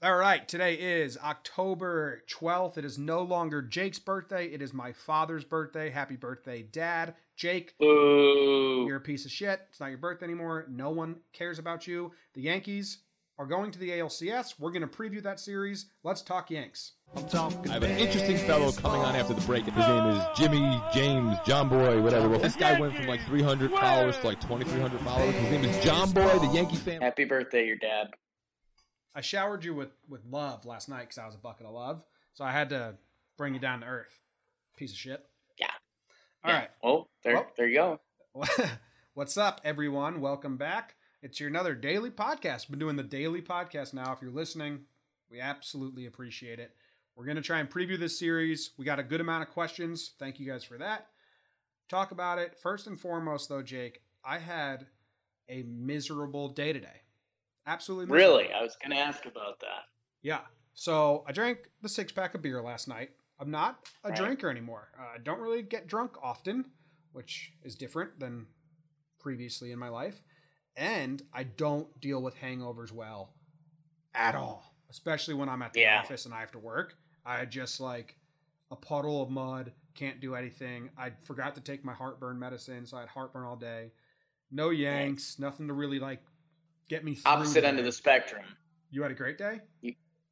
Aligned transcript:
All 0.00 0.14
right, 0.14 0.46
today 0.46 0.74
is 0.74 1.18
October 1.18 2.22
12th. 2.30 2.78
It 2.78 2.84
is 2.84 2.98
no 2.98 3.22
longer 3.22 3.60
Jake's 3.60 3.98
birthday. 3.98 4.46
It 4.46 4.62
is 4.62 4.72
my 4.72 4.92
father's 4.92 5.42
birthday. 5.42 5.90
Happy 5.90 6.14
birthday, 6.14 6.62
Dad. 6.62 7.16
Jake, 7.34 7.74
Boo. 7.80 8.84
you're 8.86 8.98
a 8.98 9.00
piece 9.00 9.24
of 9.24 9.32
shit. 9.32 9.60
It's 9.68 9.80
not 9.80 9.88
your 9.88 9.98
birthday 9.98 10.26
anymore. 10.26 10.66
No 10.70 10.90
one 10.90 11.16
cares 11.32 11.58
about 11.58 11.88
you. 11.88 12.12
The 12.34 12.42
Yankees 12.42 12.98
are 13.40 13.46
going 13.46 13.72
to 13.72 13.78
the 13.80 13.90
ALCS. 13.90 14.54
We're 14.60 14.70
going 14.70 14.82
to 14.82 14.86
preview 14.86 15.20
that 15.24 15.40
series. 15.40 15.86
Let's 16.04 16.22
talk 16.22 16.48
Yanks. 16.48 16.92
I 17.16 17.20
have 17.72 17.82
an 17.82 17.98
interesting 17.98 18.36
fellow 18.36 18.70
coming 18.70 19.00
on 19.00 19.16
after 19.16 19.34
the 19.34 19.40
break. 19.40 19.64
His 19.64 19.74
name 19.84 20.06
is 20.10 20.24
Jimmy 20.36 20.80
James 20.94 21.36
John 21.44 21.68
Boy, 21.68 22.00
whatever. 22.00 22.28
Well, 22.28 22.38
this 22.38 22.54
guy 22.54 22.78
went 22.78 22.94
from 22.94 23.08
like 23.08 23.26
300 23.26 23.72
followers 23.72 24.16
to 24.18 24.28
like 24.28 24.40
2,300 24.42 25.00
followers. 25.00 25.34
His 25.34 25.50
name 25.50 25.64
is 25.64 25.84
John 25.84 26.12
Boy, 26.12 26.38
the 26.38 26.52
Yankee 26.54 26.76
fan. 26.76 27.02
Happy 27.02 27.24
birthday, 27.24 27.66
your 27.66 27.78
dad. 27.78 28.10
I 29.14 29.20
showered 29.20 29.64
you 29.64 29.74
with, 29.74 29.90
with 30.08 30.24
love 30.30 30.64
last 30.64 30.88
night 30.88 31.00
because 31.02 31.18
I 31.18 31.26
was 31.26 31.34
a 31.34 31.38
bucket 31.38 31.66
of 31.66 31.72
love. 31.72 32.02
So 32.34 32.44
I 32.44 32.52
had 32.52 32.70
to 32.70 32.94
bring 33.36 33.54
you 33.54 33.60
down 33.60 33.80
to 33.80 33.86
earth. 33.86 34.18
Piece 34.76 34.92
of 34.92 34.98
shit. 34.98 35.24
Yeah. 35.58 35.66
All 36.44 36.50
Yeah. 36.52 36.58
right. 36.58 36.70
Oh, 36.82 37.08
there, 37.24 37.34
Well- 37.34 37.52
there 37.56 37.68
you 37.68 37.74
go. 37.74 38.00
What's 39.14 39.36
up, 39.36 39.60
everyone? 39.64 40.20
Welcome 40.20 40.56
back. 40.56 40.94
It's 41.22 41.40
your 41.40 41.48
another 41.48 41.74
daily 41.74 42.10
podcast. 42.10 42.70
Been 42.70 42.78
doing 42.78 42.94
the 42.96 43.02
daily 43.02 43.42
podcast 43.42 43.92
now. 43.92 44.12
If 44.12 44.22
you're 44.22 44.30
listening, 44.30 44.80
we 45.28 45.40
absolutely 45.40 46.06
appreciate 46.06 46.60
it. 46.60 46.70
We're 47.16 47.24
going 47.24 47.36
to 47.36 47.42
try 47.42 47.58
and 47.58 47.68
preview 47.68 47.98
this 47.98 48.16
series. 48.16 48.70
We 48.78 48.84
got 48.84 49.00
a 49.00 49.02
good 49.02 49.20
amount 49.20 49.42
of 49.42 49.48
questions. 49.52 50.12
Thank 50.20 50.38
you 50.38 50.46
guys 50.46 50.62
for 50.62 50.78
that. 50.78 51.08
Talk 51.88 52.12
about 52.12 52.38
it. 52.38 52.56
First 52.56 52.86
and 52.86 53.00
foremost, 53.00 53.48
though, 53.48 53.62
Jake, 53.62 54.02
I 54.24 54.38
had 54.38 54.86
a 55.48 55.62
miserable 55.64 56.50
day 56.50 56.72
today. 56.72 57.02
Absolutely 57.68 58.06
miserable. 58.06 58.38
Really? 58.38 58.52
I 58.52 58.62
was 58.62 58.76
going 58.82 58.96
to 58.96 59.02
ask 59.02 59.26
about 59.26 59.60
that. 59.60 59.84
Yeah. 60.22 60.40
So 60.74 61.22
I 61.26 61.32
drank 61.32 61.58
the 61.82 61.88
six 61.88 62.10
pack 62.10 62.34
of 62.34 62.42
beer 62.42 62.62
last 62.62 62.88
night. 62.88 63.10
I'm 63.38 63.50
not 63.50 63.88
a 64.04 64.08
Right. 64.08 64.16
drinker 64.16 64.50
anymore. 64.50 64.88
Uh, 64.98 65.12
I 65.14 65.18
don't 65.18 65.38
really 65.38 65.62
get 65.62 65.86
drunk 65.86 66.16
often, 66.22 66.64
which 67.12 67.52
is 67.62 67.76
different 67.76 68.18
than 68.18 68.46
previously 69.20 69.70
in 69.72 69.78
my 69.78 69.88
life. 69.88 70.20
And 70.76 71.22
I 71.32 71.44
don't 71.44 72.00
deal 72.00 72.22
with 72.22 72.34
hangovers 72.36 72.90
well 72.90 73.34
at 74.14 74.34
all, 74.34 74.64
especially 74.90 75.34
when 75.34 75.48
I'm 75.48 75.62
at 75.62 75.72
the 75.74 75.80
Yeah. 75.80 76.00
office 76.00 76.24
and 76.24 76.34
I 76.34 76.40
have 76.40 76.52
to 76.52 76.58
work. 76.58 76.96
I 77.24 77.44
just 77.44 77.80
like 77.80 78.16
a 78.70 78.76
puddle 78.76 79.22
of 79.22 79.30
mud, 79.30 79.72
can't 79.94 80.20
do 80.20 80.34
anything. 80.34 80.90
I 80.96 81.10
forgot 81.24 81.54
to 81.56 81.60
take 81.60 81.84
my 81.84 81.92
heartburn 81.92 82.38
medicine, 82.38 82.86
so 82.86 82.96
I 82.96 83.00
had 83.00 83.08
heartburn 83.10 83.44
all 83.44 83.56
day. 83.56 83.92
No 84.50 84.70
yanks, 84.70 85.38
nothing 85.38 85.68
to 85.68 85.74
really 85.74 85.98
like 85.98 86.22
get 86.88 87.04
me. 87.04 87.18
Opposite 87.24 87.64
end 87.64 87.78
of 87.78 87.84
the 87.84 87.92
spectrum. 87.92 88.44
You 88.90 89.02
had 89.02 89.10
a 89.10 89.14
great 89.14 89.38
day? 89.38 89.60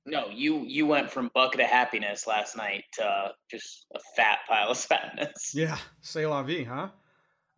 No, 0.06 0.28
you 0.28 0.64
you 0.66 0.86
went 0.86 1.10
from 1.10 1.30
bucket 1.34 1.60
of 1.60 1.66
happiness 1.66 2.26
last 2.26 2.56
night 2.56 2.84
to 2.94 3.04
uh, 3.04 3.32
just 3.50 3.86
a 3.94 3.98
fat 4.16 4.38
pile 4.48 4.68
of 4.68 4.76
sadness. 4.76 5.52
Yeah, 5.54 5.76
say 6.00 6.26
la 6.26 6.42
vie, 6.42 6.64
huh? 6.64 6.88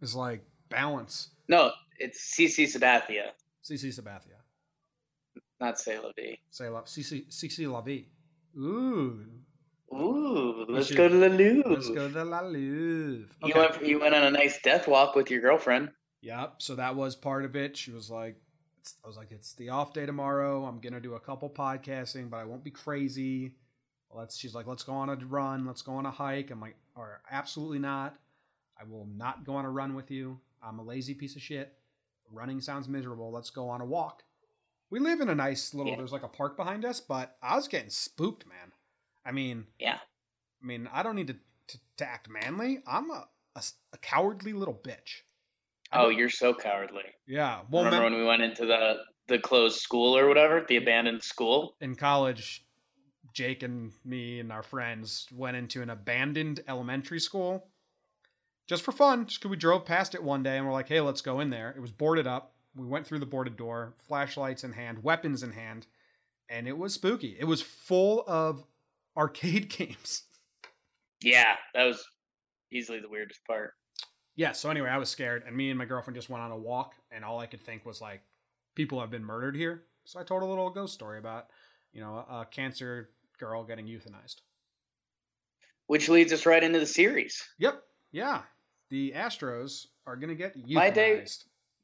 It's 0.00 0.14
like 0.14 0.42
balance. 0.70 1.28
No, 1.48 1.72
it's 1.98 2.34
CC 2.34 2.64
Sabathia, 2.64 3.30
CC 3.62 3.88
Sabathia. 3.88 4.38
not 5.60 5.78
C'est 5.78 5.98
la 6.02 6.10
vie. 6.16 6.38
Say 6.50 6.68
la 6.68 6.82
CC 6.82 7.26
CC 7.28 7.70
la 7.70 7.82
vie. 7.82 8.06
Ooh. 8.56 9.24
Ooh, 9.90 10.66
let's 10.68 10.90
go 10.92 11.08
to 11.08 11.16
the 11.16 11.30
Louvre. 11.30 11.68
Let's 11.70 11.88
go 11.88 12.10
to 12.10 12.24
La 12.24 12.40
Louvre. 12.40 13.28
You 13.42 13.54
went 13.54 13.82
you 13.86 14.00
went 14.00 14.14
on 14.14 14.22
a 14.22 14.30
nice 14.30 14.60
death 14.62 14.86
walk 14.86 15.14
with 15.14 15.30
your 15.30 15.40
girlfriend. 15.40 15.90
Yep. 16.20 16.54
So 16.58 16.74
that 16.74 16.94
was 16.94 17.16
part 17.16 17.44
of 17.44 17.56
it. 17.56 17.76
She 17.76 17.90
was 17.90 18.10
like, 18.10 18.36
it's, 18.88 18.96
I 19.04 19.06
was 19.06 19.16
like, 19.16 19.32
it's 19.32 19.52
the 19.54 19.68
off 19.70 19.92
day 19.92 20.06
tomorrow. 20.06 20.64
I'm 20.64 20.80
gonna 20.80 21.00
do 21.00 21.14
a 21.14 21.20
couple 21.20 21.50
podcasting, 21.50 22.30
but 22.30 22.38
I 22.38 22.44
won't 22.44 22.64
be 22.64 22.70
crazy. 22.70 23.52
Let's. 24.14 24.36
She's 24.38 24.54
like, 24.54 24.66
let's 24.66 24.82
go 24.82 24.92
on 24.92 25.10
a 25.10 25.16
run. 25.16 25.66
Let's 25.66 25.82
go 25.82 25.92
on 25.92 26.06
a 26.06 26.10
hike. 26.10 26.50
I'm 26.50 26.60
like, 26.60 26.76
or 26.94 27.20
absolutely 27.30 27.78
not. 27.78 28.16
I 28.80 28.84
will 28.84 29.06
not 29.16 29.44
go 29.44 29.56
on 29.56 29.64
a 29.64 29.70
run 29.70 29.94
with 29.94 30.10
you. 30.10 30.38
I'm 30.62 30.78
a 30.78 30.82
lazy 30.82 31.14
piece 31.14 31.36
of 31.36 31.42
shit. 31.42 31.74
Running 32.30 32.60
sounds 32.60 32.88
miserable. 32.88 33.30
Let's 33.30 33.50
go 33.50 33.68
on 33.68 33.80
a 33.80 33.84
walk. 33.84 34.22
We 34.90 35.00
live 35.00 35.20
in 35.20 35.28
a 35.28 35.34
nice 35.34 35.74
little. 35.74 35.92
Yeah. 35.92 35.98
There's 35.98 36.12
like 36.12 36.22
a 36.22 36.28
park 36.28 36.56
behind 36.56 36.84
us, 36.84 37.00
but 37.00 37.36
I 37.42 37.56
was 37.56 37.68
getting 37.68 37.90
spooked, 37.90 38.46
man. 38.46 38.72
I 39.24 39.32
mean, 39.32 39.66
Yeah. 39.78 39.98
I 40.62 40.66
mean, 40.66 40.88
I 40.92 41.02
don't 41.02 41.16
need 41.16 41.28
to 41.28 41.36
to, 41.68 41.78
to 41.98 42.08
act 42.08 42.30
manly. 42.30 42.82
I'm 42.86 43.10
a 43.10 43.28
a 43.92 43.98
cowardly 43.98 44.52
little 44.52 44.74
bitch. 44.74 45.22
Oh, 45.92 46.08
you're 46.10 46.28
so 46.30 46.52
cowardly. 46.54 47.02
yeah. 47.26 47.60
Well, 47.70 47.84
Remember 47.84 48.04
mem- 48.04 48.12
when 48.12 48.20
we 48.22 48.26
went 48.26 48.42
into 48.42 48.66
the 48.66 48.96
the 49.28 49.38
closed 49.38 49.80
school 49.80 50.16
or 50.16 50.26
whatever, 50.26 50.64
the 50.68 50.76
abandoned 50.76 51.22
school? 51.22 51.76
in 51.80 51.94
college, 51.94 52.64
Jake 53.34 53.62
and 53.62 53.92
me 54.04 54.40
and 54.40 54.50
our 54.50 54.62
friends 54.62 55.26
went 55.32 55.56
into 55.56 55.82
an 55.82 55.90
abandoned 55.90 56.60
elementary 56.66 57.20
school 57.20 57.68
just 58.66 58.82
for 58.82 58.92
fun. 58.92 59.26
Just 59.26 59.40
because 59.40 59.50
we 59.50 59.56
drove 59.56 59.84
past 59.84 60.14
it 60.14 60.22
one 60.22 60.42
day 60.42 60.56
and 60.56 60.66
we're 60.66 60.72
like, 60.72 60.88
hey, 60.88 61.00
let's 61.00 61.20
go 61.20 61.40
in 61.40 61.50
there. 61.50 61.70
It 61.76 61.80
was 61.80 61.92
boarded 61.92 62.26
up. 62.26 62.54
We 62.74 62.86
went 62.86 63.06
through 63.06 63.18
the 63.18 63.26
boarded 63.26 63.56
door, 63.56 63.94
flashlights 64.06 64.64
in 64.64 64.72
hand, 64.72 65.02
weapons 65.02 65.42
in 65.42 65.52
hand, 65.52 65.86
and 66.48 66.66
it 66.68 66.76
was 66.78 66.94
spooky. 66.94 67.36
It 67.38 67.44
was 67.44 67.60
full 67.60 68.24
of 68.26 68.64
arcade 69.16 69.68
games. 69.68 70.22
Yeah, 71.22 71.54
that 71.74 71.84
was 71.84 72.02
easily 72.70 73.00
the 73.00 73.08
weirdest 73.08 73.40
part. 73.46 73.74
Yeah, 74.38 74.52
so 74.52 74.70
anyway, 74.70 74.88
I 74.88 74.98
was 74.98 75.08
scared, 75.10 75.42
and 75.48 75.56
me 75.56 75.68
and 75.70 75.76
my 75.76 75.84
girlfriend 75.84 76.14
just 76.14 76.30
went 76.30 76.44
on 76.44 76.52
a 76.52 76.56
walk, 76.56 76.94
and 77.10 77.24
all 77.24 77.40
I 77.40 77.46
could 77.46 77.60
think 77.60 77.84
was 77.84 78.00
like, 78.00 78.20
people 78.76 79.00
have 79.00 79.10
been 79.10 79.24
murdered 79.24 79.56
here. 79.56 79.82
So 80.04 80.20
I 80.20 80.22
told 80.22 80.44
a 80.44 80.46
little 80.46 80.70
ghost 80.70 80.94
story 80.94 81.18
about, 81.18 81.46
you 81.92 82.00
know, 82.00 82.18
a 82.30 82.46
cancer 82.48 83.10
girl 83.40 83.64
getting 83.64 83.86
euthanized. 83.86 84.36
Which 85.88 86.08
leads 86.08 86.32
us 86.32 86.46
right 86.46 86.62
into 86.62 86.78
the 86.78 86.86
series. 86.86 87.42
Yep. 87.58 87.82
Yeah. 88.12 88.42
The 88.90 89.12
Astros 89.16 89.86
are 90.06 90.14
going 90.14 90.28
to 90.28 90.36
get 90.36 90.56
euthanized. 90.56 90.74
My 90.74 90.90
day- 90.90 91.26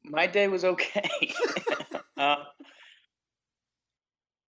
My 0.05 0.25
day 0.27 0.47
was 0.47 0.63
okay. 0.63 1.33
uh, 2.17 2.35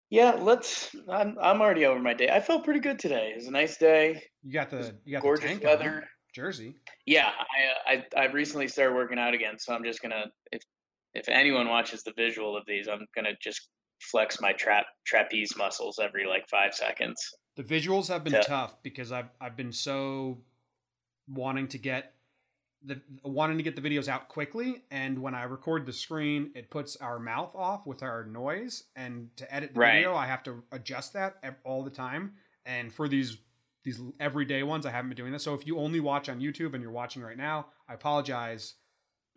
yeah, 0.09 0.37
let's. 0.39 0.95
I'm 1.09 1.35
I'm 1.41 1.59
already 1.59 1.85
over 1.85 1.99
my 1.99 2.13
day. 2.13 2.29
I 2.29 2.39
felt 2.39 2.63
pretty 2.63 2.79
good 2.79 2.99
today. 2.99 3.31
It 3.33 3.37
was 3.37 3.47
a 3.47 3.51
nice 3.51 3.75
day. 3.75 4.23
You 4.43 4.53
got 4.53 4.69
the 4.69 4.95
you 5.03 5.11
got 5.11 5.21
the 5.21 5.27
Gorgeous 5.27 5.51
on, 5.51 5.59
weather. 5.59 6.07
Jersey. 6.37 6.81
Yeah, 7.05 7.31
I, 7.87 7.93
uh, 7.95 8.05
I 8.15 8.21
I 8.21 8.25
recently 8.31 8.67
started 8.67 8.93
working 8.95 9.17
out 9.19 9.33
again, 9.33 9.57
so 9.57 9.73
I'm 9.73 9.83
just 9.83 10.01
gonna 10.01 10.25
if 10.51 10.61
if 11.13 11.29
anyone 11.29 11.67
watches 11.69 12.03
the 12.03 12.13
visual 12.15 12.55
of 12.57 12.63
these, 12.67 12.87
I'm 12.87 13.05
gonna 13.15 13.33
just 13.41 13.69
flex 14.11 14.39
my 14.41 14.53
trap 14.53 14.85
trapeze 15.05 15.55
muscles 15.57 15.99
every 15.99 16.25
like 16.27 16.47
five 16.49 16.73
seconds. 16.73 17.19
The 17.55 17.63
visuals 17.63 18.07
have 18.09 18.23
been 18.23 18.33
Yeah. 18.33 18.39
tough 18.39 18.81
because 18.83 19.11
I've 19.11 19.29
I've 19.41 19.57
been 19.57 19.71
so 19.71 20.43
wanting 21.27 21.67
to 21.69 21.77
get 21.79 22.15
the 22.83 23.01
wanting 23.23 23.57
to 23.57 23.63
get 23.63 23.75
the 23.75 23.81
videos 23.81 24.07
out 24.07 24.29
quickly 24.29 24.85
and 24.91 25.19
when 25.21 25.35
I 25.35 25.43
record 25.43 25.85
the 25.85 25.93
screen 25.93 26.51
it 26.55 26.71
puts 26.71 26.97
our 26.97 27.19
mouth 27.19 27.55
off 27.55 27.87
with 27.87 28.03
our 28.03 28.25
noise 28.25 28.85
and 28.95 29.35
to 29.37 29.53
edit 29.53 29.73
the 29.73 29.79
Right. 29.79 29.81
video 29.81 30.15
I 30.15 30.27
have 30.27 30.43
to 30.43 30.63
adjust 30.71 31.13
that 31.13 31.39
all 31.65 31.83
the 31.83 31.91
time 31.91 32.35
and 32.65 32.93
for 32.93 33.07
these 33.09 33.39
these 33.87 34.01
everyday 34.19 34.63
ones 34.63 34.85
I 34.85 34.91
haven't 34.91 35.09
been 35.09 35.17
doing 35.17 35.31
this 35.31 35.43
so 35.43 35.53
if 35.53 35.65
you 35.65 35.79
only 35.79 35.99
watch 36.01 36.27
on 36.29 36.39
YouTube 36.39 36.73
and 36.73 36.81
you're 36.83 36.91
watching 36.91 37.21
right 37.21 37.37
now 37.37 37.67
I 37.87 37.93
apologize 37.93 38.75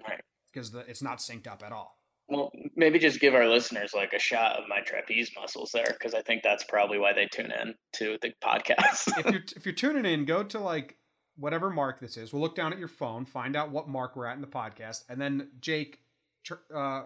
Right. 0.06 0.20
because 0.52 0.70
the, 0.72 0.80
it's 0.80 1.02
not 1.02 1.18
synced 1.18 1.46
up 1.46 1.62
at 1.64 1.72
all 1.72 1.96
Well, 2.28 2.50
maybe 2.74 2.98
just 2.98 3.20
give 3.20 3.34
our 3.34 3.46
listeners 3.48 3.92
like 3.94 4.12
a 4.12 4.18
shot 4.18 4.56
of 4.58 4.64
my 4.68 4.80
trapeze 4.80 5.30
muscles 5.38 5.70
there, 5.72 5.86
because 5.88 6.14
I 6.14 6.22
think 6.22 6.42
that's 6.42 6.64
probably 6.64 6.98
why 6.98 7.12
they 7.12 7.26
tune 7.26 7.52
in 7.62 7.74
to 7.94 8.18
the 8.22 8.32
podcast. 8.42 9.08
if 9.18 9.26
you're 9.32 9.42
if 9.56 9.66
you're 9.66 9.74
tuning 9.74 10.04
in, 10.12 10.24
go 10.24 10.42
to 10.44 10.58
like 10.60 10.96
whatever 11.36 11.70
mark 11.70 12.00
this 12.00 12.16
is. 12.16 12.32
We'll 12.32 12.42
look 12.42 12.54
down 12.56 12.72
at 12.72 12.78
your 12.78 12.88
phone, 12.88 13.24
find 13.24 13.56
out 13.56 13.70
what 13.70 13.88
mark 13.88 14.14
we're 14.16 14.26
at 14.26 14.36
in 14.36 14.40
the 14.42 14.46
podcast, 14.46 15.04
and 15.08 15.20
then 15.20 15.48
Jake, 15.60 15.98
tr- 16.44 16.64
uh, 16.74 17.02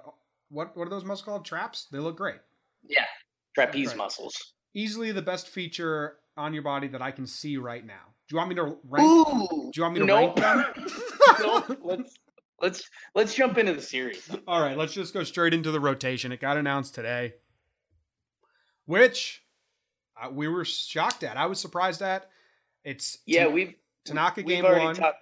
what 0.50 0.76
what 0.76 0.86
are 0.86 0.90
those 0.90 1.04
muscles 1.04 1.24
called? 1.24 1.44
Traps. 1.44 1.86
They 1.90 1.98
look 1.98 2.16
great. 2.16 2.40
yeah, 2.86 3.06
trapeze 3.54 3.88
Right. 3.88 3.96
muscles. 3.98 4.36
Easily 4.74 5.10
the 5.12 5.22
best 5.22 5.48
feature 5.48 6.16
on 6.36 6.52
your 6.54 6.62
body 6.62 6.88
that 6.88 7.02
I 7.02 7.10
can 7.10 7.26
see 7.26 7.56
right 7.56 7.84
now. 7.84 8.00
Do 8.28 8.34
you 8.34 8.38
want 8.38 8.48
me 8.50 8.54
to 8.56 8.76
rank? 8.88 9.06
Ooh, 9.28 9.70
Do 9.70 9.70
you 9.76 9.82
want 9.82 9.94
me 9.94 10.00
to 10.00 10.06
nope. 10.06 10.38
rank 10.38 10.74
them? 10.74 10.86
Nope. 11.40 11.78
Let's 11.82 12.18
let's 12.62 12.90
let's 13.14 13.34
jump 13.34 13.58
into 13.58 13.74
the 13.74 13.82
series. 13.82 14.28
All 14.46 14.60
right, 14.60 14.76
let's 14.78 14.92
just 14.94 15.12
go 15.12 15.24
straight 15.24 15.52
into 15.52 15.70
the 15.70 15.80
rotation. 15.80 16.30
It 16.32 16.40
got 16.40 16.56
announced 16.56 16.94
today, 16.94 17.34
which 18.86 19.42
uh, 20.20 20.30
we 20.30 20.48
were 20.48 20.64
shocked 20.64 21.24
at. 21.24 21.36
I 21.36 21.46
was 21.46 21.58
surprised 21.60 22.02
at. 22.02 22.30
It's 22.84 23.18
Yeah, 23.26 23.44
Tan- 23.44 23.52
we've 23.54 23.74
Tanaka 24.04 24.42
we've 24.42 24.46
game 24.46 24.64
one. 24.64 24.94
talked. 24.94 25.18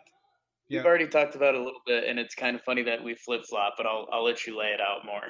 Yeah. 0.69 0.81
We've 0.81 0.87
already 0.87 1.09
talked 1.09 1.35
about 1.35 1.55
it 1.55 1.61
a 1.61 1.65
little 1.65 1.81
bit, 1.87 2.05
and 2.05 2.19
it's 2.19 2.35
kind 2.35 2.57
of 2.57 2.63
funny 2.63 2.83
that 2.83 3.03
we 3.03 3.15
flip 3.15 3.43
flop. 3.49 3.75
But 3.77 3.87
I'll 3.87 4.09
I'll 4.13 4.25
let 4.25 4.47
you 4.47 4.59
lay 4.59 4.69
it 4.69 4.81
out 4.81 5.05
more. 5.05 5.23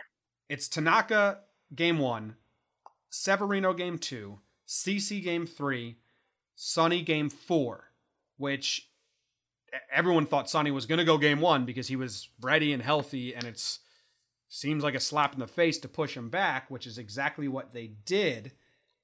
It's 0.48 0.68
Tanaka 0.68 1.38
game 1.74 1.98
one, 1.98 2.36
Severino 3.10 3.72
game 3.72 3.98
two, 3.98 4.40
CC 4.66 5.22
game 5.22 5.46
three, 5.46 5.98
Sonny 6.54 7.02
game 7.02 7.28
four, 7.28 7.92
which 8.36 8.88
everyone 9.92 10.26
thought 10.26 10.50
Sonny 10.50 10.70
was 10.70 10.86
going 10.86 10.98
to 10.98 11.04
go 11.04 11.18
game 11.18 11.40
one 11.40 11.64
because 11.64 11.88
he 11.88 11.96
was 11.96 12.28
ready 12.40 12.72
and 12.72 12.82
healthy, 12.82 13.34
and 13.34 13.44
it's 13.44 13.80
seems 14.48 14.84
like 14.84 14.94
a 14.94 15.00
slap 15.00 15.32
in 15.32 15.40
the 15.40 15.46
face 15.46 15.78
to 15.78 15.88
push 15.88 16.14
him 16.14 16.28
back, 16.28 16.70
which 16.70 16.86
is 16.86 16.98
exactly 16.98 17.48
what 17.48 17.72
they 17.72 17.92
did. 18.04 18.52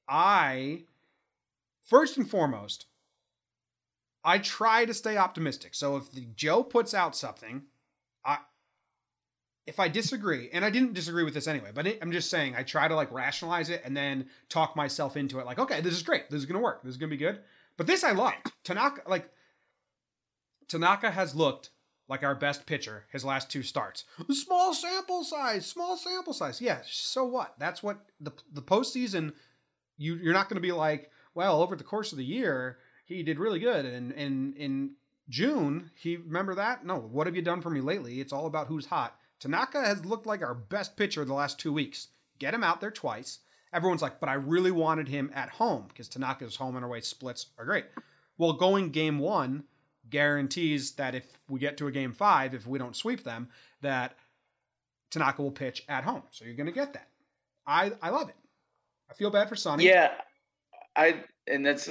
I 0.07 0.85
first 1.87 2.19
and 2.19 2.29
foremost, 2.29 2.87
I 4.23 4.39
try 4.39 4.85
to 4.85 4.93
stay 4.93 5.17
optimistic. 5.17 5.75
So 5.75 5.97
if 5.97 6.37
Joe 6.37 6.63
puts 6.63 6.93
out 6.93 7.17
something, 7.17 7.63
I 8.25 8.39
if 9.69 9.79
I 9.79 9.89
disagree, 9.89 10.49
and 10.53 10.65
I 10.65 10.71
didn't 10.71 10.95
disagree 10.95 11.25
with 11.25 11.35
this 11.35 11.47
anyway, 11.47 11.71
but 11.75 11.87
it, 11.87 11.99
I'm 12.01 12.11
just 12.11 12.31
saying 12.31 12.55
I 12.57 12.63
try 12.63 12.89
to 12.89 12.95
like 12.95 13.13
rationalize 13.13 13.69
it 13.69 13.83
and 13.85 13.97
then 13.97 14.27
talk 14.49 14.75
myself 14.75 15.17
into 15.17 15.39
it. 15.39 15.47
Like, 15.47 15.59
okay, 15.59 15.81
this 15.81 15.95
is 15.95 16.03
great. 16.03 16.31
This 16.31 16.39
is 16.39 16.47
gonna 16.47 16.63
work. 16.63 16.83
This 16.83 16.93
is 16.93 16.97
gonna 16.97 17.11
be 17.11 17.17
good. 17.17 17.41
But 17.77 17.87
this 17.87 18.03
I 18.03 18.13
loved. 18.13 18.51
Tanaka, 18.65 19.03
like 19.07 19.31
Tanaka 20.67 21.11
has 21.11 21.35
looked 21.35 21.71
like 22.09 22.23
our 22.23 22.35
best 22.35 22.65
pitcher 22.65 23.05
his 23.13 23.25
last 23.25 23.51
two 23.51 23.63
starts. 23.63 24.05
Small 24.33 24.73
sample 24.73 25.23
size, 25.23 25.67
small 25.67 25.97
sample 25.97 26.33
size. 26.33 26.61
Yeah, 26.61 26.81
so 26.87 27.25
what? 27.25 27.55
That's 27.59 27.83
what 27.83 27.99
the 28.21 28.33
the 28.53 28.63
postseason. 28.63 29.33
You 29.99 30.15
you're 30.15 30.33
not 30.33 30.49
to 30.49 30.61
be 30.61 30.73
like, 30.73 31.11
well, 31.35 31.61
over 31.63 31.77
the 31.77 31.85
course 31.85 32.13
of 32.13 32.19
the 32.19 32.25
year, 32.25 32.79
he 33.05 33.23
did 33.23 33.39
really 33.39 33.61
good, 33.61 33.85
and 33.85 34.13
in 34.13 34.55
in 34.55 34.91
June, 35.29 35.91
he 35.95 36.17
remember 36.17 36.55
that? 36.55 36.87
No, 36.87 36.97
what 36.99 37.27
have 37.27 37.37
you 37.37 37.43
done 37.43 37.61
for 37.61 37.71
me 37.71 37.81
lately? 37.81 38.21
It's 38.21 38.33
all 38.33 38.47
about 38.47 38.69
who's 38.69 38.87
hot. 38.87 39.18
Tanaka 39.41 39.81
has 39.81 40.05
looked 40.05 40.27
like 40.27 40.43
our 40.43 40.55
best 40.55 40.97
pitcher 40.97 41.25
the 41.25 41.35
last 41.35 41.59
two 41.59 41.73
weeks. 41.73 42.09
Get 42.39 42.55
him 42.55 42.65
out 42.65 42.81
there 42.81 42.91
twice. 42.91 43.39
Everyone's 43.73 44.03
like, 44.03 44.21
but 44.21 44.29
I 44.29 44.35
really 44.35 44.71
wanted 44.71 45.09
him 45.09 45.31
at 45.35 45.51
home 45.51 45.87
because 45.89 46.09
Tanaka's 46.09 46.57
home 46.57 46.77
and 46.77 46.85
away 46.85 47.01
splits 47.01 47.47
are 47.59 47.65
great. 47.65 47.85
Well, 48.39 48.55
going 48.55 48.91
game 48.91 49.19
one 49.19 49.65
guarantees 50.11 50.93
that 50.93 51.15
if 51.15 51.25
we 51.49 51.61
get 51.61 51.77
to 51.79 51.87
a 51.87 51.93
game 51.93 52.13
five, 52.13 52.55
if 52.55 52.67
we 52.67 52.79
don't 52.79 52.97
sweep 52.97 53.25
them, 53.25 53.49
that 53.83 54.15
Tanaka 55.11 55.43
will 55.43 55.51
pitch 55.51 55.85
at 55.89 56.05
home. 56.05 56.23
So 56.31 56.45
you're 56.45 56.55
going 56.55 56.67
to 56.67 56.73
get 56.73 56.93
that. 56.95 57.09
I 57.67 57.93
I 58.01 58.11
love 58.11 58.29
it. 58.29 58.37
I 59.11 59.15
feel 59.15 59.31
bad 59.31 59.49
for 59.49 59.57
Sonny. 59.57 59.85
Yeah, 59.85 60.13
I 60.97 61.25
and 61.47 61.65
that's 61.65 61.89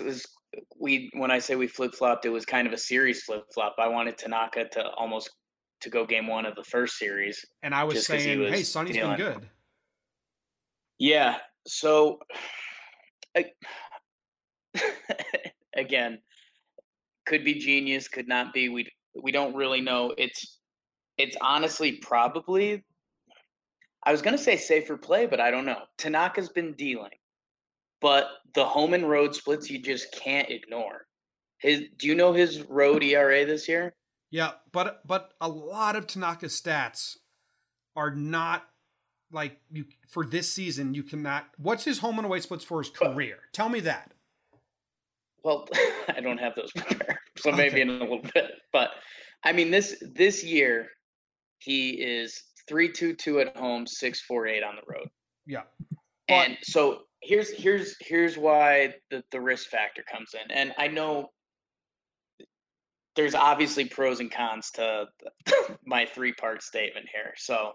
we 0.79 1.11
when 1.13 1.29
I 1.29 1.39
say 1.39 1.55
we 1.55 1.67
flip 1.67 1.93
flopped, 1.93 2.25
it 2.25 2.29
was 2.29 2.45
kind 2.45 2.67
of 2.67 2.73
a 2.73 2.77
series 2.77 3.23
flip 3.23 3.45
flop. 3.53 3.75
I 3.77 3.87
wanted 3.87 4.17
Tanaka 4.17 4.65
to 4.69 4.89
almost 4.91 5.29
to 5.81 5.89
go 5.89 6.05
game 6.05 6.27
one 6.27 6.45
of 6.45 6.55
the 6.55 6.63
first 6.63 6.97
series, 6.97 7.45
and 7.63 7.73
I 7.73 7.83
was 7.83 8.05
saying, 8.05 8.39
was 8.39 8.51
"Hey, 8.51 8.63
Sonny's 8.63 8.95
dealing. 8.95 9.17
been 9.17 9.33
good." 9.33 9.49
Yeah. 10.99 11.37
So, 11.67 12.19
I, 13.35 13.51
again, 15.75 16.19
could 17.25 17.43
be 17.43 17.55
genius, 17.55 18.07
could 18.07 18.27
not 18.27 18.53
be. 18.53 18.69
We 18.69 18.87
we 19.21 19.31
don't 19.31 19.55
really 19.55 19.81
know. 19.81 20.13
It's 20.17 20.59
it's 21.17 21.37
honestly 21.41 21.93
probably. 21.93 22.83
I 24.03 24.11
was 24.11 24.21
gonna 24.21 24.37
say 24.37 24.55
safer 24.55 24.97
play, 24.97 25.25
but 25.25 25.39
I 25.39 25.51
don't 25.51 25.65
know. 25.65 25.81
Tanaka's 25.97 26.49
been 26.49 26.73
dealing, 26.73 27.11
but 27.99 28.27
the 28.53 28.65
home 28.65 28.93
and 28.93 29.09
road 29.09 29.35
splits 29.35 29.69
you 29.69 29.79
just 29.79 30.11
can't 30.13 30.49
ignore. 30.49 31.05
His, 31.59 31.83
do 31.97 32.07
you 32.07 32.15
know 32.15 32.33
his 32.33 32.61
road 32.69 33.03
ERA 33.03 33.45
this 33.45 33.67
year? 33.67 33.95
Yeah, 34.29 34.51
but 34.71 35.07
but 35.07 35.33
a 35.39 35.47
lot 35.47 35.95
of 35.95 36.07
Tanaka's 36.07 36.59
stats 36.59 37.17
are 37.95 38.11
not 38.11 38.67
like 39.31 39.59
you 39.71 39.85
for 40.07 40.25
this 40.25 40.51
season. 40.51 40.93
You 40.93 41.03
cannot. 41.03 41.47
What's 41.57 41.85
his 41.85 41.99
home 41.99 42.17
and 42.19 42.25
away 42.25 42.39
splits 42.41 42.63
for 42.63 42.79
his 42.79 42.89
career? 42.89 43.37
Tell 43.53 43.69
me 43.69 43.79
that. 43.81 44.11
Well, 45.43 45.67
I 46.09 46.19
don't 46.19 46.39
have 46.39 46.55
those 46.55 46.71
prepared, 46.75 47.17
so 47.37 47.51
maybe 47.51 47.81
okay. 47.81 47.81
in 47.81 47.89
a 47.89 47.93
little 47.93 48.21
bit. 48.33 48.51
But 48.73 48.91
I 49.43 49.53
mean, 49.53 49.71
this 49.71 50.01
this 50.01 50.43
year 50.43 50.87
he 51.59 51.91
is 51.91 52.43
three 52.67 52.91
two 52.91 53.13
two 53.13 53.39
at 53.39 53.55
home, 53.55 53.87
six 53.87 54.21
four 54.21 54.45
eight 54.47 54.63
on 54.63 54.75
the 54.75 54.93
road. 54.93 55.07
Yeah, 55.45 55.63
but, 56.27 56.33
and 56.33 56.57
so 56.63 57.03
here's 57.21 57.49
here's 57.51 57.95
here's 58.01 58.37
why 58.37 58.95
the 59.09 59.23
the 59.31 59.39
risk 59.39 59.69
factor 59.69 60.03
comes 60.11 60.33
in, 60.33 60.51
and 60.51 60.73
I 60.77 60.87
know 60.87 61.29
there's 63.17 63.35
obviously 63.35 63.83
pros 63.83 64.21
and 64.21 64.31
cons 64.31 64.71
to 64.71 65.07
my 65.85 66.05
three 66.05 66.31
part 66.33 66.63
statement 66.63 67.07
here. 67.11 67.33
So 67.35 67.71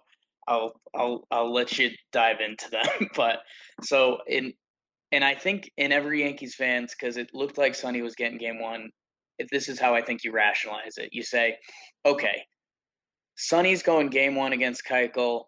I'll 0.48 0.72
I'll 0.94 1.26
I'll 1.30 1.52
let 1.52 1.78
you 1.78 1.90
dive 2.12 2.40
into 2.40 2.70
them. 2.70 3.08
but 3.16 3.40
so 3.82 4.18
in 4.26 4.54
and 5.10 5.22
I 5.22 5.34
think 5.34 5.70
in 5.76 5.92
every 5.92 6.22
Yankees 6.22 6.54
fans, 6.54 6.94
because 6.98 7.18
it 7.18 7.28
looked 7.34 7.58
like 7.58 7.74
Sonny 7.74 8.00
was 8.00 8.14
getting 8.14 8.38
game 8.38 8.58
one, 8.58 8.88
if 9.38 9.48
this 9.50 9.68
is 9.68 9.78
how 9.78 9.94
I 9.94 10.00
think 10.00 10.24
you 10.24 10.32
rationalize 10.32 10.96
it. 10.96 11.10
You 11.12 11.22
say, 11.22 11.58
okay, 12.06 12.44
Sonny's 13.36 13.82
going 13.82 14.08
game 14.08 14.36
one 14.36 14.54
against 14.54 14.86
Keuchel. 14.88 15.44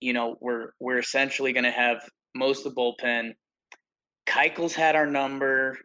You 0.00 0.14
know, 0.14 0.36
we're 0.40 0.70
we're 0.80 0.98
essentially 0.98 1.52
going 1.52 1.64
to 1.64 1.70
have 1.70 1.98
most 2.34 2.66
of 2.66 2.74
the 2.74 2.80
bullpen. 2.80 3.34
Keuchel's 4.26 4.74
had 4.74 4.96
our 4.96 5.06
number. 5.06 5.78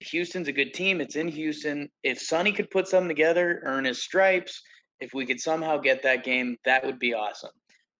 Houston's 0.00 0.48
a 0.48 0.52
good 0.52 0.72
team. 0.72 1.00
It's 1.00 1.16
in 1.16 1.28
Houston. 1.28 1.88
If 2.02 2.20
Sonny 2.20 2.52
could 2.52 2.70
put 2.70 2.88
something 2.88 3.08
together, 3.08 3.60
earn 3.64 3.84
his 3.84 4.02
stripes, 4.02 4.62
if 5.00 5.12
we 5.14 5.26
could 5.26 5.40
somehow 5.40 5.78
get 5.78 6.02
that 6.02 6.24
game, 6.24 6.56
that 6.64 6.84
would 6.84 6.98
be 6.98 7.14
awesome. 7.14 7.50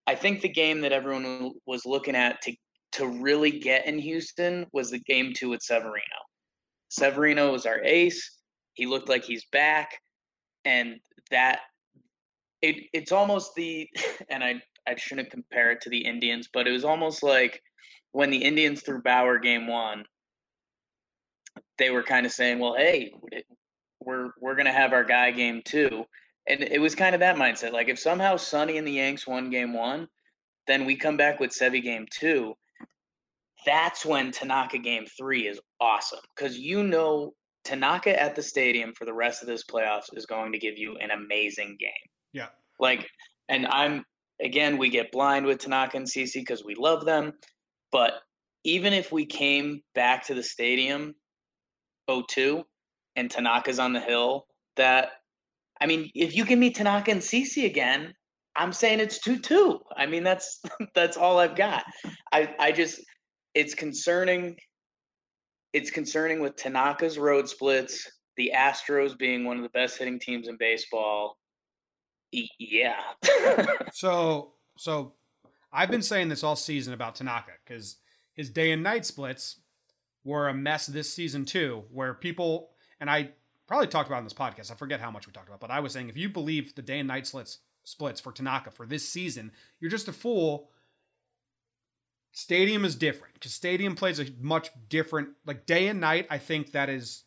I 0.07 0.15
think 0.15 0.41
the 0.41 0.49
game 0.49 0.81
that 0.81 0.93
everyone 0.93 1.53
was 1.67 1.87
looking 1.87 2.17
at 2.17 2.41
to 2.43 2.55
to 2.93 3.07
really 3.07 3.53
get 3.53 3.87
in 3.87 3.99
Houston 3.99 4.67
was 4.73 4.91
the 4.91 4.99
game 4.99 5.33
two 5.33 5.51
with 5.51 5.63
Severino. 5.63 6.03
Severino 6.89 7.53
was 7.53 7.65
our 7.65 7.81
ace. 7.85 8.39
He 8.75 8.87
looked 8.87 9.09
like 9.09 9.25
he's 9.25 9.45
back, 9.53 10.01
and 10.65 10.97
that 11.31 11.61
it 12.63 12.77
it's 12.93 13.13
almost 13.13 13.55
the 13.55 13.89
and 14.31 14.43
I 14.43 14.61
I 14.87 14.97
shouldn't 14.97 15.31
compare 15.31 15.71
it 15.71 15.81
to 15.83 15.91
the 15.91 16.05
Indians, 16.05 16.49
but 16.53 16.67
it 16.67 16.73
was 16.73 16.85
almost 16.85 17.23
like 17.23 17.63
when 18.13 18.31
the 18.31 18.43
Indians 18.43 18.83
threw 18.83 19.01
Bauer 19.03 19.39
game 19.39 19.69
one, 19.69 20.05
they 21.81 21.91
were 21.91 22.05
kind 22.05 22.25
of 22.25 22.31
saying, 22.31 22.61
"Well, 22.61 22.77
hey, 22.77 23.13
we're 24.01 24.31
we're 24.41 24.55
gonna 24.55 24.73
have 24.73 24.93
our 24.93 25.05
guy 25.05 25.33
game 25.33 25.63
two. 25.65 26.05
and 26.47 26.63
it 26.63 26.81
was 26.81 26.95
kind 26.95 27.15
of 27.15 27.21
that 27.21 27.37
mindset. 27.37 27.73
Like 27.73 27.89
if 27.89 27.99
somehow 27.99 28.37
Sonny 28.37 28.79
and 28.79 28.87
the 28.87 28.93
Yanks 28.93 29.27
won 29.27 29.51
game 29.51 29.73
one, 29.73 30.07
then 30.67 30.87
we 30.87 30.95
come 30.97 31.17
back 31.17 31.41
with 31.41 31.51
Sevy 31.51 31.83
game 31.83 32.07
two, 32.11 32.55
that's 33.67 34.07
when 34.07 34.31
Tanaka 34.31 34.79
game 34.79 35.07
three 35.19 35.47
is 35.47 35.61
awesome 35.81 36.21
because 36.35 36.59
you 36.59 36.83
know 36.83 37.33
Tanaka 37.65 38.21
at 38.21 38.35
the 38.35 38.43
stadium 38.43 38.93
for 38.95 39.05
the 39.05 39.13
rest 39.13 39.43
of 39.43 39.49
this 39.49 39.65
playoffs 39.65 40.07
is 40.15 40.27
going 40.27 40.53
to 40.53 40.59
give 40.59 40.79
you 40.79 40.97
an 40.97 41.11
amazing 41.11 41.77
game. 41.79 41.91
Yeah. 42.33 42.47
Like, 42.79 43.07
and 43.49 43.67
I'm, 43.67 44.05
again, 44.43 44.79
we 44.79 44.89
get 44.89 45.13
blind 45.13 45.45
with 45.45 45.59
Tanaka 45.59 45.99
and 45.99 46.07
CC 46.07 46.35
because 46.35 46.65
we 46.65 46.75
love 46.75 47.05
them. 47.05 47.33
But 47.93 48.15
even 48.65 48.93
if 48.93 49.13
we 49.13 49.27
came 49.27 49.83
back 49.95 50.27
to 50.27 50.35
the 50.35 50.43
stadium 50.43 51.15
02 52.29 52.63
and 53.17 53.31
Tanaka's 53.31 53.79
on 53.79 53.93
the 53.93 54.01
hill, 54.01 54.47
that, 54.77 55.11
I 55.81 55.87
mean, 55.87 56.11
if 56.15 56.37
you 56.37 56.45
give 56.45 56.59
me 56.59 56.71
Tanaka 56.71 57.11
and 57.11 57.21
CC 57.21 57.67
again, 57.67 58.15
I'm 58.57 58.73
saying 58.73 59.01
it's 59.01 59.21
2 59.21 59.39
2. 59.39 59.79
I 59.97 60.07
mean, 60.07 60.25
that's, 60.25 60.61
that's 60.95 61.17
all 61.17 61.39
I've 61.39 61.57
got. 61.57 61.85
I, 62.33 62.55
I 62.59 62.73
just, 62.73 63.01
it's 63.55 63.75
concerning. 63.75 64.57
It's 65.73 65.91
concerning 65.91 66.41
with 66.41 66.57
Tanaka's 66.57 67.17
road 67.17 67.49
splits, 67.49 68.11
the 68.37 68.51
Astros 68.55 69.17
being 69.17 69.45
one 69.45 69.57
of 69.57 69.63
the 69.63 69.69
best 69.69 69.99
hitting 69.99 70.19
teams 70.19 70.49
in 70.49 70.57
baseball. 70.59 71.37
Yeah. 72.33 73.01
so, 73.93 74.55
so 74.77 75.15
I've 75.73 75.91
been 75.91 76.03
saying 76.03 76.29
this 76.29 76.43
all 76.43 76.57
season 76.57 76.93
about 76.93 77.15
Tanaka 77.15 77.53
because 77.65 77.99
his 78.35 78.51
day 78.51 78.73
and 78.73 78.83
night 78.83 79.07
splits 79.07 79.60
were 80.25 80.49
a 80.49 80.55
mess 80.55 80.87
this 80.87 81.13
season 81.13 81.45
too, 81.45 81.85
where 81.91 82.15
people 82.15 82.71
and 83.01 83.11
I 83.11 83.31
probably 83.67 83.87
talked 83.87 84.09
about 84.09 84.19
in 84.19 84.25
this 84.25 84.35
podcast. 84.35 84.71
I 84.71 84.75
forget 84.75 85.01
how 85.01 85.11
much 85.11 85.27
we 85.27 85.33
talked 85.33 85.49
about, 85.49 85.61
but 85.61 85.71
I 85.71 85.81
was 85.81 85.93
saying 85.93 86.09
if 86.09 86.17
you 86.17 86.29
believe 86.29 86.75
the 86.75 86.83
day 86.83 86.99
and 86.99 87.09
night 87.09 87.27
splits 87.27 87.59
splits 87.85 88.21
for 88.21 88.33
Tanaka 88.33 88.71
for 88.71 88.87
this 88.87 89.09
season, 89.09 89.53
you're 89.81 89.91
just 89.91 90.09
a 90.09 90.13
fool 90.13 90.71
Stadium 92.33 92.85
is 92.85 92.95
different 92.95 93.35
because 93.35 93.53
Stadium 93.53 93.97
plays 93.97 94.21
a 94.21 94.27
much 94.41 94.71
different, 94.89 95.31
like 95.47 95.67
day 95.67 95.89
and 95.89 96.01
night. 96.01 96.27
I 96.31 96.39
think 96.39 96.73
that 96.73 96.89
is, 96.89 97.25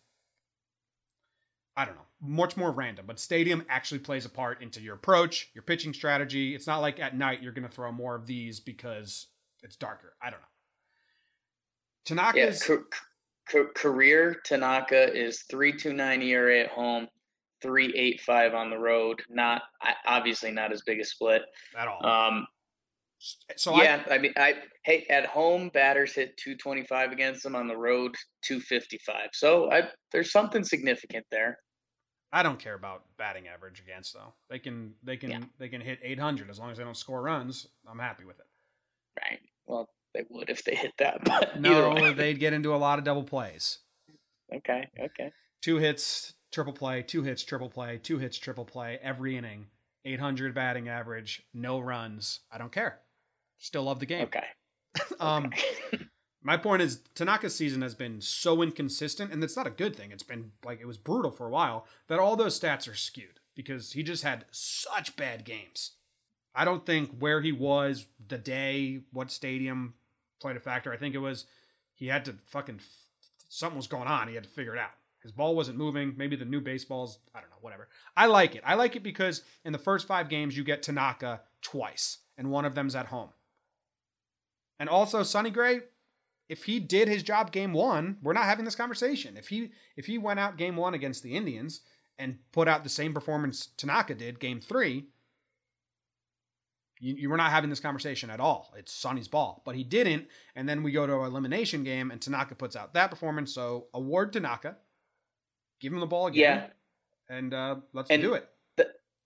I 1.76 1.86
don't 1.86 1.96
know, 1.96 2.08
much 2.22 2.56
more 2.56 2.72
random. 2.72 3.06
But 3.06 3.20
Stadium 3.20 3.66
actually 3.68 4.00
plays 4.00 4.26
a 4.26 4.30
part 4.30 4.62
into 4.62 4.80
your 4.80 4.96
approach, 4.96 5.50
your 5.54 5.64
pitching 5.64 5.94
strategy. 5.94 6.56
It's 6.56 6.68
not 6.68 6.82
like 6.82 7.00
at 7.00 7.18
night 7.18 7.42
you're 7.42 7.52
going 7.52 7.68
to 7.68 7.74
throw 7.74 7.92
more 7.92 8.16
of 8.16 8.26
these 8.26 8.62
because 8.62 9.28
it's 9.62 9.76
darker. 9.76 10.14
I 10.22 10.30
don't 10.30 10.40
know. 10.40 10.53
Tanaka's 12.06 12.68
yeah, 12.68 12.78
ca- 13.50 13.72
career 13.76 14.42
Tanaka 14.46 15.14
is 15.14 15.44
three 15.50 15.74
two 15.74 15.94
nine 15.94 16.22
ERA 16.22 16.62
at 16.62 16.70
home, 16.70 17.08
three 17.62 17.94
eight 17.96 18.22
five 18.22 18.54
on 18.54 18.70
the 18.70 18.78
road. 18.78 19.22
Not 19.30 19.64
obviously 20.06 20.52
not 20.52 20.72
as 20.72 20.82
big 20.86 21.00
a 21.00 21.06
split 21.06 21.44
at 21.78 21.88
all. 21.88 22.06
Um, 22.06 22.48
so 23.56 23.82
yeah, 23.82 24.04
I, 24.10 24.16
I, 24.16 24.18
mean, 24.18 24.34
I 24.36 24.56
hey 24.84 25.06
at 25.10 25.26
home 25.26 25.70
batters 25.74 26.14
hit 26.14 26.36
225 26.38 27.12
against 27.12 27.44
them 27.44 27.56
on 27.56 27.68
the 27.68 27.78
road 27.78 28.16
255. 28.44 29.30
So 29.32 29.72
I, 29.72 29.84
there's 30.12 30.32
something 30.32 30.64
significant 30.64 31.26
there. 31.32 31.60
I 32.34 32.44
don't 32.44 32.60
care 32.60 32.74
about 32.74 33.04
batting 33.18 33.48
average 33.48 33.80
against 33.80 34.14
though. 34.14 34.34
They 34.50 34.60
can 34.60 34.94
they 35.04 35.16
can 35.16 35.30
yeah. 35.32 35.40
they 35.60 35.70
can 35.70 35.80
hit 35.80 36.00
800 36.04 36.50
as 36.50 36.60
long 36.60 36.72
as 36.72 36.78
they 36.78 36.84
don't 36.84 36.98
score 36.98 37.22
runs. 37.22 37.68
I'm 37.88 38.00
happy 38.00 38.26
with 38.26 38.40
it. 38.40 38.46
Right. 39.22 39.40
Well, 39.68 39.88
they 40.14 40.24
would 40.30 40.50
if 40.50 40.64
they 40.64 40.76
hit 40.76 40.94
that. 41.00 41.24
But 41.26 41.60
No, 41.60 42.14
they'd 42.14 42.40
get 42.40 42.54
into 42.54 42.74
a 42.74 42.78
lot 42.78 43.00
of 43.00 43.06
double 43.06 43.24
plays. 43.24 43.80
okay, 44.54 44.88
okay. 45.00 45.32
Two 45.62 45.78
hits, 45.78 46.34
triple 46.52 46.74
play, 46.74 47.02
two 47.04 47.24
hits, 47.24 47.44
triple 47.44 47.70
play, 47.70 48.00
two 48.02 48.18
hits, 48.18 48.38
triple 48.38 48.66
play 48.66 49.00
every 49.02 49.38
inning. 49.38 49.68
800 50.06 50.54
batting 50.54 50.90
average, 50.90 51.44
no 51.54 51.80
runs. 51.80 52.42
I 52.52 52.58
don't 52.58 52.72
care. 52.72 53.00
Still 53.58 53.84
love 53.84 54.00
the 54.00 54.06
game. 54.06 54.24
Okay. 54.26 54.46
Um, 55.20 55.46
okay. 55.48 56.06
my 56.44 56.56
point 56.58 56.82
is 56.84 57.00
Tanaka's 57.16 57.56
season 57.56 57.82
has 57.82 57.96
been 57.96 58.22
so 58.22 58.62
inconsistent, 58.62 59.32
and 59.32 59.44
it's 59.44 59.56
not 59.56 59.66
a 59.66 59.72
good 59.72 59.96
thing. 59.96 60.12
It's 60.12 60.22
been 60.22 60.52
like 60.64 60.80
it 60.80 60.86
was 60.86 60.98
brutal 60.98 61.32
for 61.32 61.48
a 61.48 61.50
while 61.50 61.88
that 62.10 62.20
all 62.20 62.36
those 62.36 62.60
stats 62.60 62.88
are 62.88 62.94
skewed 62.94 63.40
because 63.56 63.94
he 63.94 64.04
just 64.04 64.24
had 64.24 64.46
such 64.52 65.16
bad 65.16 65.46
games. 65.46 65.94
I 66.54 66.66
don't 66.66 66.86
think 66.86 67.18
where 67.18 67.42
he 67.42 67.52
was 67.52 68.06
the 68.28 68.38
day, 68.38 69.02
what 69.12 69.32
stadium 69.32 69.96
played 70.44 70.58
a 70.58 70.60
factor. 70.60 70.94
I 70.94 70.98
think 70.98 71.16
it 71.16 71.20
was 71.20 71.46
he 71.96 72.06
had 72.08 72.26
to 72.26 72.36
fucking 72.48 72.82
something 73.50 73.78
was 73.78 73.88
going 73.88 74.08
on. 74.08 74.28
He 74.28 74.36
had 74.36 74.44
to 74.44 74.50
figure 74.50 74.76
it 74.76 74.80
out. 74.80 74.92
His 75.22 75.32
ball 75.32 75.56
wasn't 75.56 75.78
moving. 75.78 76.14
Maybe 76.18 76.36
the 76.36 76.44
new 76.44 76.60
baseballs. 76.60 77.20
I 77.34 77.40
don't 77.40 77.50
know. 77.50 77.56
Whatever. 77.62 77.88
I 78.18 78.26
like 78.26 78.56
it. 78.56 78.64
I 78.66 78.76
like 78.76 78.98
it 78.98 79.04
because 79.04 79.42
in 79.64 79.72
the 79.72 79.80
first 79.80 80.06
five 80.06 80.28
games 80.28 80.56
you 80.58 80.66
get 80.66 80.84
Tanaka 80.84 81.42
twice, 81.62 82.18
and 82.38 82.52
one 82.52 82.66
of 82.66 82.76
them's 82.76 82.94
at 82.94 83.06
home. 83.06 83.30
And 84.80 84.90
also 84.90 85.24
Sonny 85.24 85.50
Gray, 85.50 85.80
if 86.50 86.66
he 86.66 86.82
did 86.82 87.08
his 87.08 87.24
job 87.24 87.54
game 87.54 87.72
one, 87.72 88.18
we're 88.22 88.34
not 88.34 88.46
having 88.46 88.66
this 88.66 88.76
conversation. 88.76 89.38
If 89.38 89.48
he 89.48 89.72
if 89.96 90.06
he 90.06 90.18
went 90.18 90.42
out 90.42 90.58
game 90.58 90.76
one 90.76 90.94
against 90.94 91.24
the 91.24 91.36
Indians 91.36 91.82
and 92.20 92.38
put 92.52 92.68
out 92.68 92.84
the 92.84 92.90
same 92.90 93.14
performance 93.14 93.70
Tanaka 93.78 94.14
did 94.14 94.42
game 94.42 94.60
three, 94.60 95.06
you, 97.04 97.16
you 97.16 97.30
were 97.30 97.36
not 97.38 97.52
having 97.52 97.70
this 97.70 97.82
conversation 97.82 98.30
at 98.30 98.40
all. 98.40 98.74
It's 98.78 98.94
Sonny's 98.94 99.28
ball, 99.28 99.62
but 99.66 99.76
he 99.76 99.84
didn't. 99.84 100.26
And 100.56 100.68
then 100.68 100.82
we 100.84 100.92
go 100.94 101.06
to 101.06 101.20
an 101.20 101.26
elimination 101.28 101.84
game, 101.84 102.12
and 102.12 102.22
Tanaka 102.22 102.56
puts 102.56 102.76
out 102.78 102.94
that 102.94 103.10
performance. 103.10 103.54
So 103.54 103.88
award 103.94 104.32
Tanaka, 104.32 104.78
give 105.82 105.92
him 105.92 106.00
the 106.00 106.06
ball 106.08 106.28
again, 106.28 106.70
Yeah. 107.30 107.36
and 107.38 107.54
uh, 107.54 107.76
let's 107.92 108.10
And- 108.10 108.22
do 108.22 108.34
it. 108.36 108.48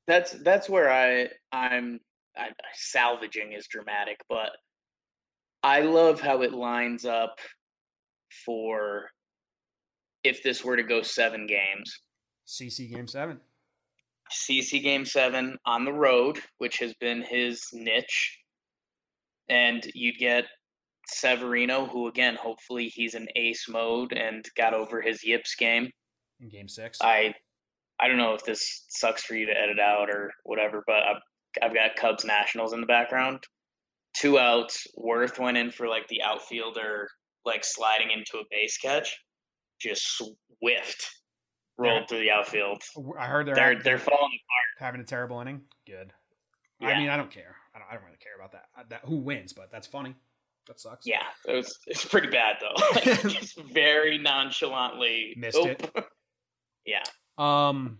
that's 0.07 0.31
that's 0.31 0.69
where 0.69 0.89
I 0.89 1.29
I'm 1.51 2.00
I, 2.36 2.50
salvaging 2.74 3.51
is 3.53 3.67
dramatic, 3.67 4.22
but 4.29 4.51
I 5.63 5.81
love 5.81 6.22
how 6.22 6.41
it 6.43 6.53
lines 6.53 7.03
up 7.05 7.38
for 8.46 9.10
if 10.24 10.41
this 10.43 10.63
were 10.63 10.77
to 10.77 10.84
go 10.84 11.01
seven 11.01 11.46
games. 11.46 12.00
CC 12.48 12.89
game 12.89 13.07
seven. 13.07 13.39
CC 14.31 14.81
Game 14.81 15.05
7 15.05 15.57
on 15.65 15.86
the 15.86 15.93
road, 15.93 16.39
which 16.57 16.79
has 16.79 16.93
been 16.96 17.22
his 17.22 17.63
niche. 17.74 18.38
And 19.50 19.86
you'd 19.93 20.17
get 20.17 20.46
Severino, 21.07 21.86
who, 21.86 22.07
again, 22.07 22.36
hopefully 22.36 22.88
he's 22.88 23.15
in 23.15 23.27
ace 23.36 23.67
mode 23.69 24.13
and 24.13 24.46
got 24.57 24.74
over 24.74 25.01
his 25.01 25.24
yips 25.24 25.55
game. 25.55 25.89
in 26.39 26.50
game 26.50 26.67
six. 26.67 26.98
I 27.01 27.34
I 28.00 28.07
don't 28.07 28.17
know 28.17 28.34
if 28.34 28.43
this 28.43 28.86
sucks 28.89 29.24
for 29.24 29.36
you 29.36 29.48
to 29.48 29.60
edit 29.60 29.79
out 29.79 30.10
or 30.10 30.31
whatever, 30.43 30.84
but 30.86 31.01
I've, 31.03 31.22
I've 31.63 31.74
got 31.74 31.96
Cubs 31.96 32.25
Nationals 32.25 32.74
in 32.74 32.81
the 32.81 32.86
background. 32.86 33.39
Two 34.15 34.38
outs. 34.38 34.86
Werth 34.98 35.39
went 35.39 35.57
in 35.57 35.72
for 35.72 35.88
like 35.88 36.07
the 36.07 36.22
outfielder, 36.22 37.07
like 37.46 37.63
sliding 37.63 38.12
into 38.12 38.38
a 38.38 38.46
base 38.51 38.77
catch. 38.77 39.17
Just 39.79 40.03
swift 40.17 41.16
rolled 41.77 42.01
Yeah. 42.01 42.05
through 42.07 42.19
the 42.19 42.31
outfield. 42.31 42.84
I 43.19 43.25
heard 43.27 43.46
they're 43.48 43.55
They're 43.55 43.81
they're 43.81 43.98
falling 44.00 44.19
apart, 44.19 44.79
having 44.79 45.01
a 45.01 45.03
terrible 45.05 45.39
inning. 45.41 45.62
Good. 45.86 46.12
Yeah. 46.79 46.89
I 46.89 46.98
mean, 47.00 47.10
I 47.10 47.17
don't 47.17 47.31
care. 47.31 47.55
I 47.75 47.79
don't, 47.79 47.88
I 47.89 47.93
don't 47.96 48.03
really 48.05 48.17
care 48.17 48.36
about 48.36 48.51
that. 48.51 48.65
Uh, 48.77 48.84
That 48.89 49.01
who 49.05 49.17
wins, 49.17 49.53
but 49.53 49.72
that's 49.72 49.88
funny. 49.88 50.15
That 50.67 50.79
sucks. 50.79 51.07
Yeah, 51.07 51.24
it 51.48 51.53
was 51.53 51.77
it's 51.88 52.03
pretty 52.05 52.27
bad 52.27 52.57
though. 52.60 53.00
just 53.29 53.57
very 53.62 54.17
nonchalantly 54.17 55.34
Missed 55.38 55.57
it. 55.60 55.89
yeah. 56.86 57.03
Um. 57.38 58.00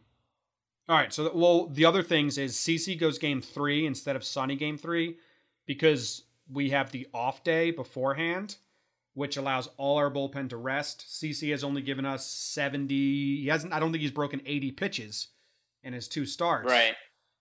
All 0.89 0.96
right. 0.96 1.12
So, 1.13 1.31
well, 1.34 1.67
the 1.67 1.86
other 1.86 2.01
things 2.03 2.38
is 2.38 2.55
CC 2.55 2.98
goes 3.00 3.17
game 3.19 3.41
three 3.41 3.86
instead 3.86 4.15
of 4.15 4.24
Sonny 4.24 4.55
game 4.55 4.77
three 4.77 5.17
because 5.65 6.24
we 6.51 6.69
have 6.69 6.91
the 6.91 7.07
off 7.13 7.43
day 7.43 7.72
beforehand, 7.72 8.55
which 9.17 9.36
allows 9.36 9.67
all 9.77 9.97
our 9.97 10.12
bullpen 10.12 10.47
to 10.47 10.57
rest. 10.57 11.03
CC 11.09 11.50
has 11.50 11.63
only 11.63 11.81
given 11.81 12.05
us 12.05 12.24
seventy. 12.24 13.41
He 13.41 13.47
hasn't. 13.47 13.74
I 13.74 13.79
don't 13.79 13.91
think 13.91 14.03
he's 14.03 14.12
broken 14.12 14.43
eighty 14.45 14.71
pitches 14.71 15.29
in 15.83 15.91
his 15.91 16.07
two 16.07 16.24
starts. 16.24 16.69
Right. 16.69 16.93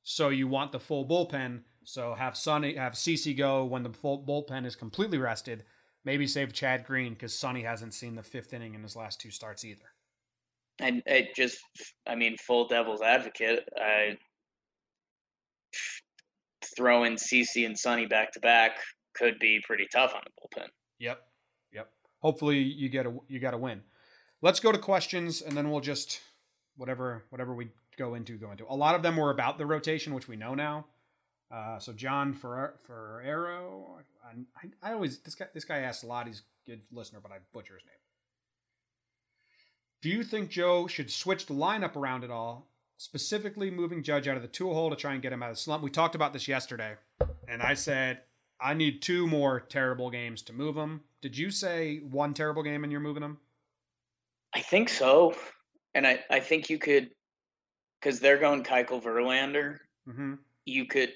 So 0.02 0.30
you 0.30 0.48
want 0.48 0.72
the 0.72 0.80
full 0.80 1.06
bullpen. 1.06 1.60
So 1.84 2.14
have 2.14 2.34
Sonny 2.34 2.76
have 2.76 2.94
CC 2.94 3.36
go 3.36 3.66
when 3.66 3.82
the 3.82 3.92
full 3.92 4.24
bullpen 4.26 4.64
is 4.64 4.74
completely 4.74 5.18
rested. 5.18 5.64
Maybe 6.02 6.26
save 6.26 6.54
Chad 6.54 6.86
Green 6.86 7.12
because 7.12 7.38
Sonny 7.38 7.62
hasn't 7.62 7.92
seen 7.92 8.14
the 8.14 8.22
fifth 8.22 8.54
inning 8.54 8.74
in 8.74 8.82
his 8.82 8.96
last 8.96 9.20
two 9.20 9.30
starts 9.30 9.62
either. 9.62 9.84
And 10.78 11.02
it 11.04 11.34
just 11.36 11.58
I 12.06 12.14
mean, 12.14 12.38
full 12.38 12.68
devil's 12.68 13.02
advocate, 13.02 13.68
I 13.76 14.16
throw 16.74 17.04
in 17.04 17.16
CC 17.16 17.66
and 17.66 17.78
Sonny 17.78 18.06
back 18.06 18.32
to 18.32 18.40
back 18.40 18.78
could 19.14 19.38
be 19.38 19.60
pretty 19.66 19.86
tough 19.92 20.14
on 20.14 20.22
the 20.24 20.30
bullpen. 20.40 20.68
Yep. 21.00 21.20
Yep. 21.72 21.90
Hopefully 22.20 22.58
you 22.58 22.88
get 22.88 23.06
a 23.06 23.14
you 23.28 23.40
got 23.40 23.54
a 23.54 23.58
win. 23.58 23.82
Let's 24.42 24.60
go 24.60 24.72
to 24.72 24.78
questions 24.78 25.42
and 25.42 25.56
then 25.56 25.70
we'll 25.70 25.80
just 25.80 26.20
whatever 26.76 27.24
whatever 27.30 27.54
we 27.54 27.68
go 27.96 28.14
into 28.14 28.36
go 28.36 28.50
into. 28.50 28.66
A 28.68 28.76
lot 28.76 28.94
of 28.94 29.02
them 29.02 29.16
were 29.16 29.30
about 29.30 29.58
the 29.58 29.66
rotation, 29.66 30.14
which 30.14 30.28
we 30.28 30.36
know 30.36 30.54
now. 30.54 30.86
Uh, 31.50 31.78
so 31.78 31.92
John 31.92 32.32
Ferrer, 32.32 32.74
Ferrero, 32.86 33.98
I, 34.24 34.66
I, 34.82 34.90
I 34.90 34.94
always 34.94 35.18
this 35.18 35.34
guy 35.34 35.46
this 35.54 35.64
guy 35.64 35.78
asks 35.78 36.02
a 36.02 36.06
lot. 36.06 36.26
He's 36.26 36.42
a 36.66 36.70
good 36.70 36.82
listener, 36.92 37.20
but 37.22 37.32
I 37.32 37.36
butcher 37.52 37.74
his 37.74 37.84
name. 37.84 37.92
Do 40.02 40.10
you 40.10 40.24
think 40.24 40.50
Joe 40.50 40.86
should 40.86 41.10
switch 41.10 41.46
the 41.46 41.54
lineup 41.54 41.96
around 41.96 42.24
at 42.24 42.30
all? 42.30 42.68
Specifically, 42.98 43.70
moving 43.70 44.02
Judge 44.02 44.26
out 44.26 44.36
of 44.36 44.42
the 44.42 44.48
two 44.48 44.72
hole 44.72 44.90
to 44.90 44.96
try 44.96 45.12
and 45.12 45.22
get 45.22 45.32
him 45.32 45.42
out 45.42 45.50
of 45.50 45.56
the 45.56 45.62
slump. 45.62 45.82
We 45.82 45.90
talked 45.90 46.14
about 46.14 46.32
this 46.32 46.48
yesterday, 46.48 46.94
and 47.48 47.62
I 47.62 47.74
said 47.74 48.20
I 48.60 48.74
need 48.74 49.02
two 49.02 49.26
more 49.26 49.60
terrible 49.60 50.10
games 50.10 50.42
to 50.42 50.52
move 50.52 50.76
him. 50.76 51.02
Did 51.26 51.36
you 51.36 51.50
say 51.50 51.96
one 52.08 52.34
terrible 52.34 52.62
game 52.62 52.84
and 52.84 52.92
you're 52.92 53.00
moving 53.00 53.24
him? 53.24 53.36
I 54.54 54.60
think 54.60 54.88
so. 54.88 55.34
And 55.96 56.06
I, 56.06 56.20
I 56.30 56.38
think 56.38 56.70
you 56.70 56.78
could 56.78 57.10
because 58.00 58.20
they're 58.20 58.38
going 58.38 58.62
Keuchel 58.62 59.02
Verlander. 59.02 59.78
Mm-hmm. 60.08 60.34
you 60.66 60.84
could 60.84 61.14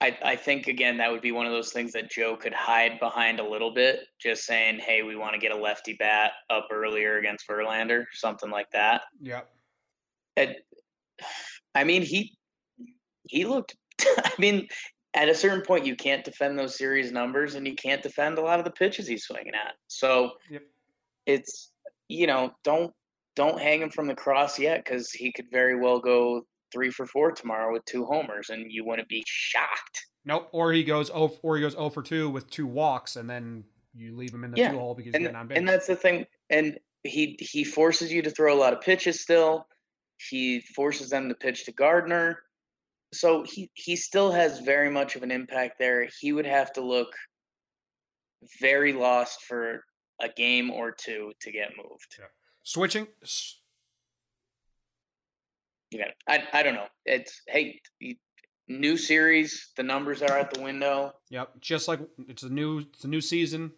I, 0.00 0.16
I 0.24 0.34
think 0.34 0.66
again 0.66 0.96
that 0.96 1.12
would 1.12 1.20
be 1.20 1.30
one 1.30 1.44
of 1.44 1.52
those 1.52 1.74
things 1.74 1.92
that 1.92 2.10
Joe 2.10 2.36
could 2.36 2.54
hide 2.54 2.98
behind 2.98 3.38
a 3.38 3.46
little 3.46 3.70
bit, 3.70 4.06
just 4.18 4.46
saying, 4.46 4.78
"Hey, 4.78 5.02
we 5.02 5.14
want 5.14 5.34
to 5.34 5.38
get 5.38 5.52
a 5.52 5.56
lefty 5.56 5.92
bat 5.92 6.32
up 6.48 6.68
earlier 6.72 7.18
against 7.18 7.46
Verlander," 7.46 8.06
something 8.14 8.50
like 8.50 8.70
that. 8.70 9.02
Yep. 9.20 9.46
And, 10.38 10.54
I 11.74 11.84
mean, 11.84 12.00
he 12.00 12.34
he 13.28 13.44
looked. 13.44 13.76
I 14.00 14.32
mean, 14.38 14.68
at 15.14 15.28
a 15.28 15.34
certain 15.34 15.62
point, 15.62 15.86
you 15.86 15.94
can't 15.96 16.24
defend 16.24 16.58
those 16.58 16.76
series 16.76 17.12
numbers, 17.12 17.54
and 17.54 17.66
you 17.66 17.74
can't 17.74 18.02
defend 18.02 18.36
a 18.38 18.42
lot 18.42 18.58
of 18.58 18.64
the 18.64 18.70
pitches 18.72 19.06
he's 19.06 19.24
swinging 19.24 19.54
at. 19.54 19.74
So 19.86 20.32
Yep. 20.50 20.62
it's 21.26 21.70
you 22.08 22.26
know 22.26 22.52
don't 22.64 22.92
don't 23.36 23.60
hang 23.60 23.80
him 23.82 23.90
from 23.90 24.06
the 24.06 24.14
cross 24.14 24.58
yet 24.58 24.84
because 24.84 25.10
he 25.10 25.32
could 25.32 25.46
very 25.50 25.78
well 25.78 25.98
go 26.00 26.42
three 26.72 26.90
for 26.90 27.06
four 27.06 27.32
tomorrow 27.32 27.72
with 27.72 27.84
two 27.84 28.04
homers, 28.04 28.50
and 28.50 28.70
you 28.70 28.84
wouldn't 28.84 29.08
be 29.08 29.22
shocked. 29.26 30.06
Nope. 30.24 30.48
Or 30.52 30.72
he 30.72 30.84
goes 30.84 31.10
oh, 31.12 31.36
or 31.42 31.56
he 31.56 31.62
goes 31.62 31.74
oh 31.76 31.90
for 31.90 32.02
two 32.02 32.30
with 32.30 32.48
two 32.50 32.66
walks, 32.66 33.16
and 33.16 33.28
then 33.28 33.64
you 33.94 34.16
leave 34.16 34.32
him 34.34 34.42
in 34.44 34.50
the 34.50 34.58
Yeah, 34.58 34.72
two 34.72 34.78
hole 34.78 34.94
because 34.94 35.14
And, 35.14 35.26
on 35.36 35.46
base. 35.46 35.58
and 35.58 35.68
that's 35.68 35.86
the 35.86 35.96
thing. 35.96 36.26
And 36.50 36.78
he 37.04 37.36
he 37.38 37.62
forces 37.64 38.12
you 38.12 38.22
to 38.22 38.30
throw 38.30 38.54
a 38.54 38.58
lot 38.58 38.72
of 38.72 38.80
pitches 38.80 39.20
still. 39.20 39.66
He 40.30 40.60
forces 40.60 41.10
them 41.10 41.28
to 41.28 41.34
pitch 41.34 41.64
to 41.66 41.72
Gardner. 41.72 42.38
So 43.14 43.42
he 43.44 43.70
he 43.74 43.96
still 43.96 44.30
has 44.32 44.60
very 44.60 44.90
much 44.90 45.16
of 45.16 45.22
an 45.22 45.30
impact 45.30 45.78
there. 45.78 46.08
He 46.20 46.32
would 46.32 46.46
have 46.46 46.72
to 46.74 46.80
look 46.80 47.14
very 48.60 48.92
lost 48.92 49.42
for 49.42 49.84
a 50.20 50.28
game 50.28 50.70
or 50.70 50.92
two 50.92 51.32
to 51.40 51.52
get 51.52 51.72
moved. 51.76 52.18
Switching. 52.62 53.06
Yeah, 55.90 56.10
I 56.28 56.42
I 56.52 56.62
don't 56.62 56.74
know. 56.74 56.88
It's 57.04 57.42
hey, 57.46 57.80
new 58.68 58.96
series. 58.96 59.70
The 59.76 59.82
numbers 59.82 60.22
are 60.22 60.38
out 60.38 60.52
the 60.52 60.62
window. 60.62 61.12
Yep. 61.30 61.60
Just 61.60 61.88
like 61.88 62.00
it's 62.28 62.42
a 62.42 62.48
new 62.48 62.80
it's 62.80 63.04
a 63.04 63.08
new 63.08 63.20
season. 63.20 63.72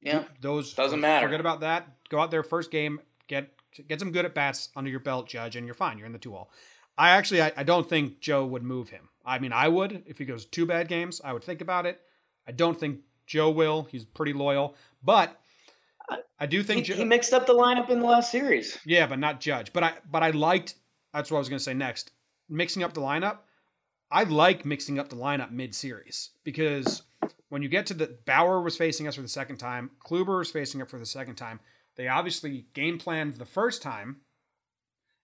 Yeah, 0.00 0.24
Those 0.40 0.74
Doesn't 0.74 1.00
matter. 1.00 1.28
Forget 1.28 1.38
about 1.38 1.60
that. 1.60 1.88
Go 2.08 2.18
out 2.18 2.32
there 2.32 2.42
first 2.42 2.72
game. 2.72 2.98
Get 3.28 3.50
get 3.88 4.00
some 4.00 4.10
good 4.10 4.24
at 4.24 4.34
bats 4.34 4.68
under 4.74 4.90
your 4.90 5.00
belt, 5.00 5.28
Judge, 5.28 5.54
and 5.54 5.64
you're 5.64 5.74
fine. 5.74 5.96
You're 5.96 6.06
in 6.06 6.12
the 6.12 6.18
two 6.18 6.32
hole. 6.32 6.50
I 6.96 7.10
actually 7.10 7.42
I, 7.42 7.52
I 7.56 7.62
don't 7.62 7.88
think 7.88 8.20
Joe 8.20 8.44
would 8.46 8.62
move 8.62 8.88
him. 8.88 9.08
I 9.24 9.38
mean, 9.38 9.52
I 9.52 9.68
would 9.68 10.02
if 10.06 10.18
he 10.18 10.24
goes 10.24 10.44
two 10.44 10.66
bad 10.66 10.88
games. 10.88 11.20
I 11.24 11.32
would 11.32 11.44
think 11.44 11.60
about 11.60 11.86
it. 11.86 12.00
I 12.46 12.52
don't 12.52 12.78
think 12.78 13.00
Joe 13.26 13.50
will. 13.50 13.86
He's 13.90 14.04
pretty 14.04 14.32
loyal, 14.32 14.76
but 15.02 15.40
I 16.38 16.46
do 16.46 16.58
he, 16.58 16.62
think 16.62 16.84
Joe, 16.84 16.94
he 16.94 17.04
mixed 17.04 17.32
up 17.32 17.46
the 17.46 17.54
lineup 17.54 17.88
in 17.88 18.00
the 18.00 18.06
last 18.06 18.30
series. 18.30 18.78
yeah, 18.84 19.06
but 19.06 19.18
not 19.18 19.40
Judge. 19.40 19.72
But 19.72 19.84
I 19.84 19.92
but 20.10 20.22
I 20.22 20.30
liked. 20.30 20.74
That's 21.12 21.30
what 21.30 21.38
I 21.38 21.40
was 21.40 21.48
going 21.48 21.58
to 21.58 21.64
say 21.64 21.74
next. 21.74 22.10
Mixing 22.48 22.82
up 22.82 22.94
the 22.94 23.00
lineup. 23.00 23.38
I 24.10 24.24
like 24.24 24.66
mixing 24.66 24.98
up 24.98 25.08
the 25.08 25.16
lineup 25.16 25.50
mid 25.50 25.74
series 25.74 26.30
because 26.44 27.02
when 27.48 27.62
you 27.62 27.68
get 27.68 27.86
to 27.86 27.94
the 27.94 28.18
Bauer 28.26 28.60
was 28.60 28.76
facing 28.76 29.08
us 29.08 29.14
for 29.14 29.22
the 29.22 29.28
second 29.28 29.56
time, 29.56 29.90
Kluber 30.04 30.38
was 30.38 30.50
facing 30.50 30.80
it 30.80 30.90
for 30.90 30.98
the 30.98 31.06
second 31.06 31.36
time. 31.36 31.60
They 31.96 32.08
obviously 32.08 32.66
game 32.74 32.98
planned 32.98 33.34
the 33.34 33.44
first 33.46 33.82
time 33.82 34.16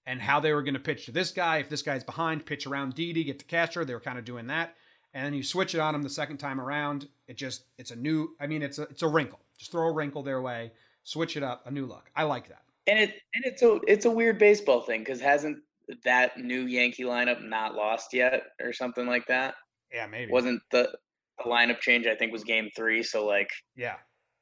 and 0.09 0.23
how 0.23 0.41
they 0.41 0.55
were 0.55 0.63
going 0.63 0.75
to 0.75 0.81
pitch 0.81 1.05
to 1.05 1.13
this 1.13 1.31
guy. 1.31 1.59
If 1.59 1.69
this 1.69 1.83
guy's 1.83 2.03
behind, 2.03 2.47
pitch 2.47 2.67
around 2.67 2.95
Didi, 2.95 3.25
get 3.25 3.39
to 3.41 3.45
catcher. 3.45 3.85
They 3.85 3.93
were 3.93 4.01
kind 4.01 4.19
of 4.19 4.25
doing 4.25 4.47
that. 4.47 4.75
And 5.13 5.27
then 5.27 5.35
you 5.35 5.43
switch 5.43 5.75
it 5.75 5.81
on 5.81 5.93
them 5.93 6.03
the 6.03 6.09
second 6.09 6.39
time 6.39 6.61
around. 6.61 7.09
It 7.29 7.37
just 7.37 7.65
it's 7.77 7.91
a 7.91 7.97
new. 7.97 8.31
I 8.41 8.47
mean, 8.47 8.63
it's 8.63 8.79
a 8.79 8.83
it's 8.85 9.03
a 9.03 9.09
wrinkle. 9.09 9.41
Just 9.59 9.71
throw 9.71 9.87
a 9.87 9.93
wrinkle 9.93 10.23
their 10.23 10.41
way. 10.41 10.73
Switch 11.05 11.37
it 11.37 11.43
up. 11.43 11.67
A 11.67 11.71
new 11.71 11.85
look. 11.85 12.11
I 12.17 12.23
like 12.25 12.49
that. 12.49 12.63
And 12.87 12.99
it 12.99 13.11
and 13.35 13.45
it's 13.45 13.63
a 13.63 13.81
it's 13.87 14.07
a 14.07 14.11
weird 14.11 14.39
baseball 14.39 14.81
thing 14.81 15.01
because 15.01 15.21
hasn't 15.21 15.59
that 16.05 16.39
new 16.39 16.63
Yankee 16.63 17.05
lineup 17.05 17.45
not 17.45 17.75
lost 17.75 18.15
yet 18.15 18.45
or 18.63 18.73
something 18.73 19.07
like 19.07 19.27
that? 19.27 19.57
Yeah, 19.93 20.07
maybe. 20.07 20.33
Wasn't 20.33 20.63
the 20.71 20.91
the 21.39 21.45
lineup 21.45 21.81
change? 21.81 22.07
I 22.07 22.15
think 22.15 22.33
was 22.33 22.45
Game 22.45 22.71
Three. 22.75 23.03
So 23.03 23.27
like, 23.27 23.51
yeah, 23.77 23.97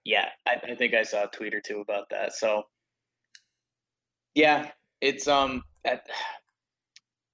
yeah, 0.04 0.28
I, 0.46 0.60
I 0.70 0.74
think 0.76 0.94
I 0.94 1.02
saw 1.02 1.24
a 1.24 1.28
tweet 1.28 1.54
or 1.54 1.60
two 1.60 1.80
about 1.80 2.10
that. 2.10 2.34
So 2.34 2.64
yeah, 4.34 4.70
it's 5.00 5.28
um 5.28 5.62
at, 5.84 6.06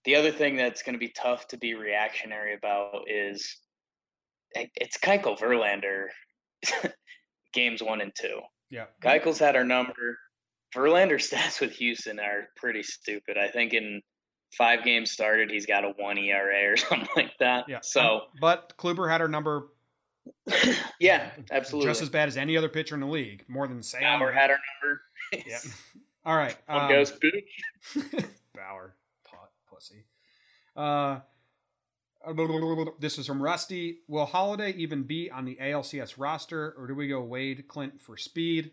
the 0.04 0.16
other 0.16 0.33
thing 0.33 0.57
that's 0.57 0.83
going 0.83 0.95
to 0.95 0.99
be 0.99 1.12
tough 1.16 1.47
to 1.49 1.57
be 1.57 1.75
reactionary 1.75 2.54
about 2.54 3.04
is 3.09 3.59
it's 4.54 4.99
Keuchel 4.99 5.38
Verlander 5.38 6.07
games 7.52 7.83
one 7.83 8.00
and 8.00 8.12
two. 8.14 8.40
Yeah, 8.71 8.87
Keuchel's 9.02 9.38
had 9.38 9.57
our 9.57 9.64
number. 9.64 10.19
Verlander 10.75 11.14
stats 11.19 11.61
with 11.61 11.73
Houston 11.73 12.19
are 12.19 12.49
pretty 12.57 12.83
stupid. 12.83 13.37
I 13.38 13.49
think 13.49 13.75
in 13.75 14.00
five 14.57 14.85
games 14.85 15.12
started, 15.12 15.50
he's 15.50 15.66
got 15.66 15.85
a 15.85 15.92
one 15.97 16.19
ERA 16.19 16.73
or 16.73 16.76
something 16.76 17.09
like 17.16 17.33
that. 17.40 17.66
Yeah. 17.69 17.78
So, 17.83 18.23
but 18.40 18.75
Kluber 18.78 19.11
had 19.11 19.21
our 19.21 19.28
number. 19.28 19.69
yeah, 21.00 21.31
absolutely. 21.50 21.90
Just 21.90 22.02
as 22.02 22.09
bad 22.09 22.28
as 22.28 22.37
any 22.37 22.57
other 22.57 22.69
pitcher 22.69 22.95
in 22.95 23.00
the 23.00 23.07
league. 23.07 23.45
More 23.49 23.66
than 23.66 23.83
Sam. 23.83 24.21
Bauer 24.21 24.33
had 24.33 24.50
our 24.50 24.59
number. 24.83 25.02
yeah. 25.47 25.59
All 26.25 26.37
right. 26.37 26.57
Um, 26.69 26.88
goes 26.88 27.12
bitch. 27.12 27.45
Bauer, 28.55 28.95
pot, 29.25 29.50
pussy. 29.69 30.05
Uh, 30.76 31.21
this 33.00 33.19
is 33.19 33.26
from 33.26 33.43
Rusty. 33.43 33.99
Will 34.07 34.26
Holliday 34.26 34.73
even 34.76 35.02
be 35.02 35.31
on 35.31 35.45
the 35.45 35.59
ALCS 35.61 36.14
roster, 36.19 36.75
or 36.79 36.87
do 36.87 36.95
we 36.95 37.09
go 37.09 37.21
Wade 37.23 37.67
Clint 37.67 38.00
for 38.00 38.17
speed? 38.17 38.71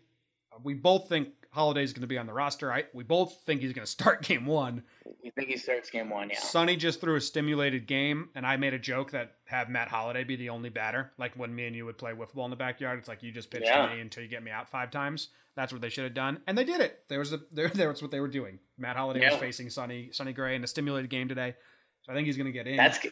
We 0.62 0.74
both 0.74 1.08
think 1.08 1.28
Holliday's 1.52 1.92
going 1.92 2.02
to 2.02 2.06
be 2.06 2.18
on 2.18 2.26
the 2.26 2.32
roster. 2.32 2.72
I, 2.72 2.84
we 2.92 3.02
both 3.02 3.42
think 3.44 3.60
he's 3.60 3.72
going 3.72 3.84
to 3.84 3.90
start 3.90 4.22
game 4.26 4.46
one. 4.46 4.82
We 5.22 5.30
think 5.30 5.48
he 5.48 5.56
starts 5.56 5.90
game 5.90 6.08
one, 6.08 6.30
yeah. 6.30 6.38
Sonny 6.38 6.76
just 6.76 7.00
threw 7.00 7.16
a 7.16 7.20
stimulated 7.20 7.86
game, 7.86 8.28
and 8.34 8.46
I 8.46 8.56
made 8.56 8.72
a 8.72 8.78
joke 8.78 9.10
that 9.10 9.34
have 9.46 9.68
Matt 9.68 9.88
Holliday 9.88 10.24
be 10.24 10.36
the 10.36 10.50
only 10.50 10.68
batter. 10.68 11.12
Like 11.18 11.34
when 11.34 11.54
me 11.54 11.66
and 11.66 11.74
you 11.74 11.84
would 11.86 11.98
play 11.98 12.12
wiffle 12.12 12.34
ball 12.34 12.44
in 12.44 12.50
the 12.50 12.56
backyard, 12.56 12.98
it's 12.98 13.08
like 13.08 13.22
you 13.22 13.32
just 13.32 13.50
pitch 13.50 13.62
yeah. 13.64 13.86
to 13.86 13.94
me 13.94 14.00
until 14.00 14.22
you 14.22 14.28
get 14.28 14.42
me 14.42 14.50
out 14.50 14.68
five 14.68 14.90
times. 14.90 15.28
That's 15.56 15.72
what 15.72 15.82
they 15.82 15.88
should 15.88 16.04
have 16.04 16.14
done, 16.14 16.40
and 16.46 16.56
they 16.56 16.64
did 16.64 16.80
it. 16.80 17.00
There 17.08 17.18
was 17.18 17.32
a 17.32 17.40
there. 17.52 17.68
That's 17.68 18.00
what 18.00 18.12
they 18.12 18.20
were 18.20 18.28
doing. 18.28 18.60
Matt 18.78 18.96
Holliday 18.96 19.22
yeah. 19.22 19.32
was 19.32 19.40
facing 19.40 19.68
Sonny 19.68 20.10
Sonny 20.12 20.32
Gray 20.32 20.54
in 20.54 20.62
a 20.62 20.66
stimulated 20.66 21.10
game 21.10 21.28
today, 21.28 21.54
so 22.02 22.12
I 22.12 22.14
think 22.14 22.26
he's 22.26 22.36
going 22.36 22.46
to 22.46 22.52
get 22.52 22.66
in. 22.68 22.76
That's 22.76 23.04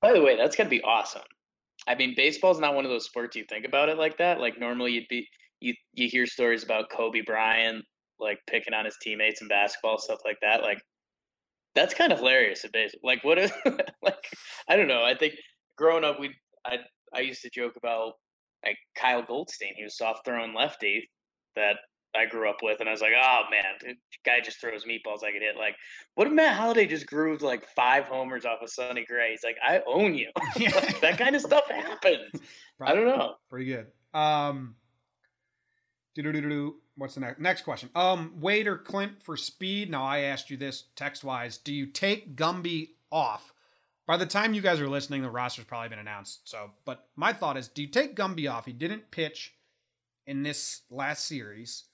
by 0.00 0.12
the 0.12 0.22
way, 0.22 0.36
that's 0.36 0.56
going 0.56 0.66
to 0.66 0.70
be 0.70 0.82
awesome. 0.82 1.22
I 1.86 1.94
mean, 1.94 2.14
baseball's 2.16 2.58
not 2.58 2.74
one 2.74 2.84
of 2.84 2.90
those 2.90 3.04
sports 3.04 3.36
you 3.36 3.44
think 3.44 3.66
about 3.66 3.88
it 3.88 3.98
like 3.98 4.18
that. 4.18 4.40
Like 4.40 4.58
normally, 4.58 4.92
you'd 4.92 5.08
be 5.08 5.28
you 5.60 5.74
you 5.92 6.08
hear 6.08 6.26
stories 6.26 6.64
about 6.64 6.90
Kobe 6.90 7.22
Bryant 7.22 7.84
like 8.18 8.38
picking 8.48 8.74
on 8.74 8.84
his 8.84 8.96
teammates 9.00 9.42
in 9.42 9.48
basketball 9.48 9.98
stuff 9.98 10.20
like 10.24 10.38
that. 10.42 10.62
Like 10.62 10.80
that's 11.74 11.94
kind 11.94 12.12
of 12.12 12.18
hilarious. 12.18 12.64
Like 13.02 13.22
what 13.24 13.38
if 13.38 13.52
like 14.02 14.26
I 14.68 14.76
don't 14.76 14.88
know. 14.88 15.04
I 15.04 15.14
think 15.14 15.34
growing 15.76 16.04
up, 16.04 16.18
we 16.20 16.34
I 16.64 16.78
I 17.14 17.20
used 17.20 17.42
to 17.42 17.50
joke 17.50 17.74
about 17.76 18.14
like 18.64 18.78
Kyle 18.96 19.22
Goldstein. 19.22 19.74
He 19.76 19.84
was 19.84 19.96
soft 19.96 20.24
throwing 20.24 20.54
lefty 20.54 21.08
that 21.54 21.76
I 22.14 22.26
grew 22.26 22.48
up 22.48 22.58
with, 22.62 22.80
and 22.80 22.88
I 22.88 22.92
was 22.92 23.00
like, 23.00 23.12
oh 23.20 23.42
man, 23.50 23.96
guy 24.24 24.40
just 24.40 24.60
throws 24.60 24.84
meatballs 24.84 25.22
I 25.22 25.32
could 25.32 25.42
hit. 25.42 25.56
Like, 25.56 25.76
what 26.14 26.26
if 26.26 26.32
Matt 26.32 26.56
Holliday 26.56 26.86
just 26.86 27.06
grooved 27.06 27.42
like 27.42 27.66
five 27.76 28.04
homers 28.04 28.44
off 28.44 28.62
of 28.62 28.70
Sonny 28.70 29.04
Gray? 29.04 29.32
He's 29.32 29.44
like, 29.44 29.56
I 29.66 29.82
own 29.86 30.14
you. 30.14 30.30
like, 30.58 31.00
that 31.00 31.18
kind 31.18 31.36
of 31.36 31.42
stuff 31.42 31.68
happens. 31.70 32.40
I 32.80 32.94
don't 32.94 33.06
know. 33.06 33.34
Pretty 33.50 33.66
good. 33.66 33.86
Um, 34.14 34.76
What's 36.96 37.14
the 37.14 37.20
next 37.20 37.40
next 37.40 37.62
question? 37.62 37.90
Um, 37.94 38.32
Wade 38.40 38.66
or 38.66 38.78
Clint 38.78 39.22
for 39.22 39.36
speed. 39.36 39.90
Now 39.90 40.04
I 40.04 40.20
asked 40.20 40.50
you 40.50 40.56
this 40.56 40.84
text 40.96 41.24
wise. 41.24 41.58
Do 41.58 41.74
you 41.74 41.86
take 41.86 42.36
Gumby 42.36 42.90
off? 43.12 43.52
By 44.06 44.16
the 44.16 44.26
time 44.26 44.54
you 44.54 44.62
guys 44.62 44.80
are 44.80 44.88
listening, 44.88 45.22
the 45.22 45.30
roster's 45.30 45.64
probably 45.64 45.88
been 45.88 45.98
announced. 45.98 46.48
So, 46.48 46.70
but 46.84 47.08
my 47.16 47.32
thought 47.32 47.56
is, 47.56 47.68
do 47.68 47.82
you 47.82 47.88
take 47.88 48.14
Gumby 48.14 48.50
off? 48.50 48.64
He 48.64 48.72
didn't 48.72 49.10
pitch 49.10 49.54
in 50.26 50.42
this 50.42 50.82
last 50.90 51.24
series. 51.24 51.84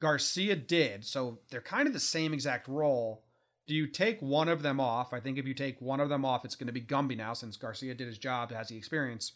Garcia 0.00 0.56
did, 0.56 1.04
so 1.04 1.38
they're 1.50 1.62
kind 1.62 1.86
of 1.86 1.94
the 1.94 2.00
same 2.00 2.34
exact 2.34 2.68
role. 2.68 3.24
Do 3.66 3.74
you 3.74 3.86
take 3.86 4.20
one 4.20 4.50
of 4.50 4.60
them 4.60 4.78
off? 4.78 5.14
I 5.14 5.20
think 5.20 5.38
if 5.38 5.46
you 5.46 5.54
take 5.54 5.80
one 5.80 6.00
of 6.00 6.10
them 6.10 6.24
off, 6.24 6.44
it's 6.44 6.56
going 6.56 6.66
to 6.66 6.72
be 6.72 6.82
Gumby 6.82 7.16
now, 7.16 7.32
since 7.32 7.56
Garcia 7.56 7.94
did 7.94 8.06
his 8.06 8.18
job, 8.18 8.52
has 8.52 8.68
the 8.68 8.76
experience, 8.76 9.32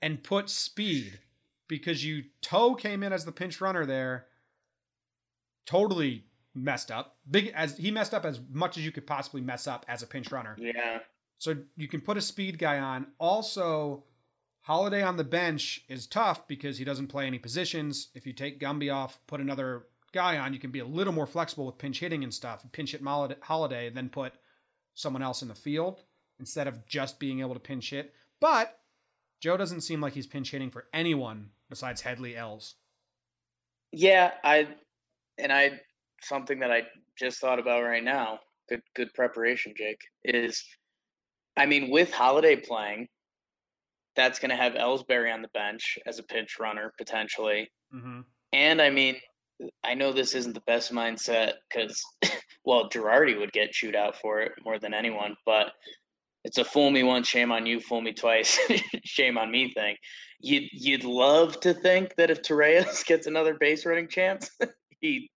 and 0.00 0.22
put 0.22 0.48
speed 0.48 1.18
because 1.68 2.04
you 2.04 2.24
toe 2.40 2.74
came 2.74 3.02
in 3.02 3.12
as 3.12 3.24
the 3.24 3.32
pinch 3.32 3.60
runner 3.60 3.86
there, 3.86 4.26
totally 5.66 6.24
messed 6.54 6.90
up. 6.90 7.16
Big 7.30 7.52
as 7.54 7.76
he 7.76 7.90
messed 7.90 8.14
up 8.14 8.24
as 8.24 8.40
much 8.50 8.78
as 8.78 8.84
you 8.84 8.92
could 8.92 9.06
possibly 9.06 9.40
mess 9.40 9.66
up 9.66 9.84
as 9.88 10.02
a 10.02 10.06
pinch 10.06 10.30
runner. 10.30 10.56
Yeah. 10.58 11.00
So 11.38 11.56
you 11.76 11.88
can 11.88 12.00
put 12.00 12.16
a 12.16 12.22
speed 12.22 12.58
guy 12.58 12.78
on. 12.78 13.08
Also, 13.18 14.04
Holliday 14.62 15.02
on 15.02 15.16
the 15.16 15.24
bench 15.24 15.84
is 15.88 16.06
tough 16.06 16.46
because 16.48 16.78
he 16.78 16.84
doesn't 16.84 17.08
play 17.08 17.26
any 17.26 17.38
positions. 17.38 18.08
If 18.14 18.26
you 18.26 18.32
take 18.32 18.60
Gumby 18.60 18.94
off, 18.94 19.18
put 19.26 19.40
another 19.40 19.86
guy 20.12 20.38
on, 20.38 20.54
you 20.54 20.58
can 20.58 20.70
be 20.70 20.78
a 20.78 20.86
little 20.86 21.12
more 21.12 21.26
flexible 21.26 21.66
with 21.66 21.76
pinch 21.76 22.00
hitting 22.00 22.24
and 22.24 22.32
stuff. 22.32 22.64
Pinch 22.72 22.92
hit 22.92 23.02
Holliday, 23.02 23.90
then 23.90 24.08
put 24.08 24.32
someone 24.94 25.22
else 25.22 25.42
in 25.42 25.48
the 25.48 25.54
field 25.54 26.04
instead 26.38 26.66
of 26.66 26.86
just 26.86 27.18
being 27.18 27.40
able 27.40 27.54
to 27.54 27.60
pinch 27.60 27.90
hit. 27.90 28.14
But 28.40 28.78
Joe 29.44 29.58
doesn't 29.58 29.82
seem 29.82 30.00
like 30.00 30.14
he's 30.14 30.26
pinch 30.26 30.52
hitting 30.52 30.70
for 30.70 30.86
anyone 30.94 31.50
besides 31.68 32.00
Headley 32.00 32.34
Ells. 32.34 32.76
Yeah, 33.92 34.30
I 34.42 34.68
and 35.36 35.52
I 35.52 35.80
something 36.22 36.60
that 36.60 36.72
I 36.72 36.84
just 37.18 37.42
thought 37.42 37.58
about 37.58 37.82
right 37.82 38.02
now. 38.02 38.38
Good 38.70 38.80
good 38.96 39.12
preparation, 39.12 39.74
Jake. 39.76 40.00
Is 40.24 40.64
I 41.58 41.66
mean, 41.66 41.90
with 41.90 42.10
Holliday 42.10 42.56
playing, 42.56 43.08
that's 44.16 44.38
going 44.38 44.48
to 44.48 44.56
have 44.56 44.72
Ellsbury 44.72 45.30
on 45.30 45.42
the 45.42 45.48
bench 45.48 45.98
as 46.06 46.18
a 46.18 46.22
pinch 46.22 46.58
runner 46.58 46.94
potentially. 46.96 47.70
Mm-hmm. 47.94 48.20
And 48.54 48.80
I 48.80 48.88
mean, 48.88 49.16
I 49.84 49.92
know 49.92 50.14
this 50.14 50.34
isn't 50.34 50.54
the 50.54 50.62
best 50.66 50.90
mindset 50.90 51.52
because, 51.68 52.02
well, 52.64 52.88
Girardi 52.88 53.38
would 53.38 53.52
get 53.52 53.72
chewed 53.72 53.94
out 53.94 54.16
for 54.16 54.40
it 54.40 54.52
more 54.64 54.78
than 54.78 54.94
anyone, 54.94 55.36
but 55.44 55.72
it's 56.44 56.58
a 56.58 56.64
fool 56.64 56.90
me 56.90 57.02
once, 57.02 57.26
shame 57.26 57.50
on 57.50 57.64
you, 57.64 57.80
fool 57.80 58.02
me 58.02 58.12
twice, 58.12 58.58
shame 59.04 59.38
on 59.38 59.50
me 59.50 59.72
thing. 59.72 59.96
You'd 60.40 60.68
you'd 60.72 61.04
love 61.04 61.58
to 61.60 61.72
think 61.72 62.14
that 62.16 62.30
if 62.30 62.42
Torreyes 62.42 63.04
gets 63.06 63.26
another 63.26 63.54
base 63.54 63.86
running 63.86 64.08
chance, 64.08 64.50
he 65.00 65.30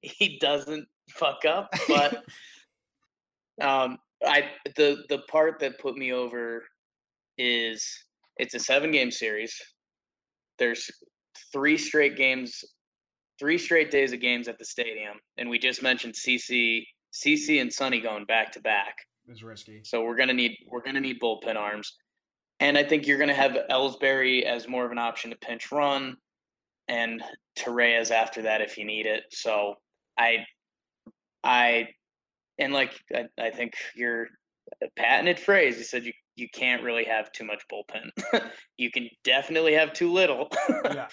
he 0.00 0.38
doesn't 0.38 0.86
fuck 1.10 1.44
up. 1.46 1.68
But 1.86 2.24
um, 3.60 3.98
I 4.24 4.50
the 4.76 5.04
the 5.10 5.18
part 5.30 5.60
that 5.60 5.78
put 5.78 5.96
me 5.96 6.12
over 6.12 6.64
is 7.36 7.86
it's 8.38 8.54
a 8.54 8.58
seven 8.60 8.92
game 8.92 9.10
series. 9.10 9.54
There's 10.58 10.90
three 11.52 11.76
straight 11.76 12.16
games, 12.16 12.64
three 13.38 13.58
straight 13.58 13.90
days 13.90 14.12
of 14.12 14.20
games 14.20 14.48
at 14.48 14.58
the 14.58 14.64
stadium, 14.64 15.18
and 15.36 15.50
we 15.50 15.58
just 15.58 15.82
mentioned 15.82 16.14
CC 16.14 16.84
CC 17.12 17.60
and 17.60 17.70
Sonny 17.70 18.00
going 18.00 18.24
back 18.24 18.52
to 18.52 18.60
back 18.60 18.94
is 19.28 19.42
risky. 19.42 19.82
So 19.84 20.02
we're 20.02 20.16
gonna 20.16 20.34
need 20.34 20.56
we're 20.66 20.82
gonna 20.82 21.00
need 21.00 21.20
bullpen 21.20 21.56
arms, 21.56 21.96
and 22.58 22.76
I 22.76 22.84
think 22.84 23.06
you're 23.06 23.18
gonna 23.18 23.34
have 23.34 23.56
Ellsbury 23.70 24.42
as 24.42 24.68
more 24.68 24.84
of 24.84 24.92
an 24.92 24.98
option 24.98 25.30
to 25.30 25.36
pinch 25.36 25.70
run, 25.72 26.16
and 26.88 27.22
Torreyes 27.58 28.10
after 28.10 28.42
that 28.42 28.60
if 28.60 28.76
you 28.78 28.84
need 28.84 29.06
it. 29.06 29.24
So 29.30 29.74
I, 30.18 30.44
I, 31.44 31.88
and 32.58 32.72
like 32.72 32.92
I, 33.14 33.26
I 33.38 33.50
think 33.50 33.74
your 33.94 34.28
patented 34.96 35.38
phrase. 35.38 35.78
You 35.78 35.84
said 35.84 36.04
you 36.04 36.12
you 36.36 36.48
can't 36.52 36.82
really 36.82 37.04
have 37.04 37.30
too 37.32 37.44
much 37.44 37.62
bullpen. 37.70 38.10
you 38.78 38.90
can 38.90 39.08
definitely 39.24 39.74
have 39.74 39.92
too 39.92 40.12
little. 40.12 40.48
yeah. 40.84 41.08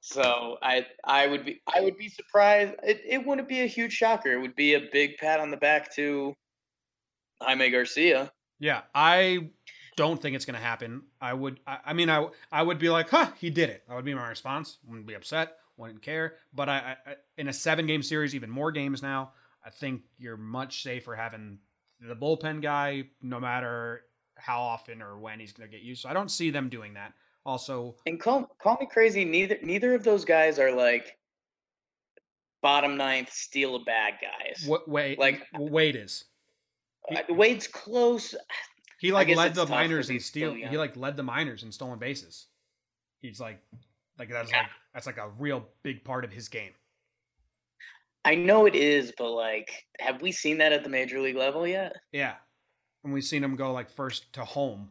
So 0.00 0.56
I 0.62 0.86
I 1.04 1.26
would 1.26 1.44
be 1.44 1.60
I 1.72 1.80
would 1.80 1.96
be 1.96 2.08
surprised. 2.08 2.74
It 2.82 3.02
it 3.06 3.26
wouldn't 3.26 3.48
be 3.48 3.60
a 3.60 3.66
huge 3.66 3.92
shocker. 3.92 4.32
It 4.32 4.40
would 4.40 4.56
be 4.56 4.74
a 4.74 4.88
big 4.92 5.16
pat 5.18 5.40
on 5.40 5.50
the 5.50 5.56
back 5.56 5.94
to 5.96 6.34
Jaime 7.40 7.70
Garcia. 7.70 8.32
Yeah, 8.58 8.82
I 8.94 9.50
don't 9.96 10.20
think 10.20 10.36
it's 10.36 10.44
going 10.44 10.56
to 10.58 10.62
happen. 10.64 11.02
I 11.20 11.32
would, 11.32 11.60
I, 11.66 11.78
I, 11.86 11.92
mean, 11.92 12.10
I, 12.10 12.26
I 12.52 12.62
would 12.62 12.78
be 12.78 12.90
like, 12.90 13.08
huh, 13.08 13.30
he 13.38 13.50
did 13.50 13.70
it. 13.70 13.84
That 13.88 13.94
would 13.94 14.04
be 14.04 14.14
my 14.14 14.28
response. 14.28 14.78
Wouldn't 14.86 15.06
be 15.06 15.14
upset. 15.14 15.56
Wouldn't 15.76 16.02
care. 16.02 16.34
But 16.52 16.68
I, 16.68 16.96
I 17.06 17.14
in 17.38 17.48
a 17.48 17.52
seven 17.52 17.86
game 17.86 18.02
series, 18.02 18.34
even 18.34 18.50
more 18.50 18.70
games 18.70 19.02
now, 19.02 19.32
I 19.64 19.70
think 19.70 20.02
you're 20.18 20.36
much 20.36 20.82
safer 20.82 21.14
having 21.14 21.58
the 22.00 22.14
bullpen 22.16 22.60
guy, 22.62 23.04
no 23.22 23.40
matter 23.40 24.02
how 24.36 24.60
often 24.60 25.02
or 25.02 25.18
when 25.18 25.40
he's 25.40 25.52
going 25.52 25.70
to 25.70 25.74
get 25.76 25.82
used. 25.84 26.02
So 26.02 26.08
I 26.08 26.12
don't 26.12 26.30
see 26.30 26.50
them 26.50 26.68
doing 26.68 26.94
that. 26.94 27.12
Also, 27.46 27.96
And 28.06 28.20
call 28.20 28.44
call 28.62 28.76
me 28.78 28.86
crazy. 28.90 29.24
Neither 29.24 29.56
neither 29.62 29.94
of 29.94 30.04
those 30.04 30.26
guys 30.26 30.58
are 30.58 30.70
like 30.72 31.16
bottom 32.62 32.96
ninth, 32.98 33.32
steal 33.32 33.76
a 33.76 33.80
bag 33.84 34.14
guys. 34.20 34.64
what 34.66 34.86
Wade 34.88 35.18
Like- 35.18 35.46
Wade 35.58 35.96
is. 35.96 36.24
Uh, 37.10 37.20
Wade's 37.30 37.66
close. 37.66 38.34
He 38.98 39.12
like 39.12 39.28
led 39.28 39.54
the 39.54 39.66
minors 39.66 40.10
in 40.10 40.20
steal. 40.20 40.52
He 40.54 40.76
like 40.76 40.96
led 40.96 41.16
the 41.16 41.22
minors 41.22 41.62
in 41.62 41.72
stolen 41.72 41.98
bases. 41.98 42.46
He's 43.22 43.40
like, 43.40 43.58
like 44.18 44.28
that's 44.28 44.50
Yeah. 44.50 44.58
like 44.58 44.66
that's 44.94 45.06
like 45.06 45.18
a 45.18 45.30
real 45.38 45.66
big 45.82 46.04
part 46.04 46.24
of 46.24 46.32
his 46.32 46.48
game. 46.48 46.72
I 48.24 48.34
know 48.34 48.66
it 48.66 48.74
is, 48.74 49.12
but 49.16 49.30
like, 49.30 49.70
have 49.98 50.20
we 50.20 50.30
seen 50.32 50.58
that 50.58 50.72
at 50.72 50.82
the 50.84 50.90
major 50.90 51.20
league 51.20 51.36
level 51.36 51.66
yet? 51.66 51.94
Yeah, 52.12 52.34
and 53.04 53.12
we've 53.12 53.24
seen 53.24 53.42
him 53.42 53.56
go 53.56 53.72
like 53.72 53.90
first 53.90 54.30
to 54.34 54.44
home. 54.44 54.90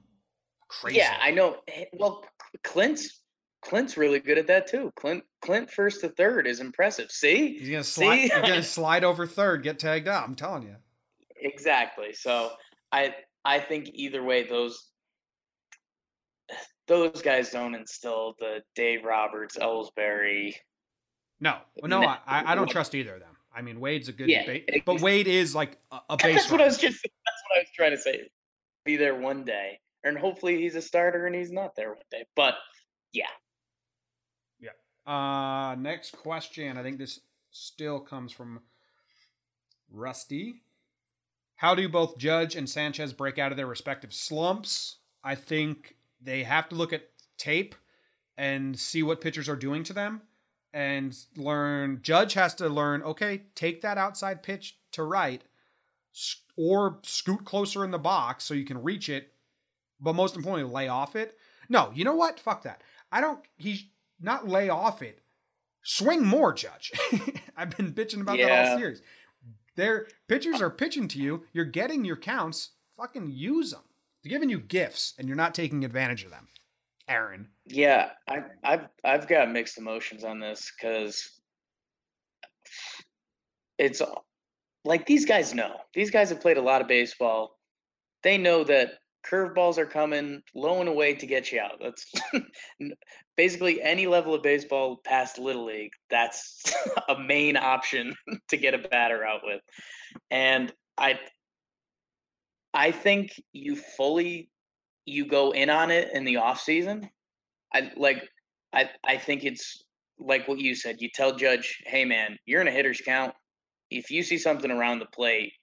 Crazy. 0.68 0.98
Yeah, 0.98 1.16
I 1.22 1.30
know. 1.32 1.58
Well, 1.94 2.26
Clint's 2.64 3.22
Clint's 3.62 3.98
really 3.98 4.20
good 4.20 4.38
at 4.40 4.48
that 4.48 4.66
too. 4.68 4.92
Clint 4.96 5.24
Clint 5.42 5.70
first 5.70 6.02
to 6.02 6.10
third 6.10 6.48
is 6.48 6.60
impressive. 6.60 7.12
See, 7.12 7.58
He's 7.60 7.70
gonna 7.70 7.84
slide. 7.84 8.16
See? 8.16 8.22
He's 8.24 8.32
gonna 8.32 8.64
slide 8.64 9.04
over 9.04 9.28
third, 9.28 9.62
get 9.64 9.78
tagged 9.78 10.08
out. 10.08 10.24
I'm 10.28 10.36
telling 10.36 10.64
you. 10.64 10.76
Exactly. 11.42 12.14
So 12.14 12.52
I 12.92 13.16
I 13.46 13.60
think 13.60 13.90
either 13.94 14.24
way, 14.24 14.48
those 14.48 14.90
those 16.88 17.22
guys 17.22 17.52
don't 17.52 17.76
instill 17.76 18.36
the 18.40 18.64
Dave 18.76 19.06
Roberts, 19.06 19.58
Ellsbury. 19.58 20.56
No, 21.40 21.58
no, 21.84 22.02
I, 22.04 22.18
I 22.28 22.56
don't 22.56 22.70
trust 22.70 22.96
either 22.96 23.14
of 23.14 23.22
them. 23.22 23.38
I 23.56 23.62
mean, 23.62 23.80
Wade's 23.80 24.10
a 24.10 24.12
good, 24.12 24.30
Yeah, 24.30 24.46
ba- 24.46 24.82
but 24.86 25.02
Wade 25.02 25.28
is 25.28 25.56
like 25.56 25.78
a, 25.92 26.00
a 26.10 26.18
base. 26.18 26.36
That's 26.36 26.52
what 26.52 26.62
I 26.62 26.66
was 26.66 26.78
just. 26.78 27.02
That's 27.02 27.44
what 27.48 27.58
I 27.58 27.60
was 27.62 27.70
trying 27.76 27.92
to 27.92 27.98
say. 27.98 28.30
Be 28.86 28.98
there 28.98 29.16
one 29.16 29.46
day, 29.46 29.80
and 30.04 30.18
hopefully 30.18 30.62
he's 30.62 30.76
a 30.76 30.82
starter 30.82 31.26
and 31.26 31.36
he's 31.36 31.52
not 31.52 31.76
there 31.76 31.90
one 31.90 32.04
day. 32.12 32.26
But 32.36 32.56
yeah, 33.14 33.26
yeah. 34.60 34.72
Uh, 35.12 35.76
next 35.76 36.18
question. 36.18 36.78
I 36.78 36.84
think 36.84 36.98
this 36.98 37.20
still 37.52 38.00
comes 38.00 38.32
from 38.32 38.60
Rusty. 39.92 40.62
How 41.60 41.76
do 41.76 41.90
both 41.90 42.18
Judge 42.18 42.56
and 42.56 42.70
Sanchez 42.70 43.12
break 43.12 43.38
out 43.38 43.52
of 43.52 43.58
their 43.58 43.68
respective 43.68 44.14
slumps? 44.14 45.00
I 45.26 45.36
think 45.36 45.98
they 46.22 46.44
have 46.44 46.70
to 46.70 46.76
look 46.76 46.94
at 46.94 47.10
tape 47.38 47.76
and 48.38 48.80
see 48.80 49.04
what 49.04 49.20
pitchers 49.20 49.50
are 49.50 49.58
doing 49.58 49.84
to 49.84 49.92
them 49.92 50.22
and 50.74 51.14
learn. 51.36 52.00
Judge 52.02 52.34
has 52.36 52.56
to 52.56 52.70
learn, 52.70 53.04
okay, 53.04 53.42
take 53.56 53.82
that 53.82 53.98
outside 53.98 54.42
pitch 54.42 54.78
to 54.94 55.04
right 55.04 55.44
or 56.56 57.00
scoot 57.04 57.44
closer 57.44 57.84
in 57.84 57.92
the 57.92 58.00
box 58.00 58.46
so 58.46 58.54
you 58.54 58.64
can 58.64 58.82
reach 58.82 59.10
it, 59.10 59.34
but 60.00 60.16
most 60.16 60.38
importantly, 60.38 60.74
lay 60.74 60.88
off 60.88 61.18
it. 61.18 61.38
No, 61.68 61.92
you 61.94 62.06
know 62.06 62.16
what? 62.16 62.40
Fuck 62.40 62.64
that. 62.64 62.84
I 63.12 63.20
don't, 63.20 63.42
he's 63.58 63.84
not 64.22 64.48
lay 64.48 64.70
off 64.70 65.02
it. 65.02 65.20
Swing 65.84 66.26
more, 66.26 66.54
Judge. 66.54 66.94
I've 67.58 67.76
been 67.76 67.92
bitching 67.92 68.22
about 68.22 68.38
that 68.38 68.70
all 68.70 68.78
series. 68.78 69.02
Their 69.80 70.08
pitchers 70.28 70.62
are 70.62 70.70
pitching 70.70 71.08
to 71.08 71.20
you. 71.20 71.46
You're 71.54 71.64
getting 71.64 72.04
your 72.04 72.18
counts. 72.18 72.72
Fucking 72.98 73.32
use 73.32 73.72
them. 73.72 73.84
They're 74.22 74.30
giving 74.30 74.50
you 74.50 74.60
gifts, 74.60 75.14
and 75.18 75.26
you're 75.26 75.38
not 75.38 75.56
taking 75.56 75.86
advantage 75.86 76.26
of 76.26 76.32
them. 76.32 76.50
Aaron. 77.08 77.48
yeah, 77.66 78.10
I, 78.28 78.44
I've 78.62 78.90
I've 79.06 79.28
got 79.30 79.50
mixed 79.50 79.78
emotions 79.78 80.26
on 80.26 80.42
this 80.42 80.70
because 80.76 81.40
it's 83.78 84.02
like 84.84 85.06
these 85.06 85.26
guys 85.26 85.54
know. 85.54 85.78
These 85.94 86.12
guys 86.12 86.28
have 86.28 86.42
played 86.42 86.58
a 86.58 86.62
lot 86.62 86.82
of 86.82 86.90
baseball. 86.90 87.58
They 88.22 88.38
know 88.38 88.66
that 88.66 89.00
curveballs 89.26 89.78
are 89.78 89.86
coming 89.86 90.42
low 90.56 90.80
and 90.80 90.90
away 90.90 91.14
to 91.16 91.26
get 91.26 91.52
you 91.52 91.60
out. 91.60 91.80
That's 91.82 92.12
basically 93.38 93.82
any 93.82 94.08
level 94.08 94.34
of 94.34 94.44
baseball 94.44 95.00
past 95.04 95.38
little 95.38 95.66
league. 95.66 95.92
That's 96.10 96.62
a 97.10 97.20
main 97.20 97.58
option 97.58 98.16
to 98.50 98.58
get 98.58 98.74
a 98.74 98.88
batter 98.90 99.26
out 99.26 99.42
with. 99.44 99.62
And 100.32 100.72
I 100.98 101.20
I 102.74 102.92
think 102.92 103.32
you 103.52 103.76
fully 103.76 104.50
you 105.06 105.26
go 105.26 105.52
in 105.52 105.70
on 105.70 105.92
it 105.92 106.12
in 106.14 106.24
the 106.24 106.38
off 106.38 106.62
season. 106.62 107.10
I 107.74 107.92
like 107.96 108.28
I 108.74 108.90
I 109.04 109.18
think 109.18 109.44
it's 109.44 109.84
like 110.20 110.48
what 110.48 110.60
you 110.60 110.76
said. 110.76 110.98
You 111.00 111.10
tell 111.14 111.36
Judge, 111.36 111.82
"Hey 111.86 112.06
man, 112.06 112.38
you're 112.46 112.62
in 112.62 112.68
a 112.68 112.72
hitter's 112.72 113.02
count. 113.02 113.34
If 113.90 114.12
you 114.12 114.22
see 114.22 114.38
something 114.38 114.70
around 114.70 115.00
the 115.00 115.08
plate, 115.08 115.54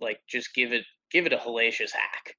like 0.00 0.20
just 0.28 0.54
give 0.54 0.72
it 0.72 0.84
give 1.10 1.26
it 1.26 1.32
a 1.32 1.36
hellacious 1.36 1.90
hack. 1.92 2.34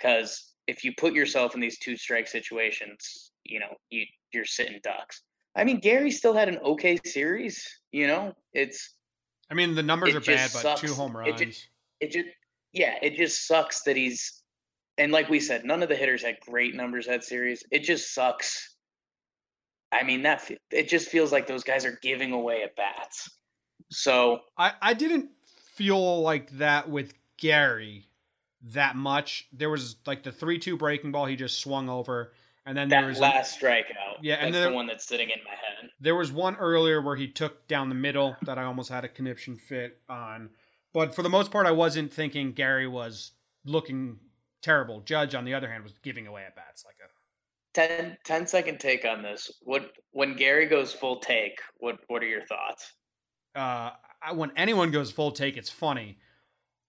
Cuz 0.00 0.54
if 0.66 0.84
you 0.84 0.92
put 0.96 1.14
yourself 1.14 1.54
in 1.54 1.60
these 1.60 1.78
two 1.78 1.96
strike 1.96 2.26
situations, 2.26 3.32
you 3.44 3.60
know, 3.60 3.74
you 3.90 4.04
you're 4.32 4.44
sitting 4.44 4.80
ducks. 4.82 5.22
I 5.54 5.64
mean, 5.64 5.80
Gary 5.80 6.10
still 6.10 6.34
had 6.34 6.48
an 6.48 6.58
okay 6.58 6.98
series, 7.04 7.66
you 7.92 8.06
know? 8.06 8.34
It's 8.52 8.96
I 9.50 9.54
mean, 9.54 9.74
the 9.74 9.82
numbers 9.82 10.14
are 10.14 10.20
bad, 10.20 10.50
just 10.50 10.62
but 10.62 10.76
two 10.76 10.92
home 10.94 11.16
It 11.16 11.40
runs. 11.40 11.68
it 12.00 12.10
just 12.10 12.28
yeah, 12.72 12.98
it 13.00 13.16
just 13.16 13.46
sucks 13.46 13.82
that 13.82 13.96
he's 13.96 14.42
and 14.98 15.12
like 15.12 15.28
we 15.28 15.40
said, 15.40 15.64
none 15.64 15.82
of 15.82 15.88
the 15.88 15.96
hitters 15.96 16.22
had 16.22 16.40
great 16.40 16.74
numbers 16.74 17.06
that 17.06 17.24
series. 17.24 17.62
It 17.70 17.80
just 17.80 18.14
sucks. 18.14 18.74
I 19.92 20.02
mean, 20.02 20.22
that 20.22 20.50
it 20.70 20.88
just 20.88 21.08
feels 21.08 21.32
like 21.32 21.46
those 21.46 21.64
guys 21.64 21.84
are 21.84 21.98
giving 22.02 22.32
away 22.32 22.62
at 22.62 22.76
bats. 22.76 23.30
So 23.90 24.40
I, 24.58 24.72
I 24.82 24.94
didn't 24.94 25.30
feel 25.74 26.22
like 26.22 26.50
that 26.58 26.88
with 26.90 27.14
Gary 27.36 28.08
that 28.62 28.96
much. 28.96 29.46
There 29.52 29.70
was 29.70 29.96
like 30.06 30.22
the 30.22 30.32
3 30.32 30.58
2 30.58 30.76
breaking 30.76 31.12
ball 31.12 31.26
he 31.26 31.36
just 31.36 31.60
swung 31.60 31.88
over. 31.88 32.32
And 32.64 32.76
then 32.76 32.88
there 32.88 33.02
that 33.02 33.06
was 33.06 33.20
last 33.20 33.60
strikeout, 33.60 34.18
Yeah, 34.22 34.34
and 34.36 34.52
that's 34.52 34.62
there- 34.62 34.70
the 34.70 34.74
one 34.74 34.86
that's 34.88 35.06
sitting 35.06 35.30
in 35.30 35.38
my 35.44 35.50
head. 35.50 35.90
There 36.00 36.16
was 36.16 36.32
one 36.32 36.56
earlier 36.56 37.00
where 37.00 37.14
he 37.14 37.28
took 37.28 37.68
down 37.68 37.88
the 37.88 37.94
middle 37.94 38.36
that 38.42 38.58
I 38.58 38.64
almost 38.64 38.90
had 38.90 39.04
a 39.04 39.08
conniption 39.08 39.56
fit 39.56 40.00
on. 40.08 40.50
But 40.92 41.14
for 41.14 41.22
the 41.22 41.28
most 41.28 41.52
part, 41.52 41.66
I 41.66 41.70
wasn't 41.70 42.12
thinking 42.12 42.52
Gary 42.52 42.88
was 42.88 43.32
looking 43.64 44.18
terrible. 44.62 45.00
Judge, 45.02 45.34
on 45.36 45.44
the 45.44 45.54
other 45.54 45.70
hand, 45.70 45.84
was 45.84 45.92
giving 46.02 46.26
away 46.26 46.44
at 46.44 46.56
bats 46.56 46.84
like 46.84 46.96
a 47.04 47.08
10, 47.74 48.16
10 48.24 48.46
second 48.48 48.80
take 48.80 49.04
on 49.04 49.22
this. 49.22 49.50
What 49.62 49.92
when 50.10 50.34
Gary 50.34 50.66
goes 50.66 50.92
full 50.92 51.20
take, 51.20 51.60
what 51.76 52.00
what 52.08 52.20
are 52.22 52.26
your 52.26 52.44
thoughts? 52.46 52.94
uh, 53.54 53.90
I, 54.22 54.32
when 54.32 54.50
anyone 54.56 54.90
goes 54.90 55.12
full 55.12 55.30
take, 55.30 55.56
it's 55.56 55.70
funny. 55.70 56.18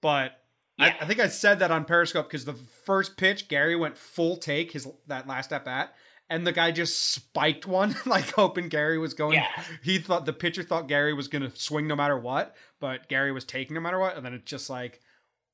But 0.02 0.32
Yeah. 0.78 0.96
I 1.02 1.06
think 1.06 1.20
I 1.20 1.28
said 1.28 1.60
that 1.60 1.72
on 1.72 1.86
Periscope 1.86 2.28
because 2.28 2.46
the 2.46 2.54
first 2.54 3.18
pitch, 3.18 3.48
Gary 3.48 3.76
went 3.76 3.98
full 3.98 4.38
take 4.38 4.72
his 4.72 4.88
that 5.08 5.28
last 5.28 5.52
at 5.52 5.66
bat, 5.66 5.96
and 6.30 6.46
the 6.46 6.52
guy 6.52 6.72
just 6.72 7.12
spiked 7.12 7.66
one, 7.66 7.96
like 8.06 8.32
hoping 8.32 8.70
Gary 8.70 8.98
was 8.98 9.14
going. 9.14 9.36
Yeah. 9.36 9.48
He 9.82 9.98
thought 9.98 10.26
the 10.26 10.34
pitcher 10.34 10.64
thought 10.64 10.88
Gary 10.88 11.14
was 11.14 11.28
going 11.28 11.50
to 11.50 11.56
swing 11.56 11.88
no 11.88 11.96
matter 11.96 12.18
what, 12.18 12.56
but 12.80 13.08
Gary 13.10 13.32
was 13.32 13.44
taking 13.44 13.74
no 13.74 13.82
matter 13.82 14.00
what, 14.00 14.18
and 14.18 14.26
then 14.26 14.34
it 14.34 14.46
just 14.46 14.70
like 14.70 15.00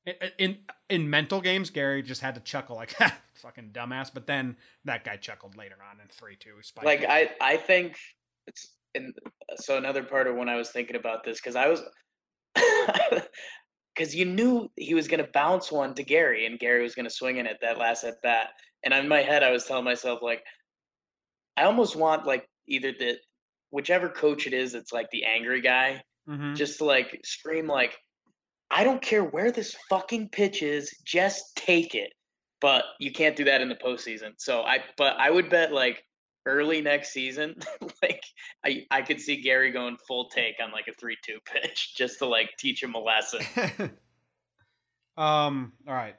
in 0.06 0.14
in, 0.38 0.58
in 0.90 1.10
mental 1.10 1.40
games, 1.40 1.70
Gary 1.70 2.02
just 2.02 2.20
had 2.20 2.34
to 2.34 2.40
chuckle 2.40 2.76
like 2.76 2.94
fucking 3.34 3.70
dumbass. 3.72 4.10
But 4.12 4.26
then 4.26 4.56
that 4.84 5.04
guy 5.04 5.16
chuckled 5.16 5.56
later 5.56 5.76
on 5.90 6.00
in 6.00 6.08
three 6.08 6.36
two. 6.36 6.56
Like 6.82 7.02
it. 7.02 7.08
I 7.08 7.30
I 7.40 7.56
think 7.56 7.96
it's 8.46 8.72
and 8.94 9.14
so 9.56 9.76
another 9.76 10.02
part 10.02 10.26
of 10.26 10.36
when 10.36 10.48
I 10.48 10.56
was 10.56 10.70
thinking 10.70 10.96
about 10.96 11.24
this 11.24 11.40
because 11.40 11.56
I 11.56 11.68
was 11.68 11.82
because 13.94 14.14
you 14.14 14.24
knew 14.24 14.70
he 14.76 14.94
was 14.94 15.08
going 15.08 15.24
to 15.24 15.30
bounce 15.32 15.70
one 15.70 15.94
to 15.94 16.02
Gary 16.02 16.46
and 16.46 16.58
Gary 16.58 16.82
was 16.82 16.94
going 16.94 17.04
to 17.04 17.10
swing 17.14 17.36
in 17.36 17.46
it 17.46 17.58
that 17.62 17.78
last 17.78 18.04
at 18.04 18.20
bat 18.22 18.48
and 18.84 18.92
in 18.94 19.08
my 19.08 19.22
head 19.22 19.42
I 19.42 19.50
was 19.50 19.64
telling 19.64 19.84
myself 19.84 20.20
like 20.22 20.42
I 21.56 21.64
almost 21.64 21.96
want 21.96 22.26
like 22.26 22.48
either 22.66 22.92
the 22.92 23.18
whichever 23.70 24.08
coach 24.08 24.46
it 24.46 24.52
is 24.54 24.74
it's 24.74 24.92
like 24.92 25.10
the 25.10 25.24
angry 25.24 25.60
guy 25.60 26.02
Mhm. 26.28 26.56
just 26.56 26.78
to 26.78 26.84
like 26.86 27.20
scream 27.22 27.66
like 27.66 27.98
I 28.70 28.82
don't 28.82 29.02
care 29.02 29.22
where 29.22 29.52
this 29.52 29.76
fucking 29.88 30.30
pitch 30.30 30.62
is, 30.62 30.90
just 31.04 31.54
take 31.54 31.94
it. 31.94 32.12
But 32.60 32.84
you 32.98 33.12
can't 33.12 33.36
do 33.36 33.44
that 33.44 33.60
in 33.60 33.68
the 33.68 33.74
postseason. 33.74 34.32
So 34.38 34.62
I 34.62 34.78
but 34.96 35.16
I 35.18 35.30
would 35.30 35.50
bet 35.50 35.70
like 35.72 36.02
early 36.46 36.80
next 36.80 37.12
season, 37.12 37.56
like 38.02 38.24
I 38.64 38.86
I 38.90 39.02
could 39.02 39.20
see 39.20 39.40
Gary 39.40 39.70
going 39.70 39.96
full 39.96 40.28
take 40.28 40.56
on 40.62 40.72
like 40.72 40.88
a 40.88 40.92
three 40.92 41.16
two 41.24 41.38
pitch 41.44 41.94
just 41.96 42.18
to 42.18 42.26
like 42.26 42.50
teach 42.58 42.82
him 42.82 42.94
a 42.94 42.98
lesson. 42.98 43.40
um. 45.16 45.72
All 45.86 45.94
right. 45.94 46.16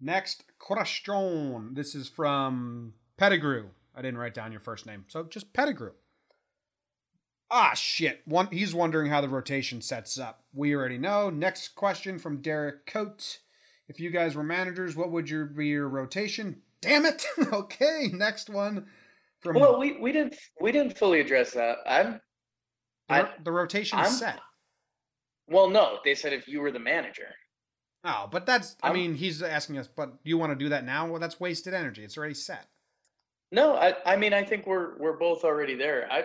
Next 0.00 0.44
question. 0.58 1.74
This 1.74 1.94
is 1.94 2.08
from 2.08 2.94
Pettigrew. 3.16 3.68
I 3.94 4.02
didn't 4.02 4.18
write 4.18 4.34
down 4.34 4.52
your 4.52 4.60
first 4.60 4.86
name, 4.86 5.04
so 5.08 5.24
just 5.24 5.52
Pettigrew. 5.52 5.92
Ah, 7.50 7.74
shit. 7.74 8.22
One. 8.24 8.48
He's 8.50 8.74
wondering 8.74 9.10
how 9.10 9.20
the 9.20 9.28
rotation 9.28 9.82
sets 9.82 10.18
up. 10.18 10.44
We 10.54 10.74
already 10.74 10.98
know. 10.98 11.28
Next 11.30 11.74
question 11.74 12.18
from 12.18 12.40
Derek 12.40 12.86
Coates. 12.86 13.40
If 13.88 14.00
you 14.00 14.10
guys 14.10 14.34
were 14.34 14.42
managers, 14.42 14.96
what 14.96 15.10
would 15.10 15.28
your 15.28 15.44
be 15.44 15.68
your 15.68 15.88
rotation? 15.88 16.62
Damn 16.80 17.04
it. 17.04 17.26
okay. 17.52 18.08
Next 18.12 18.48
one 18.48 18.86
from 19.42 19.56
well, 19.58 19.78
we, 19.78 19.98
we 19.98 20.12
didn't 20.12 20.36
we 20.60 20.72
didn't 20.72 20.96
fully 20.96 21.20
address 21.20 21.52
that. 21.52 21.78
I'm 21.86 22.20
the, 23.08 23.14
I- 23.14 23.30
the 23.44 23.52
rotation 23.52 23.98
I'm- 23.98 24.10
set. 24.10 24.38
well 25.48 25.68
no, 25.68 25.98
they 26.04 26.14
said 26.14 26.32
if 26.32 26.46
you 26.48 26.60
were 26.60 26.70
the 26.70 26.78
manager. 26.78 27.28
Oh, 28.04 28.28
but 28.30 28.46
that's. 28.46 28.76
I 28.82 28.88
I'm- 28.88 28.96
mean, 28.96 29.14
he's 29.14 29.42
asking 29.42 29.78
us. 29.78 29.88
But 29.88 30.22
do 30.24 30.28
you 30.30 30.38
want 30.38 30.50
to 30.52 30.56
do 30.64 30.68
that 30.70 30.84
now? 30.84 31.06
Well, 31.08 31.20
that's 31.20 31.38
wasted 31.38 31.72
energy. 31.74 32.02
It's 32.04 32.16
already 32.18 32.34
set. 32.34 32.66
No, 33.52 33.74
I, 33.76 33.94
I 34.06 34.16
mean 34.16 34.32
I 34.32 34.42
think 34.44 34.66
we're 34.66 34.96
we're 34.98 35.18
both 35.18 35.44
already 35.44 35.74
there. 35.74 36.08
I 36.10 36.24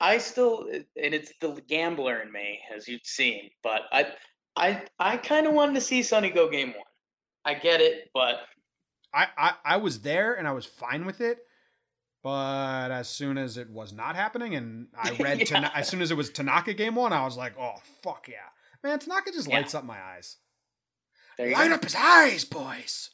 I 0.00 0.18
still 0.18 0.68
and 0.70 1.14
it's 1.14 1.32
the 1.40 1.60
gambler 1.68 2.20
in 2.20 2.30
me, 2.30 2.60
as 2.74 2.86
you've 2.86 3.00
seen, 3.04 3.50
but 3.62 3.82
I 3.92 4.06
I 4.56 4.82
I 4.98 5.16
kind 5.16 5.46
of 5.46 5.54
wanted 5.54 5.74
to 5.74 5.80
see 5.80 6.02
Sonny 6.02 6.30
go 6.30 6.48
game 6.50 6.68
one. 6.68 6.84
I 7.44 7.54
get 7.54 7.80
it, 7.80 8.10
but 8.12 8.40
I, 9.14 9.26
I 9.38 9.52
I 9.64 9.76
was 9.78 10.00
there 10.00 10.34
and 10.34 10.46
I 10.46 10.52
was 10.52 10.66
fine 10.66 11.06
with 11.06 11.20
it. 11.22 11.38
But 12.22 12.90
as 12.90 13.08
soon 13.08 13.38
as 13.38 13.56
it 13.56 13.70
was 13.70 13.92
not 13.92 14.16
happening, 14.16 14.54
and 14.56 14.88
I 14.98 15.10
read 15.20 15.38
Yeah. 15.38 15.44
Tana- 15.44 15.72
as 15.74 15.88
soon 15.88 16.02
as 16.02 16.10
it 16.10 16.16
was 16.16 16.30
Tanaka 16.30 16.74
game 16.74 16.94
one, 16.96 17.12
I 17.12 17.24
was 17.24 17.36
like, 17.36 17.54
"Oh 17.58 17.74
fuck 18.02 18.28
yeah, 18.28 18.48
man!" 18.82 18.98
Tanaka 18.98 19.30
just 19.32 19.48
Yeah. 19.48 19.56
lights 19.56 19.74
up 19.74 19.84
my 19.84 20.00
eyes. 20.00 20.36
Light 21.38 21.68
go. 21.68 21.74
up 21.74 21.84
his 21.84 21.94
eyes, 21.94 22.44
boys. 22.44 23.10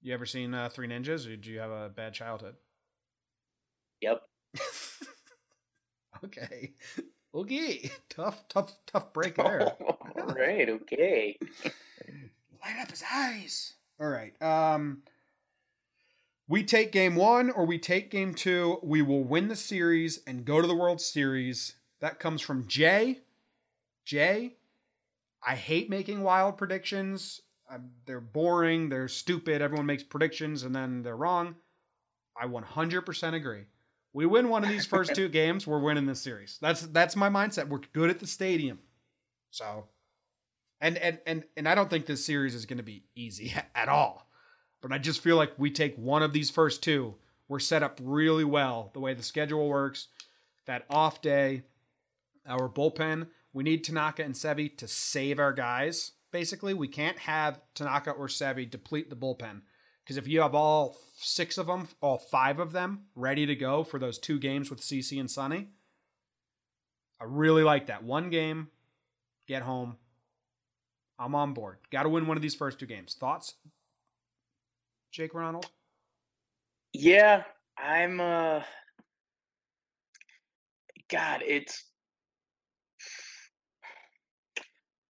You 0.00 0.12
ever 0.14 0.26
seen 0.26 0.52
uh, 0.52 0.68
Three 0.68 0.88
Ninjas, 0.88 1.26
or 1.26 1.30
did 1.30 1.46
you 1.46 1.60
have 1.60 1.70
a 1.70 1.88
bad 1.88 2.12
childhood? 2.12 2.56
Yep. 4.00 4.20
okay, 6.24 6.72
okay, 7.32 7.90
tough, 8.08 8.42
tough, 8.48 8.72
tough 8.86 9.12
break 9.12 9.36
there. 9.36 9.72
All 9.80 9.98
right. 10.36 10.68
Okay. 10.68 11.38
Light 12.64 12.80
up 12.80 12.90
his 12.90 13.04
eyes. 13.12 13.74
All 14.00 14.08
right. 14.08 14.34
Um 14.42 15.02
we 16.52 16.62
take 16.62 16.92
game 16.92 17.16
1 17.16 17.50
or 17.52 17.64
we 17.64 17.78
take 17.78 18.10
game 18.10 18.34
2, 18.34 18.80
we 18.82 19.00
will 19.00 19.24
win 19.24 19.48
the 19.48 19.56
series 19.56 20.20
and 20.26 20.44
go 20.44 20.60
to 20.60 20.68
the 20.68 20.74
World 20.74 21.00
Series. 21.00 21.76
That 22.02 22.20
comes 22.20 22.42
from 22.42 22.66
Jay. 22.66 23.20
Jay, 24.04 24.56
I 25.42 25.54
hate 25.54 25.88
making 25.88 26.22
wild 26.22 26.58
predictions. 26.58 27.40
Um, 27.70 27.92
they're 28.04 28.20
boring, 28.20 28.90
they're 28.90 29.08
stupid. 29.08 29.62
Everyone 29.62 29.86
makes 29.86 30.02
predictions 30.02 30.64
and 30.64 30.76
then 30.76 31.02
they're 31.02 31.16
wrong. 31.16 31.54
I 32.38 32.46
100% 32.46 33.32
agree. 33.32 33.64
We 34.12 34.26
win 34.26 34.50
one 34.50 34.62
of 34.62 34.68
these 34.68 34.84
first 34.84 35.14
two 35.14 35.28
games, 35.30 35.66
we're 35.66 35.80
winning 35.80 36.04
this 36.04 36.20
series. 36.20 36.58
That's 36.60 36.82
that's 36.82 37.16
my 37.16 37.30
mindset. 37.30 37.68
We're 37.68 37.80
good 37.94 38.10
at 38.10 38.18
the 38.18 38.26
stadium. 38.26 38.78
So 39.52 39.86
and 40.82 40.98
and 40.98 41.18
and 41.26 41.44
and 41.56 41.66
I 41.66 41.74
don't 41.74 41.88
think 41.88 42.04
this 42.04 42.26
series 42.26 42.54
is 42.54 42.66
going 42.66 42.76
to 42.76 42.82
be 42.82 43.04
easy 43.14 43.54
at 43.74 43.88
all. 43.88 44.28
But 44.82 44.92
I 44.92 44.98
just 44.98 45.20
feel 45.20 45.36
like 45.36 45.52
we 45.56 45.70
take 45.70 45.96
one 45.96 46.22
of 46.22 46.32
these 46.32 46.50
first 46.50 46.82
two, 46.82 47.14
we're 47.48 47.60
set 47.60 47.82
up 47.82 48.00
really 48.02 48.44
well 48.44 48.90
the 48.92 49.00
way 49.00 49.14
the 49.14 49.22
schedule 49.22 49.68
works. 49.68 50.08
That 50.66 50.84
off 50.90 51.22
day, 51.22 51.62
our 52.46 52.68
bullpen, 52.68 53.28
we 53.52 53.62
need 53.64 53.84
Tanaka 53.84 54.22
and 54.24 54.34
Sevi 54.34 54.76
to 54.78 54.88
save 54.88 55.38
our 55.38 55.52
guys. 55.52 56.12
Basically, 56.32 56.74
we 56.74 56.88
can't 56.88 57.18
have 57.18 57.60
Tanaka 57.74 58.10
or 58.10 58.26
Sevi 58.26 58.68
deplete 58.68 59.08
the 59.08 59.16
bullpen 59.16 59.62
because 60.02 60.16
if 60.16 60.26
you 60.26 60.40
have 60.40 60.54
all 60.54 60.96
six 61.16 61.58
of 61.58 61.66
them, 61.66 61.88
all 62.00 62.18
five 62.18 62.58
of 62.58 62.72
them 62.72 63.02
ready 63.14 63.46
to 63.46 63.54
go 63.54 63.84
for 63.84 63.98
those 63.98 64.18
two 64.18 64.38
games 64.38 64.70
with 64.70 64.80
CC 64.80 65.20
and 65.20 65.30
Sonny, 65.30 65.68
I 67.20 67.24
really 67.24 67.62
like 67.62 67.86
that. 67.86 68.02
One 68.02 68.30
game, 68.30 68.68
get 69.46 69.62
home, 69.62 69.96
I'm 71.18 71.34
on 71.34 71.54
board. 71.54 71.78
Got 71.90 72.02
to 72.04 72.08
win 72.08 72.26
one 72.26 72.36
of 72.36 72.42
these 72.42 72.54
first 72.54 72.80
two 72.80 72.86
games. 72.86 73.14
Thoughts, 73.14 73.54
Jake 75.12 75.34
Ronald? 75.34 75.66
Yeah, 76.94 77.44
I'm 77.78 78.20
uh 78.20 78.62
God, 81.10 81.42
it's 81.46 81.84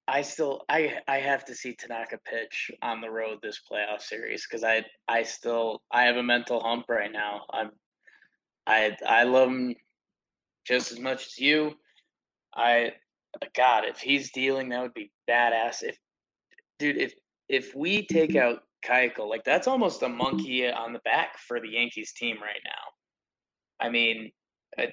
I 0.09 0.23
still 0.23 0.63
I 0.69 0.99
I 1.07 1.19
have 1.19 1.45
to 1.47 1.55
see 1.55 1.75
Tanaka 1.75 2.19
pitch 2.25 2.73
on 2.83 3.01
the 3.01 3.11
road 3.11 3.39
this 3.43 3.61
playoff 3.71 4.03
series 4.03 4.45
because 4.45 4.65
I 4.65 4.85
I 5.07 5.23
still 5.23 5.83
I 5.91 6.03
have 6.05 6.17
a 6.17 6.23
mental 6.23 6.61
hump 6.61 6.87
right 6.89 7.13
now. 7.13 7.43
I'm 7.51 7.71
I 8.67 8.97
I 9.07 9.23
love 9.23 9.49
him 9.49 9.77
just 10.67 10.91
as 10.91 10.99
much 10.99 11.27
as 11.27 11.39
you. 11.39 11.75
I 12.55 12.95
God, 13.57 13.85
if 13.85 13.99
he's 13.99 14.33
dealing, 14.33 14.71
that 14.71 14.83
would 14.83 14.95
be 14.95 15.13
badass. 15.31 15.83
If 15.83 15.97
dude, 16.81 16.99
if 16.99 17.15
if 17.49 17.75
we 17.75 18.05
take 18.05 18.35
out 18.35 18.63
Keuchel, 18.83 19.29
like 19.29 19.45
that's 19.45 19.67
almost 19.67 20.03
a 20.03 20.09
monkey 20.09 20.69
on 20.69 20.93
the 20.93 20.99
back 21.01 21.39
for 21.39 21.61
the 21.61 21.69
Yankees 21.69 22.13
team 22.13 22.37
right 22.41 22.61
now. 22.65 23.87
I 23.87 23.91
mean, 23.91 24.33
uh, 24.79 24.87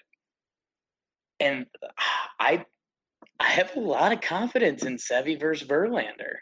and 1.40 1.66
I 2.40 2.66
I 3.40 3.48
have 3.48 3.76
a 3.76 3.80
lot 3.80 4.12
of 4.12 4.22
confidence 4.22 4.84
in 4.84 4.98
Sevy 4.98 5.40
versus 5.40 5.68
Verlander. 5.68 6.38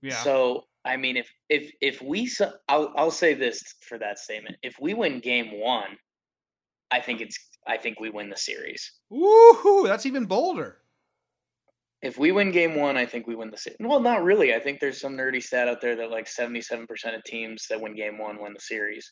Yeah. 0.00 0.16
So 0.22 0.64
I 0.84 0.96
mean, 0.96 1.16
if 1.16 1.30
if 1.48 1.70
if 1.80 2.02
we, 2.02 2.30
I'll 2.68 2.92
I'll 2.96 3.10
say 3.10 3.34
this 3.34 3.62
for 3.88 3.98
that 3.98 4.18
statement: 4.18 4.56
if 4.62 4.74
we 4.80 4.94
win 4.94 5.20
Game 5.20 5.60
One, 5.60 5.96
I 6.90 7.00
think 7.00 7.20
it's 7.20 7.38
I 7.66 7.76
think 7.76 8.00
we 8.00 8.10
win 8.10 8.28
the 8.28 8.36
series. 8.36 8.92
Woohoo! 9.10 9.86
That's 9.86 10.06
even 10.06 10.24
bolder. 10.24 10.78
If 12.02 12.18
we 12.18 12.32
win 12.32 12.50
Game 12.50 12.74
One, 12.74 12.96
I 12.96 13.06
think 13.06 13.26
we 13.28 13.36
win 13.36 13.50
the 13.50 13.56
series. 13.56 13.76
Well, 13.80 14.00
not 14.00 14.24
really. 14.24 14.54
I 14.54 14.58
think 14.58 14.80
there's 14.80 15.00
some 15.00 15.16
nerdy 15.16 15.40
stat 15.42 15.68
out 15.68 15.80
there 15.80 15.94
that 15.96 16.10
like 16.10 16.26
77% 16.26 16.86
of 17.14 17.22
teams 17.24 17.66
that 17.70 17.80
win 17.80 17.94
Game 17.94 18.18
One 18.18 18.42
win 18.42 18.52
the 18.54 18.60
series. 18.60 19.10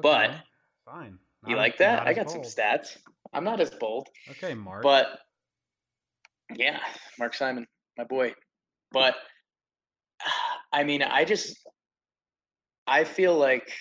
But- 0.00 0.30
Okay, 0.30 0.38
fine. 0.84 1.18
You 1.46 1.56
Not 1.56 1.62
like 1.62 1.72
as- 1.74 1.78
that? 1.78 2.06
I 2.06 2.12
got 2.12 2.30
some 2.30 2.42
stats. 2.42 2.98
I'm 3.32 3.44
not 3.44 3.60
as 3.60 3.70
bold. 3.70 4.08
Okay, 4.30 4.54
Mark. 4.54 4.82
But 4.82 5.18
yeah, 6.54 6.80
Mark 7.18 7.34
Simon, 7.34 7.66
my 7.96 8.04
boy. 8.04 8.34
But 8.92 9.16
I 10.72 10.84
mean, 10.84 11.02
I 11.02 11.24
just 11.24 11.56
I 12.86 13.04
feel 13.04 13.36
like 13.36 13.72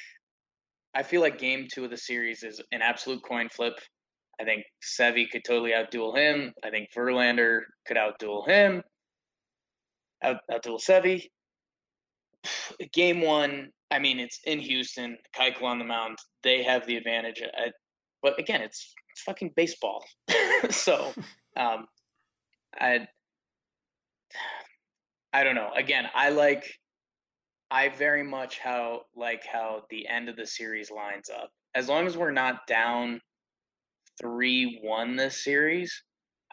I 0.94 1.04
feel 1.04 1.22
like 1.22 1.38
game 1.38 1.68
two 1.72 1.84
of 1.84 1.90
the 1.92 1.98
series 1.98 2.44
is 2.44 2.62
an 2.72 2.82
absolute 2.82 3.22
coin 3.24 3.50
flip. 3.50 3.74
I 4.40 4.46
think 4.46 4.64
Sevy 4.82 5.30
could 5.30 5.44
totally 5.44 5.72
outduel 5.72 6.16
him. 6.16 6.54
I 6.64 6.70
think 6.70 6.90
Verlander 6.96 7.62
could 7.86 7.98
outduel 7.98 8.48
him. 8.48 8.84
Out, 10.24 10.38
outduel 10.50 10.82
Sevy. 10.82 11.30
Game 12.94 13.22
one, 13.22 13.72
I 13.92 14.00
mean, 14.00 14.20
it's 14.20 14.40
in 14.46 14.60
Houston. 14.60 15.18
Keuchel 15.36 15.64
on 15.64 15.80
the 15.80 15.86
mound. 15.86 16.18
They 16.44 16.64
have 16.64 16.86
the 16.86 16.96
advantage. 16.96 17.42
I, 17.58 17.72
but 18.22 18.40
again, 18.40 18.62
it's 18.62 18.94
it's 19.12 19.22
fucking 19.24 19.54
baseball. 19.56 20.06
so, 20.70 21.14
um, 21.58 21.88
I 22.80 23.08
I 25.34 25.44
don't 25.44 25.56
know. 25.56 25.72
Again, 25.76 26.06
I 26.14 26.30
like 26.30 26.72
I 27.72 27.90
very 27.90 28.24
much 28.24 28.60
how 28.60 29.02
like 29.16 29.44
how 29.46 29.84
the 29.90 30.08
end 30.08 30.30
of 30.30 30.36
the 30.36 30.46
series 30.46 30.92
lines 30.92 31.30
up. 31.30 31.52
As 31.76 31.88
long 31.88 32.08
as 32.08 32.18
we're 32.18 32.32
not 32.32 32.66
down 32.68 33.22
three 34.20 34.80
one 34.84 35.16
this 35.16 35.44
series, 35.44 36.04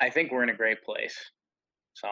I 0.00 0.10
think 0.10 0.32
we're 0.32 0.42
in 0.42 0.50
a 0.50 0.56
great 0.56 0.82
place. 0.82 1.16
So 1.94 2.08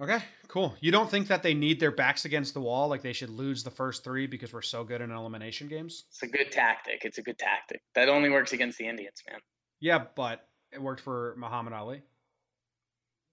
okay, 0.00 0.18
cool. 0.48 0.74
You 0.80 0.92
don't 0.92 1.10
think 1.10 1.28
that 1.28 1.42
they 1.42 1.54
need 1.54 1.80
their 1.80 1.90
backs 1.90 2.24
against 2.24 2.54
the 2.54 2.60
wall, 2.60 2.88
like 2.88 3.02
they 3.02 3.12
should 3.12 3.30
lose 3.30 3.62
the 3.62 3.70
first 3.70 4.04
three 4.04 4.26
because 4.26 4.52
we're 4.52 4.62
so 4.62 4.84
good 4.84 5.00
in 5.00 5.10
elimination 5.10 5.68
games? 5.68 6.04
it's 6.10 6.22
a 6.22 6.26
good 6.26 6.50
tactic. 6.50 7.00
It's 7.04 7.18
a 7.18 7.22
good 7.22 7.38
tactic. 7.38 7.82
That 7.94 8.08
only 8.08 8.30
works 8.30 8.52
against 8.52 8.78
the 8.78 8.88
Indians, 8.88 9.22
man. 9.30 9.40
Yeah, 9.80 10.04
but 10.16 10.46
it 10.72 10.80
worked 10.80 11.00
for 11.00 11.34
Muhammad 11.38 11.72
Ali. 11.72 12.02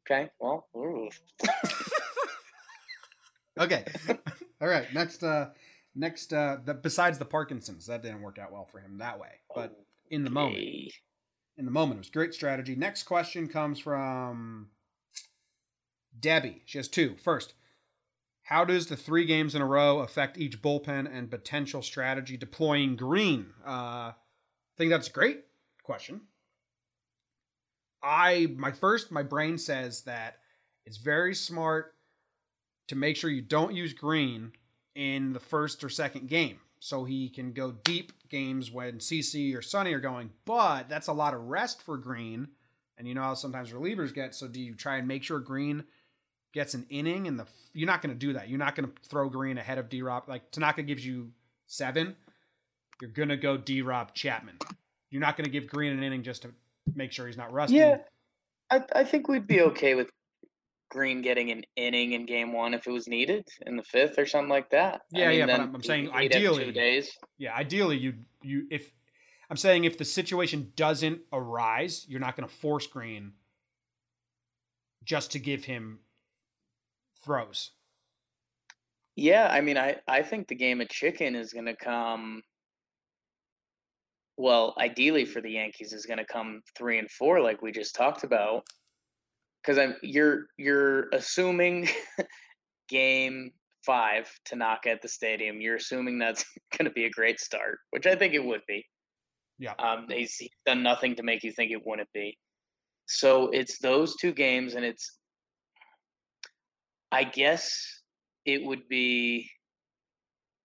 Okay. 0.09 0.29
Well, 0.39 0.67
ooh. 0.75 1.09
Okay. 3.59 3.85
All 4.61 4.67
right. 4.67 4.91
Next 4.93 5.23
uh 5.23 5.49
next 5.95 6.33
uh 6.33 6.57
the, 6.63 6.73
besides 6.73 7.17
the 7.17 7.25
Parkinson's, 7.25 7.87
that 7.87 8.01
didn't 8.01 8.21
work 8.21 8.39
out 8.39 8.51
well 8.51 8.65
for 8.65 8.79
him 8.79 8.97
that 8.99 9.19
way. 9.19 9.29
But 9.53 9.77
in 10.11 10.25
the 10.25 10.29
moment, 10.29 10.57
in 11.57 11.65
the 11.65 11.71
moment, 11.71 11.97
it 11.97 11.99
was 11.99 12.09
great 12.09 12.33
strategy. 12.33 12.75
Next 12.75 13.03
question 13.03 13.47
comes 13.47 13.79
from 13.79 14.67
Debbie. 16.19 16.61
She 16.65 16.77
has 16.77 16.89
two. 16.89 17.15
First, 17.15 17.53
how 18.43 18.65
does 18.65 18.87
the 18.87 18.97
three 18.97 19.25
games 19.25 19.55
in 19.55 19.61
a 19.61 19.65
row 19.65 19.99
affect 19.99 20.37
each 20.37 20.61
bullpen 20.61 21.09
and 21.11 21.31
potential 21.31 21.81
strategy 21.81 22.35
deploying 22.35 22.97
green? 22.97 23.47
Uh, 23.65 24.11
I 24.11 24.15
think 24.77 24.91
that's 24.91 25.07
a 25.07 25.13
great 25.13 25.45
question. 25.81 26.21
I 28.03 28.47
my 28.57 28.71
first 28.71 29.11
my 29.11 29.23
brain 29.23 29.57
says 29.57 30.01
that 30.01 30.39
it's 30.85 30.97
very 30.97 31.35
smart 31.35 31.93
to 32.87 32.95
make 32.95 33.15
sure 33.15 33.29
you 33.29 33.43
don't 33.43 33.75
use 33.75 33.93
green 33.93 34.51
in 34.95 35.31
the 35.33 35.39
first 35.39 35.83
or 35.83 35.89
second 35.89 36.27
game 36.27 36.59
so 36.83 37.03
he 37.03 37.29
can 37.29 37.53
go 37.53 37.71
deep 37.83 38.11
games 38.27 38.71
when 38.71 38.97
CC 38.97 39.55
or 39.55 39.61
Sonny 39.61 39.93
are 39.93 39.99
going. 39.99 40.31
But 40.45 40.89
that's 40.89 41.07
a 41.07 41.13
lot 41.13 41.35
of 41.35 41.41
rest 41.41 41.83
for 41.83 41.95
Green, 41.95 42.47
and 42.97 43.07
you 43.07 43.13
know 43.13 43.21
how 43.21 43.35
sometimes 43.35 43.71
relievers 43.71 44.13
get. 44.13 44.33
So 44.33 44.47
do 44.47 44.59
you 44.59 44.73
try 44.73 44.97
and 44.97 45.07
make 45.07 45.23
sure 45.23 45.39
Green 45.39 45.83
gets 46.53 46.73
an 46.73 46.87
inning? 46.89 47.27
And 47.27 47.39
the 47.39 47.45
you're 47.73 47.87
not 47.87 48.01
going 48.01 48.13
to 48.13 48.19
do 48.19 48.33
that. 48.33 48.49
You're 48.49 48.57
not 48.57 48.75
going 48.75 48.89
to 48.89 49.09
throw 49.09 49.29
Green 49.29 49.59
ahead 49.59 49.77
of 49.77 49.89
D 49.89 50.01
Rob. 50.01 50.23
Like 50.27 50.49
Tanaka 50.49 50.81
gives 50.81 51.05
you 51.05 51.29
seven, 51.67 52.15
you're 52.99 53.11
going 53.11 53.29
to 53.29 53.37
go 53.37 53.57
D 53.57 53.83
Rob 53.83 54.15
Chapman. 54.15 54.57
You're 55.11 55.21
not 55.21 55.37
going 55.37 55.45
to 55.45 55.51
give 55.51 55.67
Green 55.67 55.93
an 55.93 56.01
inning 56.01 56.23
just 56.23 56.41
to 56.41 56.51
make 56.95 57.11
sure 57.11 57.27
he's 57.27 57.37
not 57.37 57.53
rusty. 57.53 57.75
Yeah. 57.75 57.99
I, 58.71 58.83
I 58.95 59.03
think 59.03 59.27
we'd 59.27 59.45
be 59.45 59.61
okay 59.61 59.93
with 59.93 60.09
Green 60.91 61.21
getting 61.21 61.51
an 61.51 61.63
inning 61.77 62.11
in 62.11 62.25
game 62.25 62.51
one 62.51 62.73
if 62.73 62.85
it 62.85 62.91
was 62.91 63.07
needed 63.07 63.47
in 63.65 63.77
the 63.77 63.83
fifth 63.83 64.19
or 64.19 64.25
something 64.25 64.49
like 64.49 64.69
that. 64.71 65.01
Yeah, 65.11 65.25
I 65.25 65.27
mean, 65.29 65.39
yeah, 65.39 65.45
but 65.45 65.59
I'm- 65.61 65.75
I'm 65.75 65.83
saying 65.83 66.11
ideally- 66.11 66.65
two 66.65 66.71
days. 66.73 67.17
Yeah, 67.37 67.55
ideally 67.55 67.97
you 67.97 68.13
you 68.43 68.67
if 68.69 68.91
I'm 69.49 69.57
saying 69.57 69.85
if 69.85 69.97
the 69.97 70.05
situation 70.05 70.71
doesn't 70.75 71.21
arise, 71.31 72.05
you're 72.07 72.19
not 72.19 72.35
going 72.35 72.47
to 72.47 72.53
force 72.53 72.87
Green 72.87 73.33
just 75.03 75.31
to 75.31 75.39
give 75.39 75.63
him 75.63 75.99
throws. 77.23 77.71
Yeah, 79.15 79.47
I 79.49 79.61
mean, 79.61 79.77
I 79.77 79.97
I 80.07 80.23
think 80.23 80.47
the 80.47 80.55
game 80.55 80.81
of 80.81 80.89
chicken 80.89 81.35
is 81.35 81.53
going 81.53 81.65
to 81.67 81.75
come. 81.75 82.43
Well, 84.37 84.73
ideally 84.77 85.25
for 85.25 85.39
the 85.41 85.51
Yankees 85.51 85.93
is 85.93 86.05
going 86.05 86.17
to 86.17 86.25
come 86.25 86.61
three 86.75 86.97
and 86.97 87.09
four, 87.11 87.41
like 87.41 87.61
we 87.61 87.71
just 87.71 87.95
talked 87.95 88.23
about. 88.23 88.65
Because 89.61 89.77
I'm 89.77 89.95
you're 90.01 90.45
you're 90.57 91.09
assuming 91.09 91.87
game 92.89 93.51
five 93.85 94.29
Tanaka 94.45 94.91
at 94.91 95.01
the 95.01 95.07
stadium. 95.07 95.61
You're 95.61 95.75
assuming 95.75 96.19
that's 96.19 96.45
going 96.77 96.85
to 96.85 96.91
be 96.91 97.05
a 97.05 97.09
great 97.09 97.39
start, 97.39 97.79
which 97.91 98.05
I 98.05 98.15
think 98.15 98.33
it 98.33 98.43
would 98.43 98.61
be. 98.67 98.85
Yeah. 99.59 99.73
Um, 99.77 100.07
he's, 100.09 100.35
he's 100.35 100.49
done 100.65 100.81
nothing 100.81 101.15
to 101.15 101.23
make 101.23 101.43
you 101.43 101.51
think 101.51 101.71
it 101.71 101.85
wouldn't 101.85 102.11
be. 102.13 102.37
So 103.07 103.49
it's 103.49 103.77
those 103.79 104.15
two 104.15 104.33
games, 104.33 104.73
and 104.73 104.85
it's. 104.85 105.17
I 107.11 107.25
guess 107.25 107.69
it 108.45 108.63
would 108.63 108.87
be, 108.87 109.49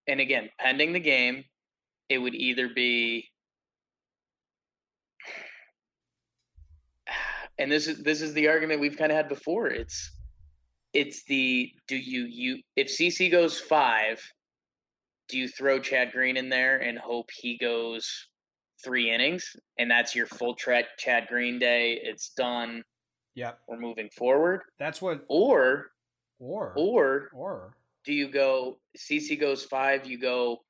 and 0.07 0.21
again, 0.21 0.49
pending 0.61 0.93
the 0.93 1.01
game, 1.01 1.45
it 2.09 2.19
would 2.19 2.35
either 2.35 2.69
be. 2.75 3.29
And 7.59 7.71
this 7.71 7.87
is 7.87 8.03
this 8.03 8.21
is 8.21 8.35
the 8.35 8.49
argument 8.49 8.81
we've 8.81 8.97
kind 8.97 9.11
of 9.11 9.17
had 9.17 9.29
before. 9.29 9.69
It's 9.69 10.13
it's 10.93 11.25
the 11.25 11.71
do 11.89 11.97
you 11.97 12.25
you 12.25 12.63
if 12.77 12.89
CC 12.89 13.31
goes 13.31 13.59
five, 13.59 14.21
do 15.29 15.39
you 15.39 15.49
throw 15.49 15.79
Chad 15.79 16.13
Green 16.13 16.37
in 16.37 16.49
there 16.49 16.79
and 16.79 16.99
hope 16.99 17.31
he 17.33 17.57
goes 17.59 18.29
three 18.85 19.11
innings 19.11 19.57
and 19.79 19.91
that's 19.91 20.15
your 20.15 20.27
full 20.27 20.55
track 20.55 20.85
Chad 20.99 21.27
Green 21.29 21.59
day? 21.59 21.99
It's 22.03 22.31
done. 22.31 22.83
Yep. 23.35 23.59
We're 23.69 23.81
moving 23.81 24.09
forward. 24.17 24.63
That's 24.79 25.03
what 25.03 25.25
Or 25.29 25.87
or 26.39 26.73
or 26.77 27.31
or 27.33 27.77
do 28.05 28.13
you 28.13 28.29
go 28.29 28.79
CC 28.97 29.39
goes 29.39 29.65
five? 29.65 30.07
You 30.07 30.19
go 30.19 30.63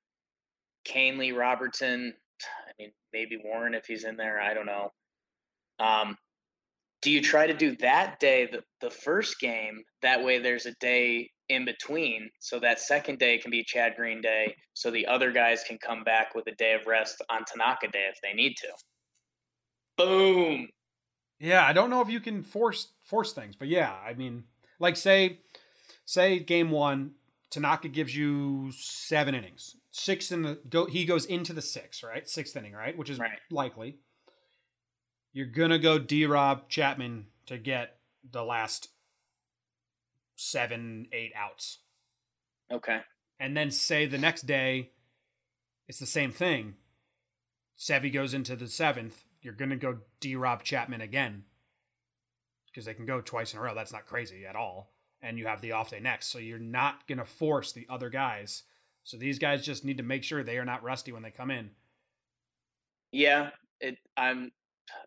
Kahnle, 0.86 1.36
Robertson. 1.36 2.14
I 2.42 2.72
mean, 2.78 2.92
maybe 3.12 3.38
Warren 3.42 3.74
if 3.74 3.86
he's 3.86 4.04
in 4.04 4.16
there. 4.16 4.40
I 4.40 4.54
don't 4.54 4.66
know. 4.66 4.92
Um, 5.78 6.16
do 7.06 7.12
you 7.12 7.22
try 7.22 7.46
to 7.46 7.54
do 7.54 7.76
that 7.76 8.18
day 8.18 8.48
the, 8.50 8.60
the 8.80 8.90
first 8.90 9.38
game? 9.38 9.80
That 10.02 10.24
way, 10.24 10.40
there's 10.40 10.66
a 10.66 10.74
day 10.80 11.30
in 11.48 11.64
between, 11.64 12.28
so 12.40 12.58
that 12.58 12.80
second 12.80 13.20
day 13.20 13.38
can 13.38 13.52
be 13.52 13.62
Chad 13.62 13.92
Green 13.96 14.20
Day, 14.20 14.56
so 14.74 14.90
the 14.90 15.06
other 15.06 15.30
guys 15.30 15.62
can 15.62 15.78
come 15.78 16.02
back 16.02 16.34
with 16.34 16.48
a 16.48 16.54
day 16.56 16.72
of 16.74 16.84
rest 16.88 17.24
on 17.30 17.44
Tanaka 17.44 17.86
Day 17.92 18.08
if 18.10 18.18
they 18.24 18.32
need 18.32 18.54
to. 18.56 18.66
Boom. 19.96 20.68
Yeah, 21.38 21.64
I 21.64 21.72
don't 21.72 21.90
know 21.90 22.00
if 22.00 22.08
you 22.08 22.18
can 22.18 22.42
force 22.42 22.88
force 23.04 23.32
things, 23.32 23.54
but 23.54 23.68
yeah, 23.68 23.94
I 24.04 24.14
mean, 24.14 24.42
like 24.80 24.96
say 24.96 25.38
say 26.06 26.40
game 26.40 26.72
1 26.72 27.12
Tanaka 27.50 27.86
gives 27.86 28.16
you 28.16 28.72
7 28.72 29.32
innings. 29.32 29.76
6 29.92 30.32
in 30.32 30.42
the 30.42 30.58
go 30.68 30.86
he 30.86 31.04
goes 31.04 31.26
into 31.26 31.52
the 31.52 31.62
6, 31.62 32.02
right? 32.02 32.24
6th 32.24 32.56
inning, 32.56 32.72
right? 32.72 32.98
Which 32.98 33.10
is 33.10 33.20
Right. 33.20 33.38
likely. 33.52 34.00
You're 35.36 35.44
going 35.44 35.68
to 35.68 35.78
go 35.78 35.98
D-Rob 35.98 36.66
Chapman 36.70 37.26
to 37.44 37.58
get 37.58 37.98
the 38.32 38.42
last 38.42 38.88
7 40.36 41.08
8 41.12 41.32
outs. 41.36 41.80
Okay. 42.72 43.00
And 43.38 43.54
then 43.54 43.70
say 43.70 44.06
the 44.06 44.16
next 44.16 44.46
day 44.46 44.92
it's 45.88 45.98
the 45.98 46.06
same 46.06 46.32
thing. 46.32 46.76
Sevy 47.78 48.10
goes 48.10 48.32
into 48.32 48.56
the 48.56 48.66
seventh. 48.66 49.24
You're 49.42 49.52
gonna 49.52 49.76
go 49.76 49.98
D 50.20 50.36
Rob 50.36 50.62
Chapman 50.62 51.02
again. 51.02 51.44
Because 52.66 52.86
they 52.86 52.94
can 52.94 53.04
go 53.04 53.20
twice 53.20 53.52
in 53.52 53.58
a 53.58 53.62
row. 53.62 53.74
That's 53.74 53.92
not 53.92 54.06
crazy 54.06 54.46
at 54.46 54.56
all. 54.56 54.94
And 55.20 55.38
you 55.38 55.46
have 55.46 55.60
the 55.60 55.72
off 55.72 55.90
day 55.90 56.00
next. 56.00 56.28
So 56.28 56.38
you're 56.38 56.58
not 56.58 57.06
gonna 57.06 57.26
force 57.26 57.72
the 57.72 57.86
other 57.90 58.08
guys. 58.08 58.62
So 59.04 59.18
these 59.18 59.38
guys 59.38 59.66
just 59.66 59.84
need 59.84 59.98
to 59.98 60.02
make 60.02 60.24
sure 60.24 60.42
they 60.42 60.56
are 60.56 60.64
not 60.64 60.82
rusty 60.82 61.12
when 61.12 61.22
they 61.22 61.30
come 61.30 61.50
in. 61.50 61.70
Yeah, 63.12 63.50
it. 63.80 63.98
I'm 64.16 64.50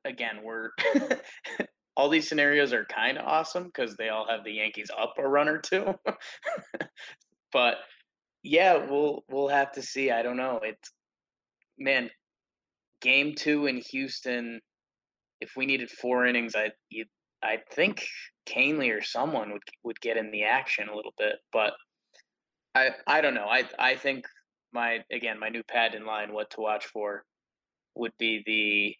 again. 0.05 0.39
We're 0.43 0.69
all 1.95 2.09
these 2.09 2.29
scenarios 2.29 2.73
are 2.73 2.85
kind 2.85 3.17
of 3.17 3.25
awesome 3.25 3.65
because 3.65 3.95
they 3.95 4.09
all 4.09 4.27
have 4.27 4.43
the 4.43 4.53
Yankees 4.53 4.89
up 4.97 5.15
a 5.17 5.27
run 5.27 5.49
or 5.49 5.59
two. 5.59 5.93
but 7.51 7.75
yeah, 8.43 8.85
we'll 8.89 9.23
we'll 9.29 9.49
have 9.49 9.73
to 9.73 9.81
see. 9.81 10.11
I 10.11 10.21
don't 10.21 10.37
know. 10.37 10.61
It's 10.63 10.91
man, 11.77 12.09
game 13.01 13.35
two 13.35 13.65
in 13.65 13.77
Houston. 13.91 14.61
If 15.41 15.51
we 15.55 15.65
needed 15.65 15.89
four 15.89 16.25
innings, 16.25 16.55
I 16.55 16.71
you, 16.89 17.05
I 17.43 17.57
think 17.71 18.05
Kahnle 18.47 18.97
or 18.97 19.01
someone 19.01 19.51
would 19.51 19.63
would 19.83 20.01
get 20.01 20.17
in 20.17 20.31
the 20.31 20.43
action 20.43 20.89
a 20.89 20.95
little 20.95 21.13
bit. 21.17 21.35
But 21.51 21.73
I 22.75 22.91
I 23.07 23.21
don't 23.21 23.33
know. 23.33 23.47
I 23.49 23.65
I 23.77 23.95
think 23.95 24.25
my 24.71 24.99
again 25.11 25.39
my 25.39 25.49
new 25.49 25.63
pad 25.63 25.95
in 25.95 26.05
line 26.05 26.33
what 26.33 26.51
to 26.51 26.61
watch 26.61 26.85
for 26.85 27.25
would 27.95 28.13
be 28.17 28.43
the 28.45 28.95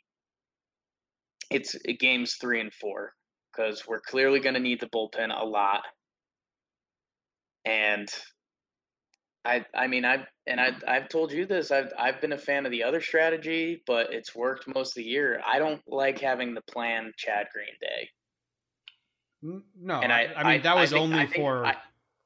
it's 1.50 1.76
games 2.00 2.36
three 2.40 2.60
and 2.62 2.74
four 2.74 3.14
because 3.52 3.88
we're 3.88 4.02
clearly 4.02 4.40
going 4.40 4.54
to 4.56 4.60
need 4.60 4.80
the 4.80 4.88
bullpen 4.88 5.30
a 5.36 5.46
lot 5.46 5.82
and 7.66 8.08
i 9.46 9.66
i 9.76 9.88
mean 9.88 10.06
i've 10.06 10.26
and 10.48 10.60
I, 10.60 10.72
i've 10.88 11.10
told 11.10 11.32
you 11.32 11.46
this 11.46 11.72
i've 11.72 11.92
i've 11.98 12.22
been 12.22 12.34
a 12.34 12.38
fan 12.38 12.66
of 12.66 12.72
the 12.72 12.84
other 12.84 13.02
strategy 13.02 13.82
but 13.86 14.14
it's 14.14 14.36
worked 14.36 14.68
most 14.74 14.92
of 14.92 14.96
the 15.04 15.10
year 15.10 15.42
i 15.46 15.60
don't 15.60 15.82
like 15.88 16.20
having 16.20 16.54
the 16.54 16.62
plan 16.62 17.12
chad 17.18 17.48
green 17.54 17.76
day 17.82 18.10
No, 19.82 20.00
and 20.02 20.12
I, 20.12 20.28
i 20.36 20.42
I 20.42 20.52
mean 20.54 20.62
that 20.64 20.76
was 20.76 20.92
think- 20.92 21.02
only 21.02 21.28
for 21.28 21.66
I- 21.66 21.78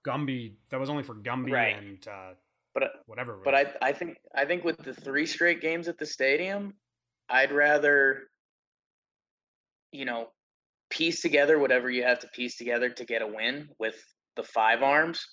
Gumby. 0.06 0.56
That 0.70 0.82
was 0.82 0.90
only 0.90 1.04
for 1.04 1.16
Gumby 1.16 1.54
Right. 1.54 1.78
and 1.78 2.06
uh, 2.10 2.34
but 2.74 2.84
whatever. 3.06 3.40
But 3.42 3.56
I, 3.56 3.66
I 3.82 3.94
think 3.94 4.18
I 4.36 4.44
think 4.44 4.66
with 4.66 4.78
the 4.80 4.94
three 4.94 5.26
straight 5.26 5.62
games 5.62 5.88
at 5.88 5.98
the 5.98 6.06
stadium, 6.06 6.74
I'd 7.30 7.54
rather, 7.54 8.24
you 9.94 10.06
know, 10.06 10.28
piece 10.90 11.22
together 11.22 11.60
whatever 11.60 11.90
you 11.90 12.04
have 12.04 12.20
to 12.20 12.28
piece 12.30 12.58
together 12.58 12.90
to 12.90 13.06
get 13.06 13.22
a 13.22 13.28
win 13.28 13.70
with 13.80 13.96
the 14.36 14.44
five 14.44 14.84
arms, 14.84 15.26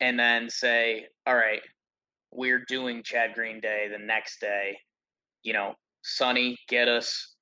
and 0.00 0.18
then 0.18 0.50
say, 0.50 1.06
all 1.26 1.36
right, 1.36 1.62
we're 2.32 2.64
doing 2.68 3.02
Chad 3.02 3.34
Green 3.34 3.60
Day 3.60 3.88
the 3.90 4.04
next 4.04 4.40
day. 4.40 4.76
You 5.42 5.52
know, 5.52 5.74
Sonny, 6.02 6.56
get 6.68 6.88
us, 6.88 7.36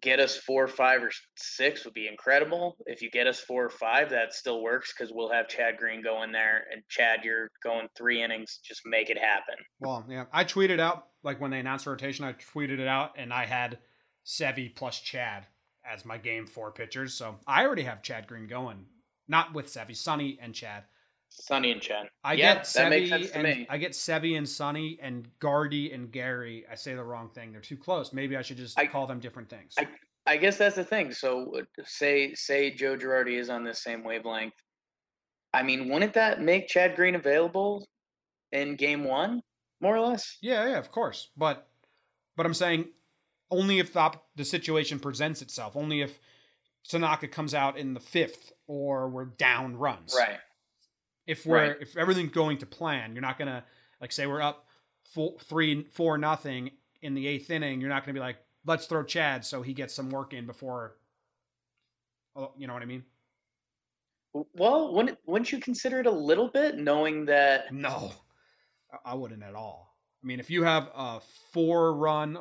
get 0.00 0.18
us 0.18 0.36
four, 0.36 0.66
five, 0.66 1.02
or 1.02 1.10
six 1.36 1.84
would 1.84 1.94
be 1.94 2.08
incredible. 2.08 2.76
If 2.86 3.02
you 3.02 3.10
get 3.10 3.26
us 3.26 3.40
four 3.40 3.64
or 3.64 3.70
five, 3.70 4.10
that 4.10 4.32
still 4.32 4.62
works 4.62 4.92
because 4.92 5.12
we'll 5.14 5.30
have 5.32 5.48
Chad 5.48 5.76
Green 5.78 6.02
go 6.02 6.22
in 6.22 6.32
there, 6.32 6.64
and 6.72 6.82
Chad, 6.88 7.20
you're 7.24 7.50
going 7.62 7.88
three 7.96 8.22
innings, 8.22 8.60
just 8.64 8.82
make 8.86 9.10
it 9.10 9.18
happen. 9.18 9.56
Well, 9.80 10.06
yeah, 10.08 10.24
I 10.32 10.44
tweeted 10.44 10.80
out 10.80 11.08
like 11.22 11.40
when 11.40 11.50
they 11.50 11.60
announced 11.60 11.84
the 11.84 11.90
rotation, 11.90 12.24
I 12.24 12.32
tweeted 12.32 12.78
it 12.78 12.88
out, 12.88 13.12
and 13.16 13.32
I 13.32 13.46
had 13.46 13.78
Sevy 14.24 14.74
plus 14.74 15.00
Chad 15.00 15.46
as 15.90 16.04
my 16.04 16.18
game 16.18 16.46
four 16.46 16.70
pitchers. 16.70 17.14
So 17.14 17.36
I 17.46 17.64
already 17.64 17.82
have 17.82 18.02
Chad 18.02 18.26
Green 18.26 18.46
going, 18.46 18.84
not 19.28 19.54
with 19.54 19.66
Sevy, 19.66 19.96
Sonny 19.96 20.38
and 20.40 20.54
Chad. 20.54 20.84
Sonny 21.28 21.72
and 21.72 21.80
Chad. 21.80 22.08
I 22.22 22.34
yeah, 22.34 22.54
get 22.56 22.72
that 22.74 22.90
makes 22.90 23.06
Sevy 23.06 23.08
sense 23.08 23.30
to 23.30 23.34
and 23.38 23.42
me. 23.44 23.66
I 23.70 23.78
get 23.78 23.92
Sevy 23.92 24.36
and 24.36 24.48
Sonny 24.48 24.98
and 25.00 25.26
Gardy 25.38 25.92
and 25.92 26.12
Gary. 26.12 26.64
I 26.70 26.74
say 26.74 26.94
the 26.94 27.02
wrong 27.02 27.30
thing; 27.30 27.52
they're 27.52 27.60
too 27.60 27.76
close. 27.76 28.12
Maybe 28.12 28.36
I 28.36 28.42
should 28.42 28.58
just 28.58 28.78
I- 28.78 28.86
call 28.86 29.06
them 29.06 29.20
different 29.20 29.48
things. 29.48 29.74
I- 29.78 29.88
I 30.24 30.36
guess 30.36 30.56
that's 30.56 30.76
the 30.76 30.84
thing. 30.84 31.12
So 31.12 31.52
uh, 31.58 31.82
say 31.84 32.32
say 32.34 32.70
Joe 32.70 32.96
Girardi 32.96 33.36
is 33.38 33.50
on 33.50 33.64
this 33.64 33.82
same 33.82 34.04
wavelength. 34.04 34.54
I 35.52 35.64
mean, 35.64 35.88
wouldn't 35.88 36.14
that 36.14 36.40
make 36.40 36.68
Chad 36.68 36.94
Green 36.94 37.16
available 37.16 37.88
in 38.52 38.76
game 38.76 39.02
one, 39.02 39.42
more 39.80 39.96
or 39.96 40.00
less? 40.00 40.38
Yeah, 40.40 40.68
yeah, 40.68 40.78
of 40.78 40.92
course. 40.92 41.30
But 41.36 41.66
but 42.36 42.46
I'm 42.46 42.54
saying 42.54 42.86
only 43.52 43.78
if 43.78 43.92
the, 43.92 44.12
the 44.34 44.44
situation 44.44 44.98
presents 44.98 45.42
itself. 45.42 45.76
Only 45.76 46.00
if 46.00 46.18
Tanaka 46.88 47.28
comes 47.28 47.54
out 47.54 47.78
in 47.78 47.94
the 47.94 48.00
fifth 48.00 48.52
or 48.66 49.08
we're 49.08 49.26
down 49.26 49.76
runs. 49.76 50.16
Right. 50.18 50.38
If 51.26 51.46
we're 51.46 51.68
Right. 51.68 51.76
if 51.80 51.96
everything's 51.96 52.32
going 52.32 52.58
to 52.58 52.66
plan, 52.66 53.12
you're 53.14 53.22
not 53.22 53.38
gonna 53.38 53.64
like 54.00 54.10
say 54.10 54.26
we're 54.26 54.42
up 54.42 54.66
four, 55.14 55.36
three 55.44 55.84
four 55.92 56.18
nothing 56.18 56.70
in 57.02 57.14
the 57.14 57.28
eighth 57.28 57.50
inning. 57.50 57.80
You're 57.80 57.90
not 57.90 58.04
gonna 58.04 58.14
be 58.14 58.20
like 58.20 58.38
let's 58.64 58.86
throw 58.86 59.04
Chad 59.04 59.44
so 59.44 59.62
he 59.62 59.72
gets 59.74 59.94
some 59.94 60.10
work 60.10 60.32
in 60.32 60.46
before. 60.46 60.96
Oh, 62.34 62.52
you 62.56 62.66
know 62.66 62.72
what 62.72 62.82
I 62.82 62.86
mean? 62.86 63.04
Well, 64.32 64.94
wouldn't 64.94 65.18
wouldn't 65.26 65.52
you 65.52 65.60
consider 65.60 66.00
it 66.00 66.06
a 66.06 66.10
little 66.10 66.48
bit, 66.48 66.78
knowing 66.78 67.26
that? 67.26 67.72
No, 67.72 68.12
I 69.04 69.14
wouldn't 69.14 69.42
at 69.42 69.54
all. 69.54 69.94
I 70.22 70.26
mean, 70.26 70.40
if 70.40 70.50
you 70.50 70.64
have 70.64 70.88
a 70.94 71.20
four 71.52 71.94
run 71.94 72.38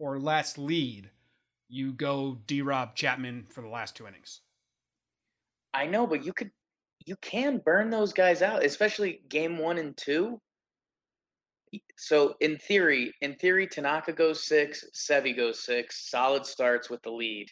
or 0.00 0.18
less 0.18 0.58
lead, 0.58 1.10
you 1.68 1.92
go 1.92 2.38
D 2.48 2.62
Rob 2.62 2.96
Chapman 2.96 3.46
for 3.50 3.60
the 3.60 3.68
last 3.68 3.94
two 3.94 4.08
innings. 4.08 4.40
I 5.72 5.86
know, 5.86 6.06
but 6.06 6.24
you 6.24 6.32
could 6.32 6.50
you 7.06 7.14
can 7.20 7.58
burn 7.64 7.90
those 7.90 8.12
guys 8.12 8.42
out, 8.42 8.64
especially 8.64 9.20
game 9.28 9.58
one 9.58 9.78
and 9.78 9.96
two. 9.96 10.40
So 11.96 12.34
in 12.40 12.58
theory, 12.58 13.14
in 13.20 13.36
theory, 13.36 13.68
Tanaka 13.68 14.12
goes 14.12 14.42
six, 14.42 14.84
Sevy 14.92 15.36
goes 15.36 15.60
six, 15.64 16.10
solid 16.10 16.44
starts 16.44 16.90
with 16.90 17.00
the 17.02 17.10
lead. 17.12 17.46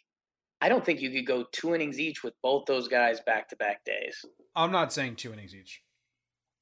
I 0.61 0.68
don't 0.68 0.84
think 0.84 1.01
you 1.01 1.12
could 1.12 1.26
go 1.26 1.44
two 1.53 1.76
innings 1.76 2.01
each 2.01 2.24
with 2.24 2.34
both 2.42 2.64
those 2.66 2.88
guys 2.88 3.20
back 3.20 3.49
to 3.51 3.57
back 3.57 3.84
days. 3.84 4.24
I'm 4.57 4.72
not 4.72 4.92
saying 4.92 5.16
two 5.16 5.32
innings 5.32 5.55
each. 5.55 5.82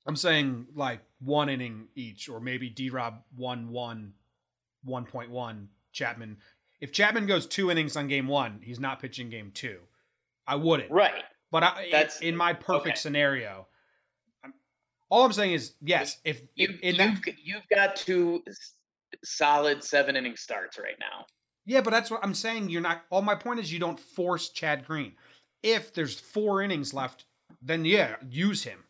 I'm 0.06 0.16
saying 0.16 0.66
like 0.74 1.00
one 1.20 1.48
inning 1.48 1.88
each, 1.94 2.28
or 2.28 2.40
maybe 2.40 2.68
D 2.68 2.90
Rob 2.90 3.22
one 3.34 3.70
one, 3.70 4.12
1.1, 4.86 5.66
Chapman. 5.96 6.36
If 6.80 6.92
Chapman 6.92 7.26
goes 7.26 7.46
two 7.46 7.70
innings 7.70 7.96
on 7.96 8.06
game 8.06 8.28
one, 8.28 8.60
he's 8.62 8.78
not 8.78 9.00
pitching 9.00 9.30
game 9.30 9.50
two. 9.52 9.78
I 10.46 10.56
wouldn't. 10.56 10.90
Right. 10.90 11.24
But 11.50 11.62
I, 11.62 11.88
That's, 11.90 12.20
in 12.20 12.36
my 12.36 12.52
perfect 12.52 12.86
okay. 12.88 12.96
scenario, 12.96 13.66
I'm, 14.44 14.52
all 15.08 15.24
I'm 15.24 15.32
saying 15.32 15.54
is 15.54 15.74
yes. 15.80 16.18
If 16.24 16.42
you, 16.54 16.78
in 16.82 16.96
you've, 16.96 17.24
that, 17.24 17.34
you've 17.42 17.68
got 17.74 17.96
two 17.96 18.42
solid 19.24 19.82
seven 19.82 20.16
inning 20.16 20.36
starts 20.36 20.78
right 20.78 20.96
now. 21.00 21.24
Yeah, 21.64 21.80
but 21.80 21.90
that's 21.90 22.10
what 22.10 22.20
I'm 22.22 22.34
saying. 22.34 22.68
You're 22.68 22.82
not. 22.82 23.02
All 23.10 23.22
my 23.22 23.34
point 23.34 23.60
is 23.60 23.72
you 23.72 23.80
don't 23.80 23.98
force 23.98 24.50
Chad 24.50 24.86
Green. 24.86 25.14
If 25.62 25.94
there's 25.94 26.20
four 26.20 26.62
innings 26.62 26.94
left, 26.94 27.24
then 27.62 27.84
yeah, 27.84 28.16
use 28.28 28.62
him 28.62 28.84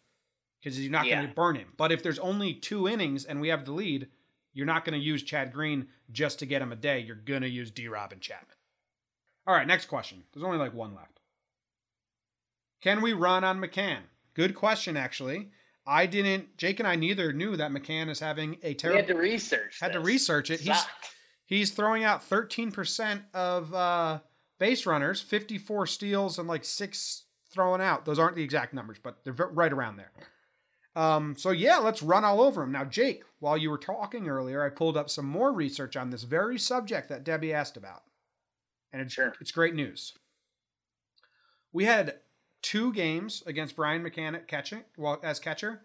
because 0.60 0.80
you're 0.80 0.90
not 0.90 1.06
yeah. 1.06 1.16
going 1.16 1.28
to 1.28 1.34
burn 1.34 1.56
him. 1.56 1.68
But 1.76 1.92
if 1.92 2.02
there's 2.02 2.18
only 2.18 2.54
two 2.54 2.88
innings 2.88 3.24
and 3.24 3.40
we 3.40 3.48
have 3.48 3.64
the 3.64 3.72
lead, 3.72 4.08
you're 4.56 4.64
not 4.64 4.86
going 4.86 4.98
to 4.98 5.04
use 5.04 5.22
Chad 5.22 5.52
Green 5.52 5.86
just 6.10 6.38
to 6.38 6.46
get 6.46 6.62
him 6.62 6.72
a 6.72 6.76
day. 6.76 7.00
You're 7.00 7.14
going 7.14 7.42
to 7.42 7.48
use 7.48 7.70
D. 7.70 7.88
Robin 7.88 8.18
Chapman. 8.18 8.56
All 9.46 9.54
right, 9.54 9.66
next 9.66 9.84
question. 9.84 10.22
There's 10.32 10.42
only 10.42 10.56
like 10.56 10.72
one 10.72 10.94
left. 10.94 11.20
Can 12.80 13.02
we 13.02 13.12
run 13.12 13.44
on 13.44 13.60
McCann? 13.60 13.98
Good 14.32 14.54
question, 14.54 14.96
actually. 14.96 15.50
I 15.86 16.06
didn't. 16.06 16.56
Jake 16.56 16.80
and 16.80 16.88
I 16.88 16.96
neither 16.96 17.34
knew 17.34 17.54
that 17.56 17.70
McCann 17.70 18.08
is 18.08 18.18
having 18.18 18.56
a 18.62 18.72
terrible. 18.72 18.96
We 18.96 19.06
had 19.06 19.14
to 19.14 19.20
research. 19.20 19.78
Had 19.78 19.90
this. 19.90 19.96
to 19.96 20.00
research 20.00 20.50
it. 20.50 20.60
He's 20.60 20.84
he's 21.44 21.70
throwing 21.72 22.02
out 22.02 22.28
13% 22.28 23.20
of 23.34 23.74
uh, 23.74 24.20
base 24.58 24.86
runners, 24.86 25.20
54 25.20 25.86
steals, 25.86 26.38
and 26.38 26.48
like 26.48 26.64
six 26.64 27.24
throwing 27.52 27.82
out. 27.82 28.06
Those 28.06 28.18
aren't 28.18 28.36
the 28.36 28.42
exact 28.42 28.72
numbers, 28.72 28.96
but 29.02 29.22
they're 29.22 29.34
right 29.34 29.72
around 29.72 29.96
there. 29.96 30.10
Um, 30.96 31.36
so 31.36 31.50
yeah, 31.50 31.76
let's 31.76 32.02
run 32.02 32.24
all 32.24 32.40
over 32.40 32.62
him. 32.62 32.72
Now, 32.72 32.84
Jake, 32.84 33.22
while 33.38 33.58
you 33.58 33.70
were 33.70 33.78
talking 33.78 34.28
earlier, 34.28 34.64
I 34.64 34.70
pulled 34.70 34.96
up 34.96 35.10
some 35.10 35.26
more 35.26 35.52
research 35.52 35.94
on 35.94 36.08
this 36.08 36.22
very 36.22 36.58
subject 36.58 37.10
that 37.10 37.22
Debbie 37.22 37.52
asked 37.52 37.76
about. 37.76 38.02
And 38.92 39.02
it's, 39.02 39.12
sure. 39.12 39.34
it's 39.38 39.52
great 39.52 39.74
news. 39.74 40.14
We 41.74 41.84
had 41.84 42.20
two 42.62 42.94
games 42.94 43.42
against 43.46 43.76
Brian 43.76 44.02
McCann 44.02 44.46
catching, 44.46 44.84
well, 44.96 45.20
as 45.22 45.38
catcher, 45.38 45.82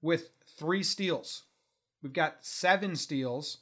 with 0.00 0.30
three 0.56 0.84
steals. 0.84 1.42
We've 2.00 2.12
got 2.12 2.36
seven 2.42 2.94
steals 2.94 3.58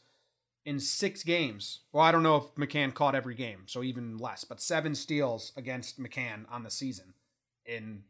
in 0.66 0.78
six 0.78 1.24
games. 1.24 1.80
Well, 1.92 2.04
I 2.04 2.12
don't 2.12 2.22
know 2.22 2.36
if 2.36 2.54
McCann 2.56 2.92
caught 2.92 3.14
every 3.14 3.34
game, 3.34 3.62
so 3.64 3.82
even 3.82 4.18
less, 4.18 4.44
but 4.44 4.60
seven 4.60 4.94
steals 4.94 5.52
against 5.56 5.98
McCann 5.98 6.44
on 6.50 6.62
the 6.62 6.70
season 6.70 7.14
in 7.64 8.02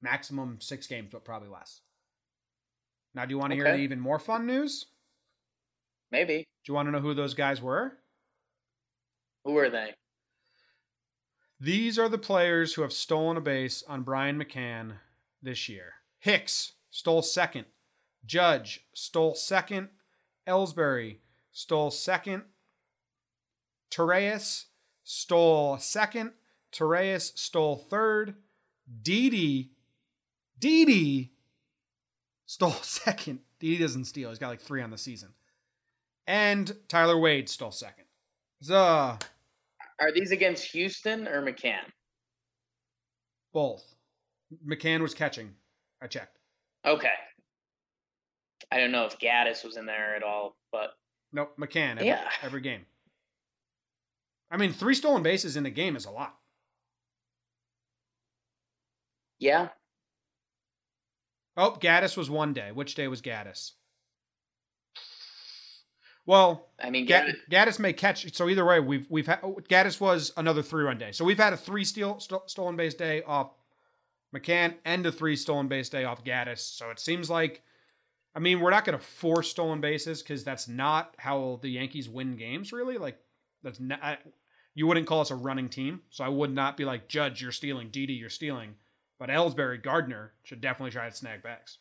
maximum 0.00 0.62
six 0.62 0.86
games, 0.86 1.10
but 1.12 1.26
probably 1.26 1.50
less. 1.50 1.81
Now, 3.14 3.26
do 3.26 3.34
you 3.34 3.38
want 3.38 3.52
to 3.52 3.58
okay. 3.58 3.68
hear 3.68 3.76
the 3.76 3.82
even 3.82 4.00
more 4.00 4.18
fun 4.18 4.46
news? 4.46 4.86
Maybe. 6.10 6.38
Do 6.64 6.72
you 6.72 6.74
want 6.74 6.88
to 6.88 6.92
know 6.92 7.00
who 7.00 7.14
those 7.14 7.34
guys 7.34 7.60
were? 7.60 7.98
Who 9.44 9.56
are 9.58 9.70
they? 9.70 9.94
These 11.60 11.98
are 11.98 12.08
the 12.08 12.18
players 12.18 12.74
who 12.74 12.82
have 12.82 12.92
stolen 12.92 13.36
a 13.36 13.40
base 13.40 13.82
on 13.86 14.02
Brian 14.02 14.38
McCann 14.42 14.94
this 15.42 15.68
year. 15.68 15.94
Hicks 16.18 16.72
stole 16.90 17.22
second. 17.22 17.66
Judge 18.24 18.84
stole 18.94 19.34
second. 19.34 19.88
Ellsbury 20.46 21.18
stole 21.52 21.90
second. 21.90 22.42
Torreyes 23.90 24.66
stole 25.04 25.78
second. 25.78 26.32
Torreyes 26.72 27.36
stole 27.36 27.76
third. 27.76 28.34
Didi, 29.02 29.70
Didi 30.58 31.31
stole 32.52 32.70
second. 32.82 33.40
He 33.60 33.78
doesn't 33.78 34.04
steal. 34.04 34.28
He's 34.28 34.38
got 34.38 34.48
like 34.48 34.60
three 34.60 34.82
on 34.82 34.90
the 34.90 34.98
season. 34.98 35.30
And 36.26 36.72
Tyler 36.88 37.18
Wade 37.18 37.48
stole 37.48 37.70
second. 37.70 38.04
So 38.60 38.76
are 38.76 40.12
these 40.14 40.30
against 40.30 40.70
Houston 40.72 41.26
or 41.26 41.42
McCann? 41.42 41.82
Both. 43.52 43.84
McCann 44.66 45.00
was 45.00 45.14
catching. 45.14 45.54
I 46.00 46.06
checked. 46.06 46.38
Okay. 46.84 47.08
I 48.70 48.78
don't 48.78 48.92
know 48.92 49.06
if 49.06 49.18
Gattis 49.18 49.64
was 49.64 49.76
in 49.76 49.86
there 49.86 50.14
at 50.14 50.22
all, 50.22 50.56
but 50.70 50.90
nope, 51.32 51.54
McCann. 51.58 51.92
Every, 51.92 52.06
yeah, 52.06 52.28
every 52.42 52.60
game. 52.60 52.86
I 54.50 54.56
mean, 54.56 54.72
three 54.72 54.94
stolen 54.94 55.22
bases 55.22 55.56
in 55.56 55.66
a 55.66 55.70
game 55.70 55.96
is 55.96 56.04
a 56.04 56.10
lot. 56.10 56.36
Yeah. 59.38 59.68
Oh, 61.56 61.76
Gattis 61.80 62.16
was 62.16 62.30
one 62.30 62.52
day. 62.52 62.72
Which 62.72 62.94
day 62.94 63.08
was 63.08 63.20
Gattis? 63.20 63.72
Well, 66.24 66.68
I 66.82 66.90
mean, 66.90 67.06
Gattis, 67.06 67.36
Gattis 67.50 67.78
may 67.78 67.92
catch. 67.92 68.32
So 68.34 68.48
either 68.48 68.64
way, 68.64 68.78
we've 68.80 69.06
we've 69.10 69.26
had 69.26 69.42
Gattis 69.42 70.00
was 70.00 70.32
another 70.36 70.62
three 70.62 70.84
run 70.84 70.98
day. 70.98 71.12
So 71.12 71.24
we've 71.24 71.38
had 71.38 71.52
a 71.52 71.56
three 71.56 71.84
steal 71.84 72.20
st- 72.20 72.48
stolen 72.48 72.76
base 72.76 72.94
day 72.94 73.22
off 73.24 73.50
McCann 74.34 74.74
and 74.84 75.04
a 75.04 75.12
three 75.12 75.36
stolen 75.36 75.68
base 75.68 75.88
day 75.88 76.04
off 76.04 76.24
Gattis. 76.24 76.60
So 76.60 76.90
it 76.90 77.00
seems 77.00 77.28
like, 77.28 77.62
I 78.34 78.38
mean, 78.38 78.60
we're 78.60 78.70
not 78.70 78.84
going 78.84 78.98
to 78.98 79.04
force 79.04 79.50
stolen 79.50 79.80
bases 79.80 80.22
because 80.22 80.44
that's 80.44 80.68
not 80.68 81.14
how 81.18 81.58
the 81.60 81.70
Yankees 81.70 82.08
win 82.08 82.36
games. 82.36 82.72
Really, 82.72 82.98
like 82.98 83.18
that's 83.64 83.80
not. 83.80 84.02
I, 84.02 84.18
you 84.74 84.86
wouldn't 84.86 85.06
call 85.06 85.20
us 85.20 85.30
a 85.30 85.36
running 85.36 85.68
team, 85.68 86.00
so 86.10 86.24
I 86.24 86.28
would 86.28 86.54
not 86.54 86.76
be 86.76 86.84
like 86.84 87.08
Judge, 87.08 87.42
you're 87.42 87.52
stealing, 87.52 87.90
Didi, 87.90 88.14
you're 88.14 88.30
stealing. 88.30 88.76
But 89.22 89.30
Ellsbury, 89.30 89.80
Gardner 89.80 90.32
should 90.42 90.60
definitely 90.60 90.90
try 90.90 91.08
to 91.08 91.14
snag 91.14 91.44
bags. 91.44 91.78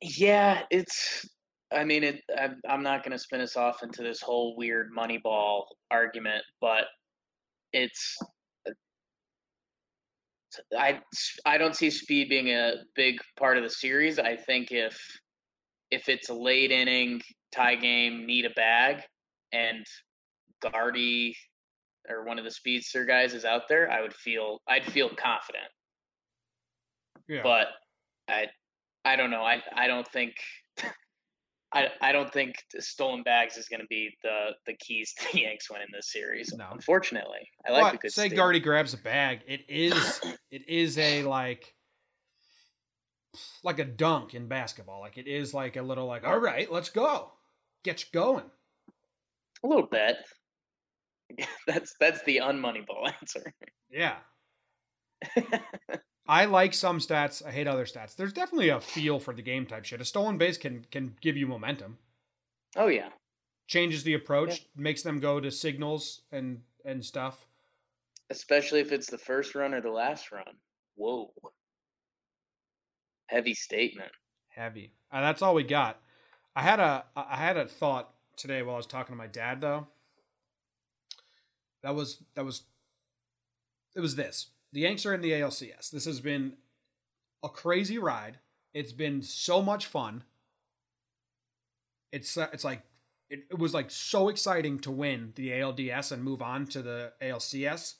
Yeah, 0.00 0.62
it's 0.70 1.28
I 1.72 1.82
mean, 1.82 2.04
it. 2.04 2.20
I'm 2.68 2.84
not 2.84 3.02
going 3.02 3.10
to 3.10 3.18
spin 3.18 3.40
us 3.40 3.56
off 3.56 3.82
into 3.82 4.04
this 4.04 4.20
whole 4.20 4.54
weird 4.56 4.90
Moneyball 4.96 5.64
argument, 5.90 6.44
but 6.60 6.84
it's. 7.72 8.16
I 10.78 11.00
I 11.44 11.58
don't 11.58 11.74
see 11.74 11.90
speed 11.90 12.28
being 12.28 12.50
a 12.50 12.74
big 12.94 13.16
part 13.36 13.56
of 13.56 13.64
the 13.64 13.70
series. 13.70 14.20
I 14.20 14.36
think 14.36 14.70
if 14.70 14.96
if 15.90 16.08
it's 16.08 16.28
a 16.28 16.34
late 16.34 16.70
inning 16.70 17.20
tie 17.52 17.74
game, 17.74 18.26
need 18.26 18.44
a 18.44 18.50
bag, 18.50 19.02
and 19.50 19.84
Gardy 20.62 21.34
or 22.08 22.24
one 22.24 22.38
of 22.38 22.44
the 22.44 22.50
speedster 22.50 23.04
guys 23.04 23.34
is 23.34 23.44
out 23.44 23.68
there, 23.68 23.90
I 23.90 24.00
would 24.02 24.14
feel 24.14 24.60
I'd 24.68 24.84
feel 24.84 25.08
confident. 25.08 25.64
Yeah. 27.28 27.42
But 27.42 27.68
I 28.28 28.46
I 29.04 29.16
don't 29.16 29.30
know. 29.30 29.42
I 29.42 29.62
I 29.74 29.86
don't 29.86 30.06
think 30.08 30.34
I, 31.74 31.88
I 32.00 32.12
don't 32.12 32.32
think 32.32 32.54
stolen 32.78 33.24
bags 33.24 33.56
is 33.56 33.68
going 33.68 33.80
to 33.80 33.86
be 33.88 34.10
the 34.22 34.50
the 34.66 34.74
keys 34.74 35.12
to 35.18 35.32
the 35.32 35.40
Yanks 35.40 35.70
winning 35.70 35.88
this 35.92 36.12
series. 36.12 36.54
No, 36.56 36.68
unfortunately, 36.72 37.48
I 37.66 37.72
like 37.72 37.82
well, 37.92 38.10
say 38.10 38.28
steal. 38.28 38.36
Gardy 38.36 38.60
grabs 38.60 38.94
a 38.94 38.98
bag. 38.98 39.40
It 39.46 39.62
is 39.68 40.20
it 40.50 40.68
is 40.68 40.98
a 40.98 41.24
like 41.24 41.74
like 43.64 43.80
a 43.80 43.84
dunk 43.84 44.34
in 44.34 44.46
basketball. 44.46 45.00
Like 45.00 45.18
it 45.18 45.26
is 45.26 45.52
like 45.52 45.76
a 45.76 45.82
little 45.82 46.06
like 46.06 46.24
all 46.24 46.38
right, 46.38 46.70
let's 46.70 46.90
go, 46.90 47.32
get 47.82 48.02
you 48.02 48.06
going. 48.12 48.44
A 49.64 49.66
little 49.66 49.86
bit. 49.86 50.16
that's 51.66 51.94
that's 52.00 52.22
the 52.24 52.38
unmoneyball 52.38 53.12
answer. 53.20 53.52
Yeah. 53.90 54.16
I 56.26 56.46
like 56.46 56.72
some 56.72 56.98
stats. 56.98 57.44
I 57.44 57.50
hate 57.50 57.66
other 57.66 57.84
stats. 57.84 58.16
There's 58.16 58.32
definitely 58.32 58.70
a 58.70 58.80
feel 58.80 59.18
for 59.18 59.34
the 59.34 59.42
game 59.42 59.66
type 59.66 59.84
shit. 59.84 60.00
A 60.00 60.04
stolen 60.04 60.38
base 60.38 60.56
can 60.56 60.86
can 60.90 61.16
give 61.20 61.36
you 61.36 61.46
momentum. 61.46 61.98
Oh 62.76 62.88
yeah. 62.88 63.08
Changes 63.66 64.02
the 64.02 64.14
approach, 64.14 64.60
yeah. 64.60 64.82
makes 64.82 65.02
them 65.02 65.20
go 65.20 65.40
to 65.40 65.50
signals 65.50 66.22
and 66.32 66.60
and 66.84 67.04
stuff. 67.04 67.46
Especially 68.30 68.80
if 68.80 68.92
it's 68.92 69.10
the 69.10 69.18
first 69.18 69.54
run 69.54 69.74
or 69.74 69.80
the 69.80 69.90
last 69.90 70.32
run. 70.32 70.44
Whoa. 70.96 71.32
Heavy 73.26 73.54
statement. 73.54 74.10
Heavy. 74.48 74.92
Uh, 75.10 75.20
that's 75.20 75.42
all 75.42 75.54
we 75.54 75.64
got. 75.64 76.00
I 76.56 76.62
had 76.62 76.80
a 76.80 77.04
I 77.16 77.36
had 77.36 77.56
a 77.56 77.66
thought 77.66 78.10
today 78.36 78.62
while 78.62 78.74
I 78.74 78.78
was 78.78 78.86
talking 78.86 79.12
to 79.12 79.18
my 79.18 79.26
dad 79.26 79.60
though. 79.60 79.86
That 81.84 81.94
was 81.94 82.22
that 82.34 82.44
was 82.44 82.62
it 83.94 84.00
was 84.00 84.16
this 84.16 84.48
the 84.72 84.80
Yanks 84.80 85.06
are 85.06 85.14
in 85.14 85.20
the 85.20 85.32
ALCS. 85.32 85.90
This 85.90 86.06
has 86.06 86.20
been 86.20 86.54
a 87.44 87.48
crazy 87.48 87.98
ride. 87.98 88.38
It's 88.72 88.92
been 88.92 89.22
so 89.22 89.62
much 89.62 89.86
fun. 89.86 90.24
It's 92.10 92.36
uh, 92.36 92.48
it's 92.52 92.64
like 92.64 92.82
it, 93.28 93.44
it 93.50 93.58
was 93.58 93.74
like 93.74 93.90
so 93.90 94.30
exciting 94.30 94.78
to 94.80 94.90
win 94.90 95.32
the 95.36 95.50
ALDS 95.50 96.10
and 96.10 96.24
move 96.24 96.40
on 96.40 96.66
to 96.68 96.80
the 96.82 97.12
ALCS. 97.22 97.94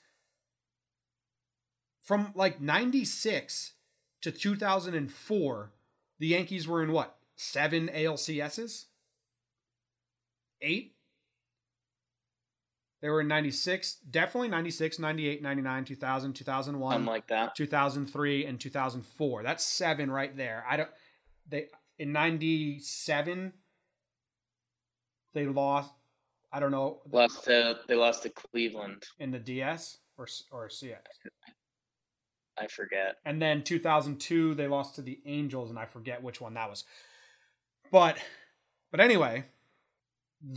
from 2.03 2.33
like 2.35 2.61
96 2.61 3.75
to 4.23 4.33
2004, 4.33 5.73
the 6.19 6.27
Yankees 6.27 6.67
were 6.67 6.83
in 6.83 6.91
what? 6.91 7.17
Seven 7.37 7.89
ALCSs? 7.89 8.87
Eight? 10.63 10.95
They 13.05 13.11
were 13.11 13.21
in 13.21 13.29
96, 13.29 13.97
definitely 14.11 14.49
96, 14.49 14.99
98, 14.99 15.43
99, 15.43 15.85
2000, 15.85 16.33
2001, 16.33 16.95
Something 16.95 17.07
like 17.07 17.27
that. 17.27 17.55
2003 17.55 18.47
and 18.47 18.59
2004. 18.59 19.43
That's 19.43 19.63
seven 19.63 20.11
right 20.11 20.35
there. 20.35 20.65
I 20.67 20.79
don't 20.79 20.89
they 21.47 21.67
in 21.99 22.13
97 22.13 23.53
they 25.35 25.45
lost 25.45 25.93
I 26.51 26.61
don't 26.61 26.71
know 26.71 27.03
Lost 27.13 27.45
to 27.45 27.81
they 27.87 27.95
lost 27.95 28.23
to 28.23 28.31
Cleveland. 28.31 29.05
in 29.19 29.31
the 29.31 29.39
DS 29.39 29.99
or 30.17 30.27
or 30.51 30.71
CS. 30.71 31.03
I 32.59 32.69
forget. 32.69 33.17
And 33.27 33.43
then 33.43 33.65
2002 33.65 34.55
they 34.55 34.67
lost 34.67 34.95
to 34.95 35.03
the 35.03 35.21
Angels 35.27 35.69
and 35.69 35.79
I 35.79 35.85
forget 35.85 36.23
which 36.23 36.41
one 36.41 36.55
that 36.55 36.71
was. 36.71 36.85
But 37.91 38.17
but 38.91 39.01
anyway, 39.01 39.45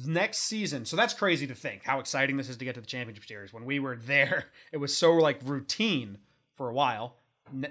next 0.05 0.39
season. 0.39 0.85
So 0.85 0.95
that's 0.95 1.13
crazy 1.13 1.47
to 1.47 1.55
think 1.55 1.83
how 1.83 1.99
exciting 1.99 2.37
this 2.37 2.49
is 2.49 2.57
to 2.57 2.65
get 2.65 2.75
to 2.75 2.81
the 2.81 2.87
championship 2.87 3.25
series. 3.25 3.53
When 3.53 3.65
we 3.65 3.79
were 3.79 3.95
there, 4.05 4.45
it 4.71 4.77
was 4.77 4.95
so 4.95 5.13
like 5.13 5.39
routine 5.43 6.17
for 6.55 6.69
a 6.69 6.73
while. 6.73 7.15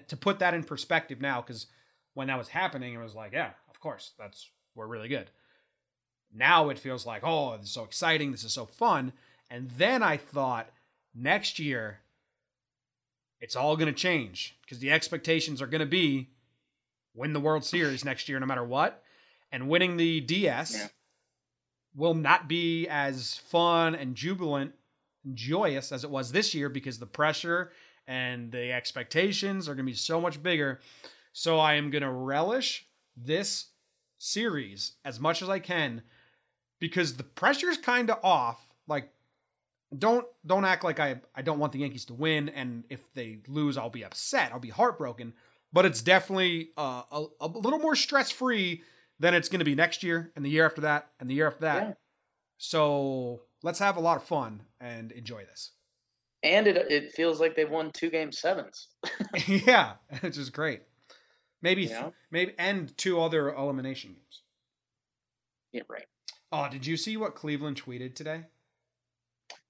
To 0.08 0.16
put 0.16 0.38
that 0.38 0.54
in 0.54 0.64
perspective 0.64 1.20
now 1.20 1.42
cuz 1.42 1.66
when 2.14 2.28
that 2.28 2.38
was 2.38 2.48
happening 2.48 2.94
it 2.94 2.98
was 2.98 3.14
like, 3.14 3.32
yeah, 3.32 3.50
of 3.68 3.78
course, 3.78 4.12
that's 4.18 4.50
we're 4.74 4.86
really 4.86 5.08
good. 5.08 5.30
Now 6.32 6.70
it 6.70 6.78
feels 6.78 7.06
like, 7.06 7.22
oh, 7.24 7.56
this 7.56 7.66
is 7.66 7.72
so 7.72 7.84
exciting, 7.84 8.32
this 8.32 8.44
is 8.44 8.52
so 8.52 8.66
fun. 8.66 9.12
And 9.50 9.70
then 9.72 10.02
I 10.02 10.16
thought 10.16 10.70
next 11.14 11.58
year 11.58 12.00
it's 13.40 13.56
all 13.56 13.76
going 13.76 13.92
to 13.92 13.98
change 13.98 14.56
because 14.62 14.78
the 14.78 14.90
expectations 14.90 15.60
are 15.60 15.66
going 15.66 15.80
to 15.80 15.86
be 15.86 16.30
win 17.14 17.32
the 17.32 17.40
World 17.40 17.64
Series 17.64 18.04
next 18.04 18.28
year, 18.28 18.40
no 18.40 18.46
matter 18.46 18.64
what. 18.64 19.02
And 19.52 19.68
winning 19.68 19.96
the 19.96 20.20
DS 20.20 20.74
Yeah. 20.74 20.88
Will 21.96 22.14
not 22.14 22.46
be 22.46 22.86
as 22.88 23.36
fun 23.36 23.94
and 23.94 24.14
jubilant 24.14 24.74
and 25.24 25.34
joyous 25.34 25.90
as 25.90 26.04
it 26.04 26.10
was 26.10 26.30
this 26.30 26.54
year 26.54 26.68
because 26.68 26.98
the 26.98 27.06
pressure 27.06 27.72
and 28.06 28.52
the 28.52 28.72
expectations 28.72 29.68
are 29.68 29.74
going 29.74 29.86
to 29.86 29.90
be 29.90 29.96
so 29.96 30.20
much 30.20 30.42
bigger. 30.42 30.80
So 31.32 31.58
I 31.58 31.74
am 31.74 31.90
going 31.90 32.02
to 32.02 32.10
relish 32.10 32.86
this 33.16 33.66
series 34.18 34.92
as 35.04 35.18
much 35.18 35.42
as 35.42 35.48
I 35.48 35.58
can 35.58 36.02
because 36.78 37.14
the 37.14 37.24
pressure's 37.24 37.78
kind 37.78 38.10
of 38.10 38.18
off. 38.22 38.64
Like 38.86 39.10
don't 39.96 40.26
don't 40.44 40.64
act 40.64 40.84
like 40.84 41.00
I 41.00 41.20
I 41.34 41.42
don't 41.42 41.58
want 41.58 41.72
the 41.72 41.80
Yankees 41.80 42.04
to 42.06 42.14
win, 42.14 42.48
and 42.50 42.84
if 42.88 43.00
they 43.14 43.38
lose, 43.48 43.76
I'll 43.76 43.90
be 43.90 44.04
upset. 44.04 44.52
I'll 44.52 44.58
be 44.58 44.70
heartbroken. 44.70 45.32
But 45.72 45.86
it's 45.86 46.02
definitely 46.02 46.70
uh, 46.76 47.02
a 47.10 47.24
a 47.40 47.46
little 47.46 47.78
more 47.78 47.96
stress 47.96 48.30
than 49.18 49.34
it's 49.34 49.48
going 49.48 49.60
to 49.60 49.64
be 49.64 49.74
next 49.74 50.02
year, 50.02 50.32
and 50.36 50.44
the 50.44 50.50
year 50.50 50.66
after 50.66 50.82
that, 50.82 51.10
and 51.20 51.28
the 51.28 51.34
year 51.34 51.46
after 51.46 51.60
that. 51.60 51.82
Yeah. 51.82 51.94
So 52.58 53.42
let's 53.62 53.78
have 53.78 53.96
a 53.96 54.00
lot 54.00 54.16
of 54.16 54.24
fun 54.24 54.62
and 54.80 55.12
enjoy 55.12 55.44
this. 55.44 55.72
And 56.42 56.66
it 56.66 56.76
it 56.90 57.12
feels 57.12 57.40
like 57.40 57.56
they've 57.56 57.70
won 57.70 57.90
two 57.92 58.10
game 58.10 58.32
sevens. 58.32 58.88
yeah, 59.46 59.94
which 60.20 60.38
is 60.38 60.50
great. 60.50 60.82
Maybe 61.62 61.84
You 61.84 61.90
know? 61.90 62.12
maybe 62.30 62.54
and 62.58 62.96
two 62.96 63.20
other 63.20 63.52
elimination 63.52 64.12
games. 64.12 64.42
Yeah, 65.72 65.82
right. 65.88 66.06
Oh, 66.52 66.68
did 66.70 66.86
you 66.86 66.96
see 66.96 67.16
what 67.16 67.34
Cleveland 67.34 67.82
tweeted 67.82 68.14
today? 68.14 68.44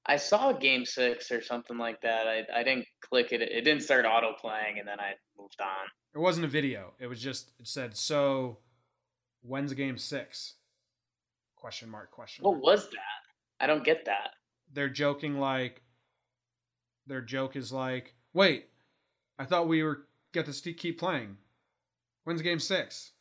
I 0.04 0.16
saw 0.16 0.52
game 0.52 0.84
six 0.84 1.32
or 1.32 1.42
something 1.42 1.78
like 1.78 2.02
that. 2.02 2.28
I, 2.28 2.44
I 2.54 2.62
didn't 2.62 2.86
click 3.00 3.32
it. 3.32 3.42
It 3.42 3.62
didn't 3.62 3.82
start 3.82 4.04
auto 4.04 4.34
playing, 4.40 4.78
and 4.78 4.86
then 4.86 5.00
I 5.00 5.14
moved 5.38 5.60
on. 5.60 5.86
It 6.14 6.18
wasn't 6.18 6.44
a 6.44 6.48
video. 6.48 6.94
It 7.00 7.08
was 7.08 7.20
just 7.20 7.52
it 7.58 7.66
said 7.66 7.96
so. 7.96 8.58
When's 9.46 9.72
game 9.74 9.98
six? 9.98 10.54
Question 11.56 11.88
mark? 11.88 12.10
Question 12.10 12.44
What 12.44 12.52
mark. 12.54 12.64
was 12.64 12.90
that? 12.90 13.60
I 13.60 13.66
don't 13.66 13.84
get 13.84 14.04
that. 14.06 14.30
They're 14.72 14.88
joking 14.88 15.38
like. 15.38 15.82
Their 17.08 17.20
joke 17.20 17.54
is 17.54 17.72
like, 17.72 18.14
wait, 18.34 18.66
I 19.38 19.44
thought 19.44 19.68
we 19.68 19.84
were 19.84 20.08
get 20.32 20.46
to 20.52 20.72
keep 20.72 20.98
playing. 20.98 21.36
When's 22.24 22.42
game 22.42 22.58
six? 22.58 23.12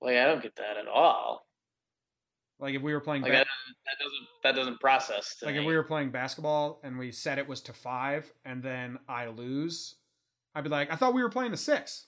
Like 0.00 0.16
I 0.16 0.24
don't 0.26 0.42
get 0.42 0.54
that 0.56 0.76
at 0.76 0.86
all. 0.86 1.46
Like 2.60 2.74
if 2.74 2.82
we 2.82 2.92
were 2.92 3.00
playing, 3.00 3.22
Like 3.22 3.32
ba- 3.32 3.38
that, 3.38 3.46
that 3.86 3.98
doesn't 3.98 4.26
that 4.44 4.54
doesn't 4.54 4.80
process. 4.80 5.36
To 5.40 5.46
like 5.46 5.54
me. 5.56 5.62
if 5.62 5.66
we 5.66 5.74
were 5.74 5.82
playing 5.82 6.10
basketball 6.10 6.80
and 6.84 6.96
we 6.98 7.10
said 7.10 7.38
it 7.38 7.48
was 7.48 7.60
to 7.62 7.72
five, 7.72 8.32
and 8.44 8.62
then 8.62 8.98
I 9.08 9.26
lose, 9.26 9.96
I'd 10.54 10.62
be 10.64 10.70
like, 10.70 10.92
I 10.92 10.96
thought 10.96 11.14
we 11.14 11.22
were 11.22 11.30
playing 11.30 11.50
to 11.50 11.56
six. 11.56 12.06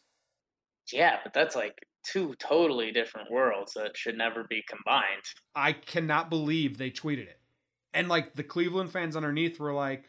Yeah, 0.93 1.18
but 1.22 1.32
that's 1.32 1.57
like 1.57 1.87
two 2.05 2.34
totally 2.39 2.93
different 2.93 3.30
worlds 3.30 3.74
that 3.74 3.97
should 3.97 4.16
never 4.16 4.45
be 4.45 4.62
combined. 4.68 5.22
I 5.55 5.72
cannot 5.72 6.30
believe 6.30 6.78
they 6.78 6.91
tweeted 6.91 7.26
it. 7.26 7.41
And 7.95 8.09
like 8.09 8.34
the 8.34 8.45
Cleveland 8.45 8.91
fans 8.91 9.16
underneath 9.16 9.59
were 9.59 9.72
like, 9.72 10.05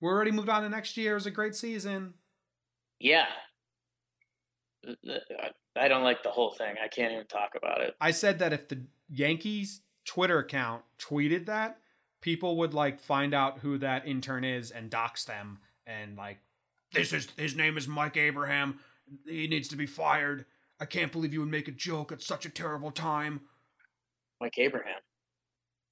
"We're 0.00 0.12
already 0.12 0.32
moved 0.32 0.48
on 0.48 0.62
to 0.62 0.68
next 0.68 0.96
year. 0.96 1.12
It 1.12 1.14
was 1.14 1.26
a 1.26 1.30
great 1.30 1.54
season." 1.54 2.14
Yeah. 2.98 3.26
I 5.76 5.88
don't 5.88 6.02
like 6.02 6.22
the 6.22 6.30
whole 6.30 6.52
thing. 6.52 6.74
I 6.82 6.88
can't 6.88 7.12
even 7.12 7.26
talk 7.26 7.52
about 7.56 7.80
it. 7.80 7.94
I 8.00 8.10
said 8.10 8.40
that 8.40 8.52
if 8.52 8.68
the 8.68 8.84
Yankees 9.08 9.82
Twitter 10.04 10.38
account 10.38 10.82
tweeted 10.98 11.46
that, 11.46 11.78
people 12.20 12.56
would 12.58 12.74
like 12.74 13.00
find 13.00 13.32
out 13.32 13.60
who 13.60 13.78
that 13.78 14.06
intern 14.06 14.44
is 14.44 14.70
and 14.70 14.90
dox 14.90 15.24
them 15.24 15.58
and 15.86 16.16
like, 16.16 16.38
"This 16.92 17.12
is 17.12 17.28
his 17.36 17.56
name 17.56 17.76
is 17.76 17.86
Mike 17.86 18.16
Abraham. 18.16 18.80
He 19.26 19.46
needs 19.48 19.68
to 19.68 19.76
be 19.76 19.86
fired. 19.86 20.46
I 20.80 20.84
can't 20.84 21.12
believe 21.12 21.32
you 21.32 21.40
would 21.40 21.50
make 21.50 21.68
a 21.68 21.72
joke 21.72 22.12
at 22.12 22.22
such 22.22 22.46
a 22.46 22.50
terrible 22.50 22.90
time." 22.90 23.40
Like 24.40 24.58
Abraham. 24.58 25.00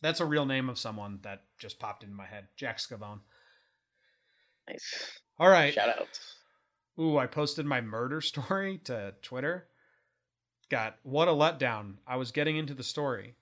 That's 0.02 0.20
a 0.20 0.24
real 0.26 0.46
name 0.46 0.68
of 0.68 0.78
someone 0.78 1.18
that 1.22 1.42
just 1.58 1.78
popped 1.78 2.02
into 2.02 2.14
my 2.16 2.26
head. 2.26 2.48
Jack 2.56 2.78
Scavone. 2.78 3.20
Nice. 4.68 5.20
All 5.38 5.48
right. 5.48 5.74
Shout 5.74 5.88
out. 5.90 6.18
Ooh, 6.98 7.18
I 7.18 7.26
posted 7.26 7.66
my 7.66 7.80
murder 7.80 8.20
story 8.20 8.78
to 8.84 9.14
Twitter. 9.22 9.68
Got 10.70 10.96
what 11.02 11.28
a 11.28 11.32
letdown. 11.32 11.94
I 12.06 12.16
was 12.16 12.30
getting 12.32 12.56
into 12.56 12.74
the 12.74 12.82
story. 12.82 13.34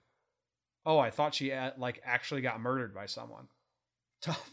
Oh, 0.86 0.98
I 0.98 1.10
thought 1.10 1.34
she 1.34 1.52
uh, 1.52 1.72
like 1.76 2.00
actually 2.04 2.40
got 2.40 2.60
murdered 2.60 2.94
by 2.94 3.06
someone. 3.06 3.48
Tough, 4.22 4.50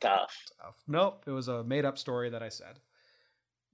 Tough. 0.00 0.34
tough. 0.60 0.74
Nope, 0.86 1.24
it 1.26 1.30
was 1.30 1.48
a 1.48 1.62
made 1.64 1.84
up 1.84 1.98
story 1.98 2.30
that 2.30 2.42
I 2.42 2.48
said. 2.48 2.78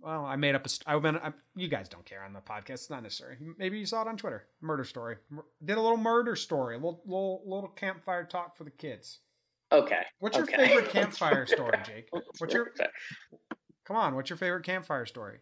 Well, 0.01 0.25
I 0.25 0.37
made 0.37 0.55
up 0.55 0.65
a. 0.65 0.69
St- 0.69 0.87
I 0.87 0.97
went. 0.97 1.17
I, 1.17 1.33
you 1.57 1.69
guys 1.69 1.89
don't 1.89 2.05
care 2.05 2.23
on 2.23 2.33
the 2.33 2.41
podcast. 2.41 2.71
It's 2.71 2.91
not 2.91 3.03
necessary. 3.03 3.37
Maybe 3.59 3.79
you 3.79 3.87
saw 3.87 4.03
it 4.03 4.09
on 4.09 4.17
Twitter. 4.17 4.47
Murder 4.61 4.85
story. 4.85 5.17
Mur- 5.31 5.45
Did 5.65 5.77
a 5.77 5.83
little 5.83 5.97
murder 5.97 6.37
story. 6.37 6.77
A 6.77 6.79
little 6.79 7.03
little 7.05 7.43
little 7.45 7.71
campfire 7.71 8.25
talk 8.25 8.57
for 8.57 8.65
the 8.65 8.71
kids. 8.71 9.19
Okay. 9.73 10.03
What's 10.21 10.37
your 10.37 10.47
okay. 10.47 10.69
favorite 10.69 10.89
campfire 10.91 11.47
story, 11.47 11.79
Jake? 11.85 12.09
What's 12.39 12.55
your 12.55 12.73
come 13.85 13.97
on? 13.97 14.15
What's 14.15 14.31
your 14.31 14.37
favorite 14.37 14.65
campfire 14.65 15.05
story? 15.05 15.39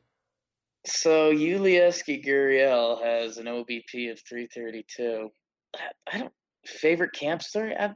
So 0.87 1.33
Yulieski 1.33 2.25
Gurriel 2.25 3.03
has 3.03 3.39
an 3.39 3.47
OBP 3.47 4.11
of 4.11 4.21
332. 4.21 5.29
I- 5.75 5.81
I 6.13 6.19
don't 6.19 6.33
favorite 6.65 7.13
camp 7.13 7.43
story. 7.43 7.75
I, 7.77 7.93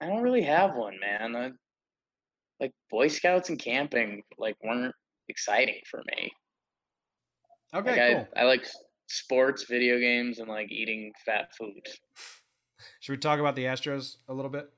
I 0.00 0.06
don't 0.06 0.22
really 0.22 0.42
have 0.42 0.74
one, 0.74 0.98
man. 1.00 1.36
I, 1.36 1.50
like 2.60 2.72
Boy 2.90 3.08
Scouts 3.08 3.48
and 3.48 3.58
camping, 3.58 4.22
like 4.38 4.56
weren't 4.62 4.94
exciting 5.32 5.80
for 5.90 6.02
me. 6.06 6.30
Okay, 7.74 7.90
like 7.90 8.16
cool. 8.16 8.28
I, 8.36 8.40
I 8.40 8.44
like 8.44 8.66
sports, 9.08 9.64
video 9.64 9.98
games, 9.98 10.38
and 10.38 10.48
like 10.48 10.70
eating 10.70 11.12
fat 11.24 11.48
food. 11.56 11.88
Should 13.00 13.12
we 13.12 13.18
talk 13.18 13.40
about 13.40 13.56
the 13.56 13.64
Astros 13.64 14.18
a 14.28 14.34
little 14.34 14.50
bit? 14.50 14.68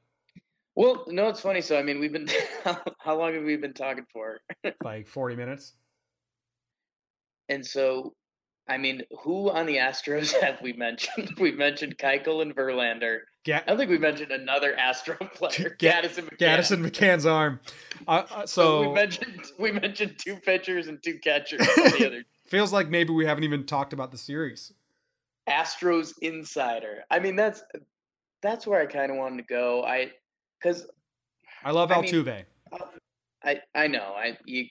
Well, 0.76 1.04
no, 1.08 1.28
it's 1.28 1.40
funny. 1.40 1.60
So 1.60 1.78
I 1.78 1.82
mean, 1.82 2.00
we've 2.00 2.12
been 2.12 2.28
how, 2.98 3.18
long 3.18 3.34
have 3.34 3.44
we 3.44 3.56
been 3.56 3.74
talking 3.74 4.06
for? 4.12 4.38
Like 4.82 5.06
40 5.06 5.36
minutes? 5.36 5.74
And 7.48 7.64
so, 7.64 8.14
I 8.68 8.78
mean, 8.78 9.02
who 9.22 9.50
on 9.50 9.66
the 9.66 9.76
Astros 9.76 10.32
have 10.40 10.60
we 10.62 10.72
mentioned? 10.72 11.34
We've 11.38 11.58
mentioned 11.58 11.98
Keuchel 11.98 12.42
and 12.42 12.54
Verlander. 12.54 13.20
Ga- 13.44 13.56
I 13.56 13.60
don't 13.66 13.76
think 13.78 13.90
we 13.90 13.98
mentioned 13.98 14.32
another 14.32 14.74
Astro 14.76 15.16
player, 15.34 15.76
Ga- 15.78 16.02
Gaddison 16.02 16.28
McCann. 16.28 16.38
Gaddison 16.38 16.88
McCann's 16.90 17.26
arm. 17.26 17.60
Uh, 18.08 18.22
uh, 18.34 18.46
So 18.46 18.88
we 18.88 18.94
mentioned 18.94 19.44
we 19.58 19.72
mentioned 19.72 20.16
two 20.18 20.36
pitchers 20.36 20.86
and 20.88 21.02
two 21.02 21.18
catchers. 21.18 21.58
the 21.76 22.04
other 22.06 22.24
feels 22.46 22.72
like 22.72 22.88
maybe 22.88 23.12
we 23.12 23.26
haven't 23.26 23.44
even 23.44 23.64
talked 23.66 23.92
about 23.92 24.10
the 24.12 24.18
series. 24.18 24.72
Astros 25.48 26.14
insider. 26.22 27.04
I 27.10 27.18
mean, 27.18 27.36
that's 27.36 27.62
that's 28.42 28.66
where 28.66 28.80
I 28.80 28.86
kind 28.86 29.10
of 29.10 29.18
wanted 29.18 29.38
to 29.38 29.44
go. 29.44 29.84
I 29.84 30.10
because 30.62 30.86
I 31.62 31.70
love 31.70 31.92
I 31.92 32.00
mean- 32.00 32.10
Altuve. 32.10 32.44
I 33.44 33.60
I 33.74 33.86
know 33.88 34.14
I 34.16 34.38
you, 34.46 34.64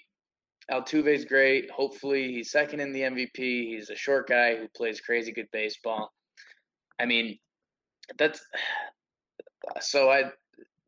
Altuve's 0.72 1.26
great. 1.26 1.70
Hopefully, 1.70 2.32
he's 2.34 2.50
second 2.50 2.80
in 2.80 2.92
the 2.92 3.02
MVP. 3.02 3.36
He's 3.38 3.92
a 3.92 3.96
short 3.96 4.28
guy 4.28 4.56
who 4.58 4.68
plays 4.76 5.00
crazy 5.00 5.32
good 5.32 5.48
baseball. 5.52 6.12
I 7.00 7.06
mean, 7.06 7.38
that's 8.18 8.42
so 9.82 10.10
I 10.10 10.24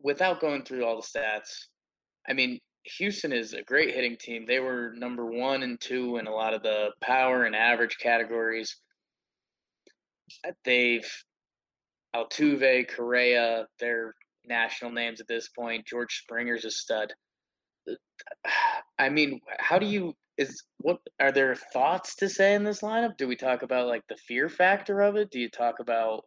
without 0.01 0.39
going 0.39 0.63
through 0.63 0.85
all 0.85 0.97
the 0.97 1.19
stats. 1.19 1.67
I 2.27 2.33
mean, 2.33 2.59
Houston 2.97 3.31
is 3.31 3.53
a 3.53 3.63
great 3.63 3.93
hitting 3.93 4.17
team. 4.19 4.45
They 4.45 4.59
were 4.59 4.93
number 4.95 5.25
one 5.25 5.63
and 5.63 5.79
two 5.79 6.17
in 6.17 6.27
a 6.27 6.33
lot 6.33 6.53
of 6.53 6.61
the 6.61 6.91
power 7.01 7.45
and 7.45 7.55
average 7.55 7.97
categories. 7.99 8.75
Uh, 10.47 10.51
they've 10.63 11.09
Altuve, 12.15 12.87
Correa, 12.95 13.65
they're 13.79 14.13
national 14.45 14.91
names 14.91 15.19
at 15.19 15.27
this 15.27 15.49
point. 15.49 15.85
George 15.85 16.21
Springer's 16.23 16.65
a 16.65 16.71
stud. 16.71 17.13
I 18.99 19.09
mean, 19.09 19.41
how 19.59 19.79
do 19.79 19.85
you 19.85 20.13
is 20.37 20.63
what 20.79 20.99
are 21.19 21.31
there 21.31 21.55
thoughts 21.55 22.15
to 22.15 22.29
say 22.29 22.53
in 22.55 22.63
this 22.63 22.81
lineup? 22.81 23.17
Do 23.17 23.27
we 23.27 23.35
talk 23.35 23.63
about 23.63 23.87
like 23.87 24.03
the 24.07 24.17
fear 24.27 24.49
factor 24.49 25.01
of 25.01 25.15
it? 25.15 25.31
Do 25.31 25.39
you 25.39 25.49
talk 25.49 25.79
about 25.79 26.25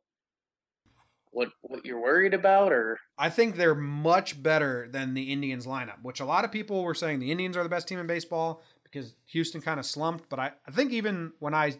what 1.32 1.50
what 1.62 1.84
you're 1.84 2.00
worried 2.00 2.34
about 2.34 2.72
or 2.72 2.98
I 3.16 3.30
think 3.30 3.56
they're 3.56 3.74
much 3.74 4.42
better 4.42 4.88
than 4.90 5.14
the 5.14 5.32
Indians 5.32 5.66
lineup, 5.66 6.02
which 6.02 6.20
a 6.20 6.24
lot 6.24 6.44
of 6.44 6.52
people 6.52 6.82
were 6.82 6.94
saying 6.94 7.18
the 7.18 7.30
Indians 7.30 7.56
are 7.56 7.62
the 7.62 7.68
best 7.68 7.88
team 7.88 7.98
in 7.98 8.06
baseball 8.06 8.62
because 8.84 9.14
Houston 9.26 9.60
kind 9.60 9.78
of 9.78 9.86
slumped. 9.86 10.28
But 10.28 10.38
I, 10.38 10.52
I 10.66 10.70
think 10.70 10.92
even 10.92 11.32
when 11.38 11.54
I 11.54 11.74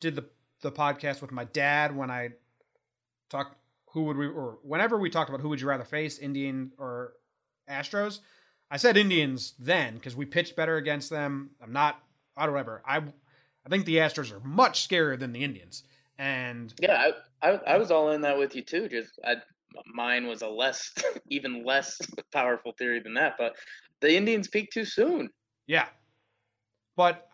did 0.00 0.16
the 0.16 0.24
the 0.62 0.72
podcast 0.72 1.20
with 1.20 1.32
my 1.32 1.44
dad, 1.44 1.94
when 1.96 2.10
I 2.10 2.30
talked 3.30 3.56
who 3.92 4.04
would 4.04 4.16
we 4.16 4.26
or 4.26 4.58
whenever 4.62 4.98
we 4.98 5.10
talked 5.10 5.30
about 5.30 5.40
who 5.40 5.48
would 5.50 5.60
you 5.60 5.68
rather 5.68 5.84
face, 5.84 6.18
Indian 6.18 6.72
or 6.78 7.12
Astros, 7.68 8.20
I 8.70 8.76
said 8.76 8.96
Indians 8.96 9.54
then 9.58 9.94
because 9.94 10.16
we 10.16 10.26
pitched 10.26 10.56
better 10.56 10.76
against 10.76 11.10
them. 11.10 11.50
I'm 11.62 11.72
not 11.72 12.00
I 12.36 12.46
don't 12.46 12.54
whatever. 12.54 12.82
I 12.86 12.98
I 12.98 13.68
think 13.70 13.84
the 13.84 13.96
Astros 13.96 14.32
are 14.32 14.40
much 14.40 14.88
scarier 14.88 15.18
than 15.18 15.32
the 15.32 15.44
Indians. 15.44 15.84
And 16.18 16.72
yeah, 16.80 16.96
I, 16.96 17.12
I, 17.44 17.50
I 17.66 17.76
was 17.76 17.90
all 17.90 18.10
in 18.10 18.22
that 18.22 18.38
with 18.38 18.56
you 18.56 18.62
too. 18.62 18.88
Just 18.88 19.12
I, 19.24 19.36
mine 19.86 20.26
was 20.26 20.42
a 20.42 20.48
less, 20.48 20.92
even 21.28 21.64
less 21.64 22.00
powerful 22.32 22.72
theory 22.72 23.00
than 23.00 23.14
that. 23.14 23.34
But 23.38 23.54
the 24.00 24.16
Indians 24.16 24.48
peaked 24.48 24.72
too 24.72 24.84
soon. 24.84 25.28
Yeah, 25.66 25.86
but 26.96 27.28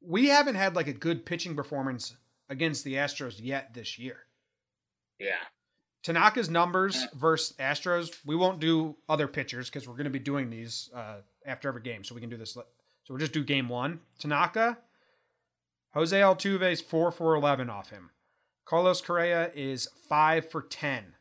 we 0.00 0.28
haven't 0.28 0.56
had 0.56 0.76
like 0.76 0.88
a 0.88 0.92
good 0.92 1.24
pitching 1.24 1.54
performance 1.56 2.16
against 2.48 2.84
the 2.84 2.94
Astros 2.94 3.40
yet 3.40 3.74
this 3.74 3.98
year. 3.98 4.18
Yeah. 5.18 5.42
Tanaka's 6.02 6.48
numbers 6.48 7.04
versus 7.14 7.56
Astros. 7.58 8.16
We 8.24 8.36
won't 8.36 8.60
do 8.60 8.94
other 9.08 9.26
pitchers 9.26 9.68
because 9.68 9.88
we're 9.88 9.94
going 9.94 10.04
to 10.04 10.10
be 10.10 10.20
doing 10.20 10.50
these 10.50 10.88
uh, 10.94 11.16
after 11.44 11.68
every 11.68 11.82
game, 11.82 12.04
so 12.04 12.14
we 12.14 12.20
can 12.20 12.30
do 12.30 12.36
this. 12.36 12.52
So 12.52 12.62
we'll 13.08 13.18
just 13.18 13.32
do 13.32 13.42
game 13.42 13.68
one. 13.68 13.98
Tanaka, 14.20 14.78
Jose 15.94 16.16
Altuve's 16.16 16.80
four 16.80 17.10
for 17.10 17.34
eleven 17.34 17.68
off 17.68 17.90
him. 17.90 18.10
Carlos 18.66 19.00
Correa 19.00 19.50
is 19.54 19.88
five 20.08 20.50
for 20.50 20.62
ten. 20.62 21.14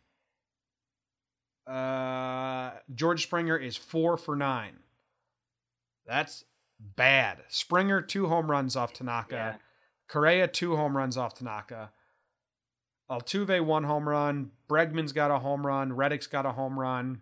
Uh, 1.68 2.72
George 2.94 3.24
Springer 3.24 3.58
is 3.58 3.78
four 3.78 4.18
for 4.18 4.36
nine. 4.36 4.80
That's 6.06 6.44
bad. 6.80 7.44
Springer 7.48 8.02
two 8.02 8.28
home 8.28 8.52
runs 8.52 8.76
off 8.76 8.94
Tanaka. 8.94 9.36
Yeah. 9.36 9.56
Correa 10.08 10.48
two 10.48 10.76
home 10.76 10.98
runs 10.98 11.18
off 11.18 11.36
Tanaka. 11.36 11.92
Altuve 13.10 13.64
one 13.64 13.84
home 13.84 14.10
run. 14.10 14.52
Bregman's 14.68 15.12
got 15.12 15.32
a 15.32 15.40
home 15.40 15.66
run. 15.66 15.94
Reddick's 15.94 16.28
got 16.28 16.46
a 16.46 16.52
home 16.52 16.80
run. 16.80 17.22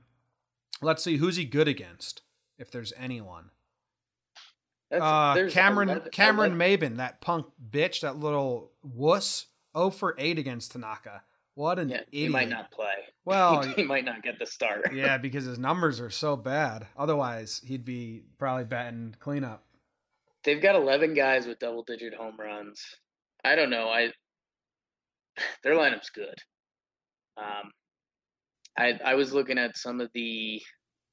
Let's 0.81 1.03
see 1.03 1.17
who's 1.17 1.35
he 1.35 1.45
good 1.45 1.67
against, 1.67 2.21
if 2.57 2.71
there's 2.71 2.93
anyone. 2.97 3.51
Uh, 4.91 5.47
Cameron 5.49 5.89
11 5.89 6.11
Cameron 6.11 6.53
11 6.53 6.57
Maybin, 6.57 6.97
that 6.97 7.19
punk 7.19 7.47
bitch, 7.71 8.01
that 8.01 8.19
little 8.19 8.71
wuss, 8.83 9.47
0 9.77 9.89
for 9.91 10.15
8 10.17 10.37
against 10.39 10.71
Tanaka. 10.71 11.23
What 11.55 11.77
an 11.79 11.89
Yeah, 11.89 11.97
idiot. 11.97 12.07
he 12.11 12.27
might 12.29 12.49
not 12.49 12.71
play. 12.71 12.93
Well, 13.25 13.61
he 13.61 13.83
might 13.83 14.03
not 14.03 14.21
get 14.21 14.37
the 14.37 14.45
start. 14.45 14.93
yeah, 14.93 15.17
because 15.27 15.45
his 15.45 15.57
numbers 15.57 16.01
are 16.01 16.09
so 16.09 16.35
bad. 16.35 16.87
Otherwise, 16.97 17.61
he'd 17.65 17.85
be 17.85 18.23
probably 18.37 18.65
batting 18.65 19.15
cleanup. 19.19 19.63
They've 20.43 20.61
got 20.61 20.75
11 20.75 21.13
guys 21.13 21.47
with 21.47 21.59
double 21.59 21.83
digit 21.83 22.13
home 22.13 22.35
runs. 22.37 22.83
I 23.45 23.55
don't 23.55 23.69
know. 23.69 23.87
I 23.87 24.09
their 25.63 25.75
lineup's 25.75 26.09
good. 26.09 26.35
Um, 27.37 27.71
I 28.77 28.99
I 29.05 29.15
was 29.15 29.31
looking 29.33 29.57
at 29.57 29.77
some 29.77 30.01
of 30.01 30.09
the 30.13 30.61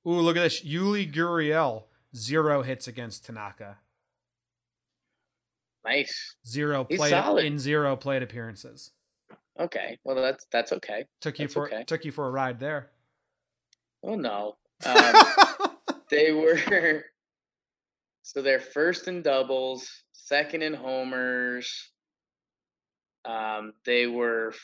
Ooh, 0.07 0.11
look 0.21 0.37
at 0.37 0.43
this. 0.43 0.65
Yuli 0.65 1.13
Gurriel, 1.13 1.85
zero 2.17 2.63
hits 2.63 2.89
against 2.89 3.25
Tanaka. 3.27 3.79
Nice. 5.85 6.37
Zero 6.47 6.87
solid. 6.97 7.45
in 7.45 7.59
zero 7.59 7.97
plate 7.97 8.23
appearances. 8.23 8.93
Okay, 9.59 9.99
well 10.05 10.17
that's 10.17 10.47
that's 10.51 10.73
okay. 10.73 11.05
Took 11.21 11.39
you 11.39 11.45
That's 11.45 11.55
for 11.55 11.67
okay. 11.67 11.85
took 11.85 12.05
you 12.05 12.13
for 12.13 12.27
a 12.27 12.31
ride 12.31 12.59
there. 12.59 12.91
Oh 14.03 14.15
no, 14.15 14.57
um, 14.87 15.15
they 16.11 16.33
were 16.33 16.59
so 18.23 18.41
they're 18.41 18.61
first 18.61 19.09
in 19.09 19.23
doubles, 19.23 19.89
second 20.13 20.63
in 20.63 20.73
homers. 20.73 21.91
Um, 23.27 23.75
they 23.85 24.07
were 24.07 24.55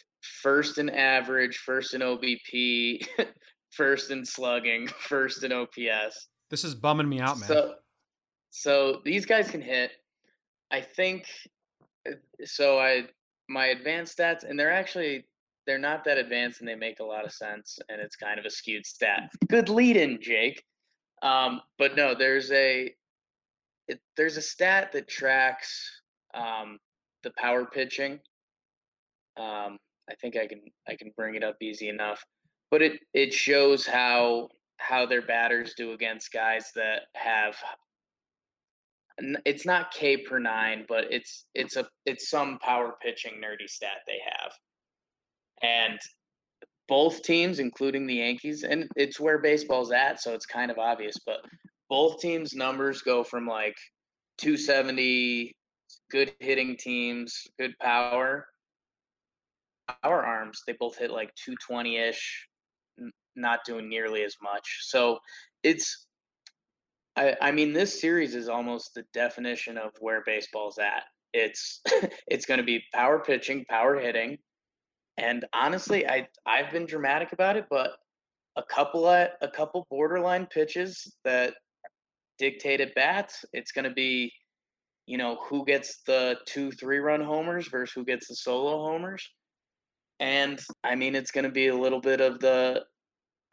first 0.43 0.79
in 0.79 0.89
average, 0.89 1.59
first 1.59 1.93
in 1.93 2.01
OBP, 2.01 3.07
first 3.71 4.11
in 4.11 4.25
slugging, 4.25 4.89
first 4.89 5.45
in 5.45 5.53
OPS. 5.53 6.29
this 6.51 6.65
is 6.65 6.75
bumming 6.75 7.09
me 7.09 7.21
out, 7.21 7.39
man. 7.39 7.49
So, 7.49 7.75
so 8.51 9.01
these 9.05 9.27
guys 9.27 9.51
can 9.51 9.61
hit. 9.61 9.91
I 10.71 10.81
think 10.81 11.27
uh, 12.09 12.13
so. 12.45 12.79
I 12.79 13.05
my 13.49 13.67
advanced 13.67 14.19
stats, 14.19 14.49
and 14.49 14.59
they're 14.59 14.73
actually 14.73 15.25
they're 15.67 15.79
not 15.79 16.05
that 16.05 16.19
advanced, 16.19 16.61
and 16.61 16.69
they 16.69 16.75
make 16.75 17.01
a 17.01 17.05
lot 17.05 17.25
of 17.25 17.33
sense, 17.33 17.79
and 17.89 18.01
it's 18.01 18.17
kind 18.17 18.39
of 18.39 18.45
a 18.45 18.51
skewed 18.51 18.87
stat. 18.87 19.31
Good 19.49 19.69
lead 19.69 19.97
in, 19.97 20.21
Jake. 20.21 20.65
Um, 21.23 21.61
but 21.79 21.97
no, 21.97 22.15
there's 22.15 22.51
a 22.53 22.95
it, 23.89 24.01
there's 24.17 24.37
a 24.37 24.43
stat 24.43 24.93
that 24.93 25.09
tracks 25.09 26.03
um, 26.35 26.79
the 27.23 27.33
power 27.37 27.65
pitching. 27.65 28.21
Um, 29.37 29.79
I 30.09 30.15
think 30.21 30.37
I 30.37 30.47
can 30.47 30.61
I 30.89 30.97
can 30.97 31.13
bring 31.17 31.35
it 31.35 31.45
up 31.45 31.57
easy 31.61 31.89
enough, 31.89 32.25
but 32.71 32.83
it 32.83 33.01
it 33.15 33.33
shows 33.33 33.87
how 33.87 34.49
how 34.79 35.07
their 35.07 35.23
batters 35.23 35.75
do 35.77 35.93
against 35.93 36.33
guys 36.33 36.71
that 36.75 37.03
have 37.15 37.57
it's 39.19 39.65
not 39.65 39.93
K 39.93 40.19
per 40.19 40.39
nine, 40.39 40.85
but 40.89 41.05
it's 41.11 41.47
it's 41.55 41.77
a 41.77 41.87
it's 42.05 42.29
some 42.29 42.59
power 42.59 42.95
pitching 43.03 43.41
nerdy 43.43 43.69
stat 43.69 43.99
they 44.07 44.21
have, 44.25 44.53
and 45.63 45.99
both 46.89 47.23
teams, 47.23 47.59
including 47.59 48.07
the 48.07 48.15
Yankees, 48.15 48.63
and 48.63 48.89
it's 48.97 49.19
where 49.19 49.39
baseball's 49.39 49.91
at, 49.91 50.21
so 50.21 50.35
it's 50.35 50.47
kind 50.47 50.71
of 50.71 50.79
obvious, 50.79 51.17
but 51.25 51.39
both 51.89 52.21
teams' 52.21 52.55
numbers 52.55 53.03
go 53.03 53.25
from 53.25 53.47
like 53.47 53.77
270, 54.39 55.53
good 56.11 56.33
hitting 56.41 56.77
teams, 56.77 57.43
good 57.59 57.75
power, 57.81 58.47
power 60.03 60.25
arms. 60.25 60.63
They 60.67 60.75
both 60.79 60.97
hit 60.97 61.11
like 61.11 61.35
220 61.35 61.97
ish, 61.97 62.47
not 63.35 63.61
doing 63.65 63.89
nearly 63.89 64.23
as 64.23 64.37
much. 64.43 64.81
So 64.83 65.19
it's, 65.63 66.06
I, 67.17 67.35
I 67.41 67.51
mean, 67.51 67.73
this 67.73 68.01
series 68.01 68.35
is 68.35 68.49
almost 68.49 68.95
the 68.95 69.05
definition 69.15 69.79
of 69.79 69.91
where 70.01 70.23
baseball's 70.27 70.79
at. 70.79 71.05
It's 71.33 71.81
it's 72.27 72.47
going 72.47 72.59
to 72.59 72.65
be 72.65 72.83
power 72.93 73.19
pitching, 73.19 73.65
power 73.69 73.99
hitting, 73.99 74.39
and 75.17 75.45
honestly, 75.53 76.07
I 76.07 76.29
I've 76.45 76.71
been 76.71 76.87
dramatic 76.87 77.33
about 77.33 77.57
it, 77.57 77.67
but 77.71 77.93
a 78.57 78.63
couple 78.63 79.07
of, 79.07 79.29
a 79.41 79.49
couple 79.49 79.87
borderline 79.91 80.47
pitches 80.47 81.15
that 81.25 81.55
dictate 82.39 82.81
at 82.81 82.95
bats. 82.95 83.45
It's 83.53 83.73
going 83.73 83.85
to 83.85 83.95
be, 83.95 84.33
you 85.07 85.19
know, 85.19 85.39
who 85.49 85.65
gets 85.65 86.03
the 86.07 86.37
two 86.47 86.71
three 86.71 86.99
run 86.99 87.23
homers 87.23 87.69
versus 87.69 87.93
who 87.95 88.05
gets 88.05 88.29
the 88.29 88.35
solo 88.35 88.85
homers, 88.85 89.27
and 90.21 90.61
I 90.85 90.95
mean, 90.97 91.15
it's 91.15 91.31
going 91.31 91.45
to 91.45 91.51
be 91.51 91.69
a 91.69 91.77
little 91.77 92.01
bit 92.01 92.21
of 92.21 92.41
the. 92.41 92.85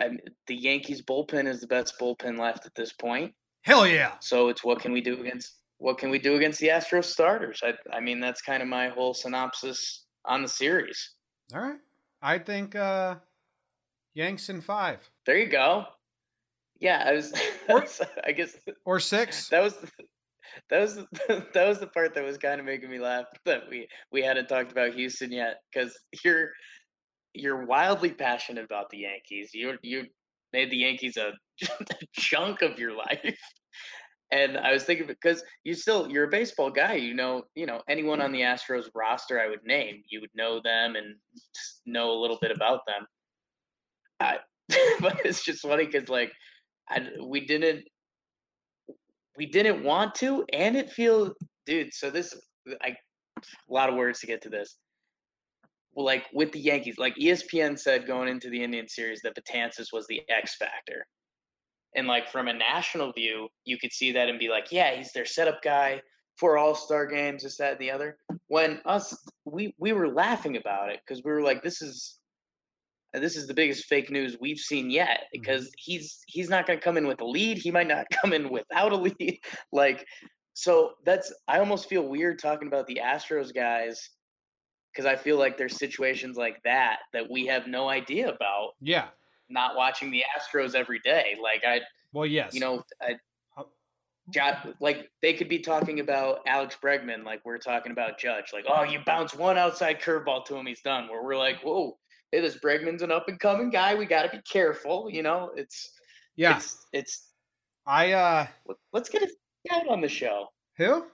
I 0.01 0.09
mean, 0.09 0.19
the 0.47 0.55
Yankees 0.55 1.01
bullpen 1.03 1.47
is 1.47 1.61
the 1.61 1.67
best 1.67 1.93
bullpen 1.99 2.37
left 2.37 2.65
at 2.65 2.75
this 2.75 2.91
point. 2.91 3.33
Hell 3.63 3.87
yeah. 3.87 4.13
So 4.19 4.49
it's 4.49 4.63
what 4.63 4.79
can 4.79 4.91
we 4.91 5.01
do 5.01 5.19
against 5.19 5.55
what 5.77 5.97
can 5.97 6.09
we 6.09 6.19
do 6.19 6.35
against 6.35 6.59
the 6.59 6.67
Astros 6.67 7.05
starters? 7.05 7.61
I 7.63 7.73
I 7.95 7.99
mean 7.99 8.19
that's 8.19 8.41
kind 8.41 8.61
of 8.61 8.69
my 8.69 8.89
whole 8.89 9.13
synopsis 9.13 10.05
on 10.25 10.41
the 10.41 10.47
series. 10.47 11.11
All 11.53 11.61
right. 11.61 11.79
I 12.21 12.39
think 12.39 12.75
uh 12.75 13.15
Yanks 14.13 14.49
in 14.49 14.61
five. 14.61 14.99
There 15.25 15.37
you 15.37 15.49
go. 15.49 15.85
Yeah, 16.79 17.03
I 17.05 17.13
was. 17.13 17.33
Or- 17.69 17.85
I 18.25 18.31
guess 18.33 18.55
Or 18.85 18.99
six. 18.99 19.49
that 19.49 19.61
was 19.63 19.75
that 20.69 20.79
was 20.81 20.95
that 21.53 21.67
was 21.67 21.79
the 21.79 21.87
part 21.87 22.13
that 22.15 22.23
was 22.23 22.37
kind 22.37 22.59
of 22.59 22.65
making 22.65 22.89
me 22.89 22.99
laugh 22.99 23.25
that 23.45 23.63
we 23.69 23.87
we 24.11 24.21
hadn't 24.21 24.47
talked 24.47 24.71
about 24.71 24.93
Houston 24.93 25.31
yet 25.31 25.61
because 25.73 25.97
you're 26.23 26.49
you're 27.33 27.65
wildly 27.65 28.11
passionate 28.11 28.65
about 28.65 28.89
the 28.89 28.99
Yankees. 28.99 29.51
You 29.53 29.77
you 29.81 30.05
made 30.51 30.69
the 30.69 30.77
Yankees 30.77 31.17
a, 31.17 31.31
a 31.61 31.95
chunk 32.13 32.61
of 32.61 32.79
your 32.79 32.95
life. 32.95 33.37
And 34.31 34.57
I 34.57 34.73
was 34.73 34.83
thinking 34.83 35.05
because 35.05 35.43
you 35.63 35.75
still 35.75 36.09
you're 36.09 36.23
a 36.25 36.29
baseball 36.29 36.71
guy, 36.71 36.95
you 36.95 37.13
know, 37.13 37.43
you 37.55 37.65
know 37.65 37.81
anyone 37.87 38.19
on 38.19 38.31
mm-hmm. 38.31 38.35
the 38.35 38.41
Astros 38.41 38.89
roster 38.95 39.39
I 39.39 39.47
would 39.47 39.63
name, 39.63 40.01
you 40.09 40.21
would 40.21 40.31
know 40.33 40.59
them 40.63 40.95
and 40.95 41.15
know 41.85 42.11
a 42.11 42.19
little 42.19 42.39
bit 42.41 42.51
about 42.51 42.79
them. 42.87 43.05
I, 44.19 44.37
but 45.01 45.21
it's 45.25 45.43
just 45.43 45.61
funny 45.61 45.85
because 45.85 46.09
like 46.09 46.31
I, 46.89 47.07
we 47.23 47.45
didn't 47.45 47.83
we 49.37 49.45
didn't 49.45 49.83
want 49.83 50.15
to, 50.15 50.45
and 50.53 50.75
it 50.75 50.91
feels, 50.91 51.31
dude. 51.65 51.93
So 51.93 52.09
this, 52.09 52.33
I, 52.81 52.95
a 53.37 53.73
lot 53.73 53.89
of 53.89 53.95
words 53.95 54.19
to 54.19 54.27
get 54.27 54.41
to 54.43 54.49
this. 54.49 54.77
Well, 55.93 56.05
like 56.05 56.25
with 56.33 56.51
the 56.51 56.59
Yankees, 56.59 56.97
like 56.97 57.15
ESPN 57.15 57.77
said 57.77 58.07
going 58.07 58.27
into 58.27 58.49
the 58.49 58.63
Indian 58.63 58.87
series 58.87 59.21
that 59.23 59.35
Betances 59.35 59.87
was 59.91 60.05
the 60.07 60.21
X 60.29 60.55
factor, 60.57 61.05
and 61.95 62.07
like 62.07 62.29
from 62.29 62.47
a 62.47 62.53
national 62.53 63.11
view, 63.11 63.47
you 63.65 63.77
could 63.77 63.91
see 63.91 64.11
that 64.11 64.29
and 64.29 64.39
be 64.39 64.49
like, 64.49 64.71
yeah, 64.71 64.95
he's 64.95 65.11
their 65.11 65.25
setup 65.25 65.61
guy 65.61 66.01
for 66.37 66.57
All 66.57 66.75
Star 66.75 67.05
games, 67.05 67.43
this, 67.43 67.57
that, 67.57 67.73
and 67.73 67.79
the 67.79 67.91
other. 67.91 68.17
When 68.47 68.81
us, 68.85 69.15
we 69.45 69.73
we 69.77 69.93
were 69.93 70.09
laughing 70.09 70.57
about 70.57 70.89
it 70.89 70.99
because 71.05 71.23
we 71.23 71.31
were 71.31 71.41
like, 71.41 71.63
this 71.63 71.81
is 71.81 72.19
this 73.13 73.35
is 73.35 73.47
the 73.47 73.53
biggest 73.53 73.85
fake 73.85 74.09
news 74.09 74.37
we've 74.39 74.57
seen 74.57 74.89
yet 74.89 75.07
mm-hmm. 75.07 75.41
because 75.41 75.71
he's 75.77 76.19
he's 76.27 76.49
not 76.49 76.65
going 76.65 76.79
to 76.79 76.83
come 76.83 76.97
in 76.97 77.07
with 77.07 77.21
a 77.21 77.25
lead. 77.25 77.57
He 77.57 77.71
might 77.71 77.87
not 77.87 78.05
come 78.21 78.33
in 78.33 78.49
without 78.49 78.91
a 78.91 78.97
lead. 78.97 79.39
like 79.71 80.05
so 80.53 80.93
that's 81.05 81.33
I 81.47 81.59
almost 81.59 81.89
feel 81.89 82.07
weird 82.07 82.39
talking 82.39 82.67
about 82.67 82.87
the 82.87 83.01
Astros 83.03 83.53
guys 83.53 84.09
because 84.91 85.05
I 85.05 85.15
feel 85.15 85.37
like 85.37 85.57
there's 85.57 85.77
situations 85.77 86.37
like 86.37 86.61
that 86.63 86.99
that 87.13 87.29
we 87.29 87.47
have 87.47 87.67
no 87.67 87.89
idea 87.89 88.29
about. 88.29 88.71
Yeah. 88.79 89.07
Not 89.53 89.75
watching 89.75 90.11
the 90.11 90.23
Astros 90.37 90.75
every 90.75 90.99
day. 90.99 91.37
Like 91.41 91.63
I 91.65 91.81
Well, 92.11 92.25
yes. 92.25 92.53
You 92.53 92.59
know, 92.59 92.83
I 93.01 93.17
got 94.33 94.75
like 94.79 95.09
they 95.21 95.33
could 95.33 95.49
be 95.49 95.59
talking 95.59 95.99
about 95.99 96.39
Alex 96.47 96.77
Bregman 96.81 97.23
like 97.23 97.41
we're 97.43 97.57
talking 97.57 97.91
about 97.91 98.17
Judge. 98.17 98.53
Like, 98.53 98.65
oh, 98.67 98.83
you 98.83 98.99
bounce 99.05 99.33
one 99.33 99.57
outside 99.57 100.01
curveball 100.01 100.45
to 100.45 100.55
him, 100.55 100.65
he's 100.65 100.81
done. 100.81 101.07
Where 101.09 101.23
we're 101.23 101.37
like, 101.37 101.61
whoa, 101.61 101.97
hey, 102.31 102.41
this 102.41 102.57
Bregman's 102.57 103.01
an 103.01 103.11
up 103.11 103.27
and 103.27 103.39
coming 103.39 103.69
guy. 103.69 103.95
We 103.95 104.05
got 104.05 104.23
to 104.23 104.29
be 104.29 104.41
careful. 104.43 105.09
You 105.09 105.23
know, 105.23 105.51
it's 105.55 105.91
yeah, 106.35 106.57
it's, 106.57 106.85
it's 106.93 107.27
I 107.85 108.11
uh, 108.13 108.47
let's 108.91 109.09
get 109.09 109.23
a 109.23 109.29
scout 109.67 109.87
on 109.87 110.01
the 110.01 110.09
show. 110.09 110.47
Who? 110.77 111.05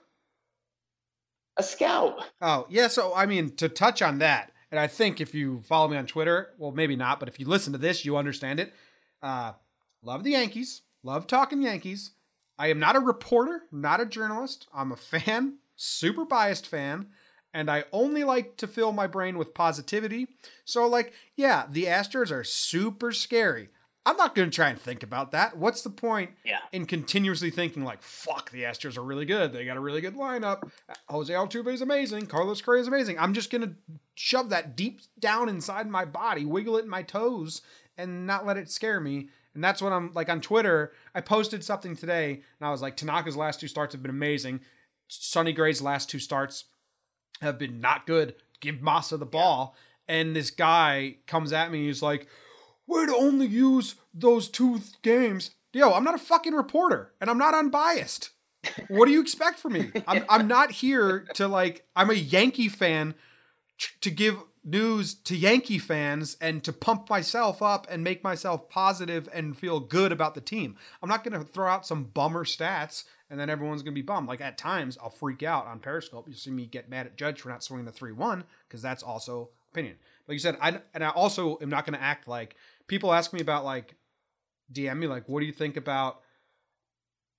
A 1.56 1.62
scout. 1.62 2.24
Oh 2.40 2.66
yeah. 2.70 2.88
So 2.88 3.12
I 3.14 3.26
mean, 3.26 3.54
to 3.56 3.68
touch 3.68 4.02
on 4.02 4.18
that, 4.18 4.52
and 4.70 4.80
I 4.80 4.86
think 4.86 5.20
if 5.20 5.34
you 5.34 5.60
follow 5.60 5.88
me 5.88 5.96
on 5.96 6.06
Twitter, 6.06 6.50
well, 6.58 6.72
maybe 6.72 6.96
not, 6.96 7.20
but 7.20 7.28
if 7.28 7.40
you 7.40 7.46
listen 7.46 7.72
to 7.72 7.78
this, 7.78 8.04
you 8.04 8.16
understand 8.16 8.60
it. 8.60 8.72
Uh, 9.22 9.52
love 10.02 10.24
the 10.24 10.32
Yankees. 10.32 10.82
Love 11.02 11.26
talking 11.26 11.62
Yankees. 11.62 12.12
I 12.58 12.68
am 12.68 12.78
not 12.78 12.96
a 12.96 13.00
reporter, 13.00 13.62
not 13.72 14.00
a 14.00 14.06
journalist. 14.06 14.66
I'm 14.74 14.92
a 14.92 14.96
fan, 14.96 15.58
super 15.76 16.24
biased 16.24 16.66
fan 16.66 17.06
and 17.52 17.70
I 17.70 17.84
only 17.92 18.24
like 18.24 18.56
to 18.58 18.66
fill 18.66 18.92
my 18.92 19.06
brain 19.06 19.36
with 19.36 19.54
positivity. 19.54 20.28
So, 20.64 20.86
like, 20.86 21.12
yeah, 21.36 21.66
the 21.68 21.84
Astros 21.84 22.30
are 22.30 22.44
super 22.44 23.12
scary. 23.12 23.70
I'm 24.06 24.16
not 24.16 24.34
going 24.34 24.50
to 24.50 24.54
try 24.54 24.70
and 24.70 24.80
think 24.80 25.02
about 25.02 25.32
that. 25.32 25.58
What's 25.58 25.82
the 25.82 25.90
point 25.90 26.30
yeah. 26.44 26.60
in 26.72 26.86
continuously 26.86 27.50
thinking, 27.50 27.84
like, 27.84 28.02
fuck, 28.02 28.50
the 28.50 28.62
Astros 28.62 28.96
are 28.96 29.02
really 29.02 29.26
good. 29.26 29.52
They 29.52 29.66
got 29.66 29.76
a 29.76 29.80
really 29.80 30.00
good 30.00 30.16
lineup. 30.16 30.70
Jose 31.08 31.32
Altuve 31.32 31.74
is 31.74 31.82
amazing. 31.82 32.26
Carlos 32.26 32.62
Correa 32.62 32.80
is 32.80 32.88
amazing. 32.88 33.18
I'm 33.18 33.34
just 33.34 33.50
going 33.50 33.62
to 33.62 33.74
shove 34.14 34.48
that 34.50 34.74
deep 34.74 35.00
down 35.18 35.50
inside 35.50 35.86
my 35.86 36.06
body, 36.06 36.46
wiggle 36.46 36.78
it 36.78 36.84
in 36.84 36.90
my 36.90 37.02
toes, 37.02 37.60
and 37.98 38.26
not 38.26 38.46
let 38.46 38.56
it 38.56 38.70
scare 38.70 39.00
me. 39.00 39.28
And 39.54 39.62
that's 39.62 39.82
what 39.82 39.92
I'm 39.92 40.12
like 40.14 40.30
on 40.30 40.40
Twitter. 40.40 40.92
I 41.14 41.20
posted 41.20 41.62
something 41.62 41.94
today, 41.94 42.32
and 42.32 42.66
I 42.66 42.70
was 42.70 42.80
like, 42.80 42.96
Tanaka's 42.96 43.36
last 43.36 43.60
two 43.60 43.68
starts 43.68 43.92
have 43.92 44.02
been 44.02 44.10
amazing. 44.10 44.60
Sonny 45.08 45.52
Gray's 45.52 45.82
last 45.82 46.08
two 46.08 46.20
starts 46.20 46.64
have 47.42 47.58
been 47.58 47.80
not 47.80 48.06
good. 48.06 48.34
Give 48.60 48.76
Masa 48.76 49.18
the 49.18 49.26
ball. 49.26 49.74
Yeah. 50.08 50.14
And 50.14 50.34
this 50.34 50.50
guy 50.50 51.16
comes 51.26 51.52
at 51.52 51.70
me. 51.70 51.86
He's 51.86 52.02
like, 52.02 52.28
to 53.06 53.14
only 53.14 53.46
use 53.46 53.94
those 54.12 54.48
two 54.48 54.80
games. 55.02 55.50
Yo, 55.72 55.92
I'm 55.92 56.04
not 56.04 56.14
a 56.14 56.18
fucking 56.18 56.54
reporter 56.54 57.12
and 57.20 57.30
I'm 57.30 57.38
not 57.38 57.54
unbiased. 57.54 58.30
what 58.88 59.06
do 59.06 59.12
you 59.12 59.20
expect 59.20 59.58
from 59.58 59.74
me? 59.74 59.90
I'm, 60.06 60.24
I'm 60.28 60.48
not 60.48 60.70
here 60.70 61.26
to 61.34 61.48
like, 61.48 61.86
I'm 61.96 62.10
a 62.10 62.14
Yankee 62.14 62.68
fan 62.68 63.14
to 64.00 64.10
give 64.10 64.36
news 64.62 65.14
to 65.14 65.34
Yankee 65.36 65.78
fans 65.78 66.36
and 66.40 66.62
to 66.64 66.72
pump 66.72 67.08
myself 67.08 67.62
up 67.62 67.86
and 67.88 68.04
make 68.04 68.22
myself 68.22 68.68
positive 68.68 69.28
and 69.32 69.56
feel 69.56 69.80
good 69.80 70.12
about 70.12 70.34
the 70.34 70.40
team. 70.40 70.76
I'm 71.02 71.08
not 71.08 71.24
going 71.24 71.38
to 71.38 71.46
throw 71.46 71.68
out 71.68 71.86
some 71.86 72.04
bummer 72.04 72.44
stats 72.44 73.04
and 73.30 73.38
then 73.38 73.48
everyone's 73.48 73.82
gonna 73.82 73.94
be 73.94 74.02
bummed. 74.02 74.28
Like 74.28 74.40
at 74.40 74.58
times, 74.58 74.98
I'll 75.00 75.08
freak 75.08 75.42
out 75.42 75.66
on 75.66 75.78
Periscope. 75.78 76.28
You 76.28 76.34
see 76.34 76.50
me 76.50 76.66
get 76.66 76.90
mad 76.90 77.06
at 77.06 77.16
Judge 77.16 77.40
for 77.40 77.48
not 77.48 77.62
swinging 77.62 77.86
the 77.86 77.92
three 77.92 78.12
one 78.12 78.44
because 78.68 78.82
that's 78.82 79.02
also 79.02 79.50
opinion. 79.72 79.96
Like 80.26 80.34
you 80.34 80.40
said, 80.40 80.58
I 80.60 80.80
and 80.92 81.04
I 81.04 81.10
also 81.10 81.56
am 81.62 81.70
not 81.70 81.86
gonna 81.86 81.98
act 81.98 82.26
like 82.26 82.56
people 82.90 83.14
ask 83.14 83.32
me 83.32 83.40
about 83.40 83.64
like 83.64 83.94
DM 84.72 84.98
me 84.98 85.06
like, 85.06 85.28
what 85.28 85.40
do 85.40 85.46
you 85.46 85.52
think 85.52 85.76
about 85.76 86.20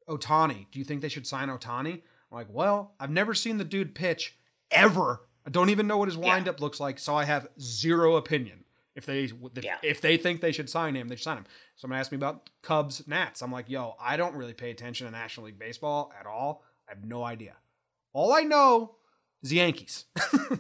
Ohtani? 0.09 0.65
Do 0.71 0.79
you 0.79 0.85
think 0.85 1.01
they 1.01 1.09
should 1.09 1.27
sign 1.27 1.49
Ohtani? 1.49 1.93
I'm 1.93 2.01
like, 2.31 2.47
well, 2.49 2.95
I've 2.99 3.11
never 3.11 3.33
seen 3.33 3.57
the 3.57 3.65
dude 3.65 3.93
pitch 3.93 4.37
ever. 4.71 5.21
I 5.45 5.49
don't 5.49 5.69
even 5.69 5.87
know 5.87 5.97
what 5.97 6.07
his 6.07 6.17
windup 6.17 6.59
yeah. 6.59 6.63
looks 6.63 6.79
like, 6.79 6.99
so 6.99 7.15
I 7.15 7.25
have 7.25 7.49
zero 7.59 8.15
opinion. 8.15 8.63
If 8.95 9.05
they 9.05 9.23
if, 9.23 9.33
yeah. 9.63 9.77
if 9.83 9.99
they 9.99 10.17
think 10.17 10.39
they 10.39 10.51
should 10.53 10.69
sign 10.69 10.95
him, 10.95 11.09
they 11.09 11.15
should 11.15 11.23
sign 11.23 11.37
him. 11.37 11.45
Someone 11.75 11.99
asked 11.99 12.11
me 12.11 12.17
about 12.17 12.49
Cubs 12.61 13.05
Nats. 13.07 13.41
I'm 13.41 13.51
like, 13.51 13.69
yo, 13.69 13.95
I 13.99 14.15
don't 14.15 14.35
really 14.35 14.53
pay 14.53 14.71
attention 14.71 15.05
to 15.05 15.11
National 15.11 15.47
League 15.47 15.59
Baseball 15.59 16.13
at 16.17 16.25
all. 16.25 16.63
I 16.87 16.93
have 16.93 17.03
no 17.03 17.23
idea. 17.23 17.55
All 18.13 18.33
I 18.33 18.41
know 18.41 18.95
is 19.43 19.49
the 19.49 19.57
Yankees. 19.57 20.05
right. 20.49 20.59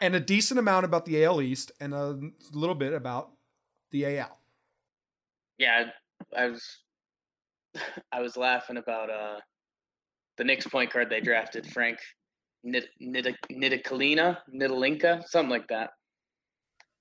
And 0.00 0.14
a 0.14 0.20
decent 0.20 0.58
amount 0.58 0.84
about 0.84 1.04
the 1.04 1.24
AL 1.24 1.42
East 1.42 1.72
and 1.80 1.94
a 1.94 2.18
little 2.52 2.74
bit 2.74 2.92
about 2.92 3.32
the 3.92 4.18
AL. 4.18 4.38
Yeah, 5.58 5.84
I 6.36 6.48
was 6.48 6.78
I 8.12 8.20
was 8.20 8.36
laughing 8.36 8.76
about 8.76 9.10
uh 9.10 9.40
the 10.38 10.44
Knicks 10.44 10.66
point 10.66 10.92
guard 10.92 11.10
they 11.10 11.20
drafted, 11.20 11.66
Frank 11.66 11.98
Ntilikina, 12.66 14.38
Nitalinka, 14.52 15.24
something 15.28 15.50
like 15.50 15.68
that 15.68 15.90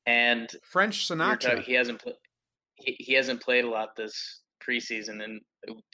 and 0.06 0.50
French 0.64 1.08
Sinatra. 1.08 1.62
He 1.62 1.74
hasn't 1.74 2.02
played. 2.02 2.16
He, 2.76 2.96
he 3.00 3.14
hasn't 3.14 3.42
played 3.42 3.66
a 3.66 3.70
lot 3.70 3.96
this 3.96 4.42
preseason, 4.68 5.24
and 5.24 5.42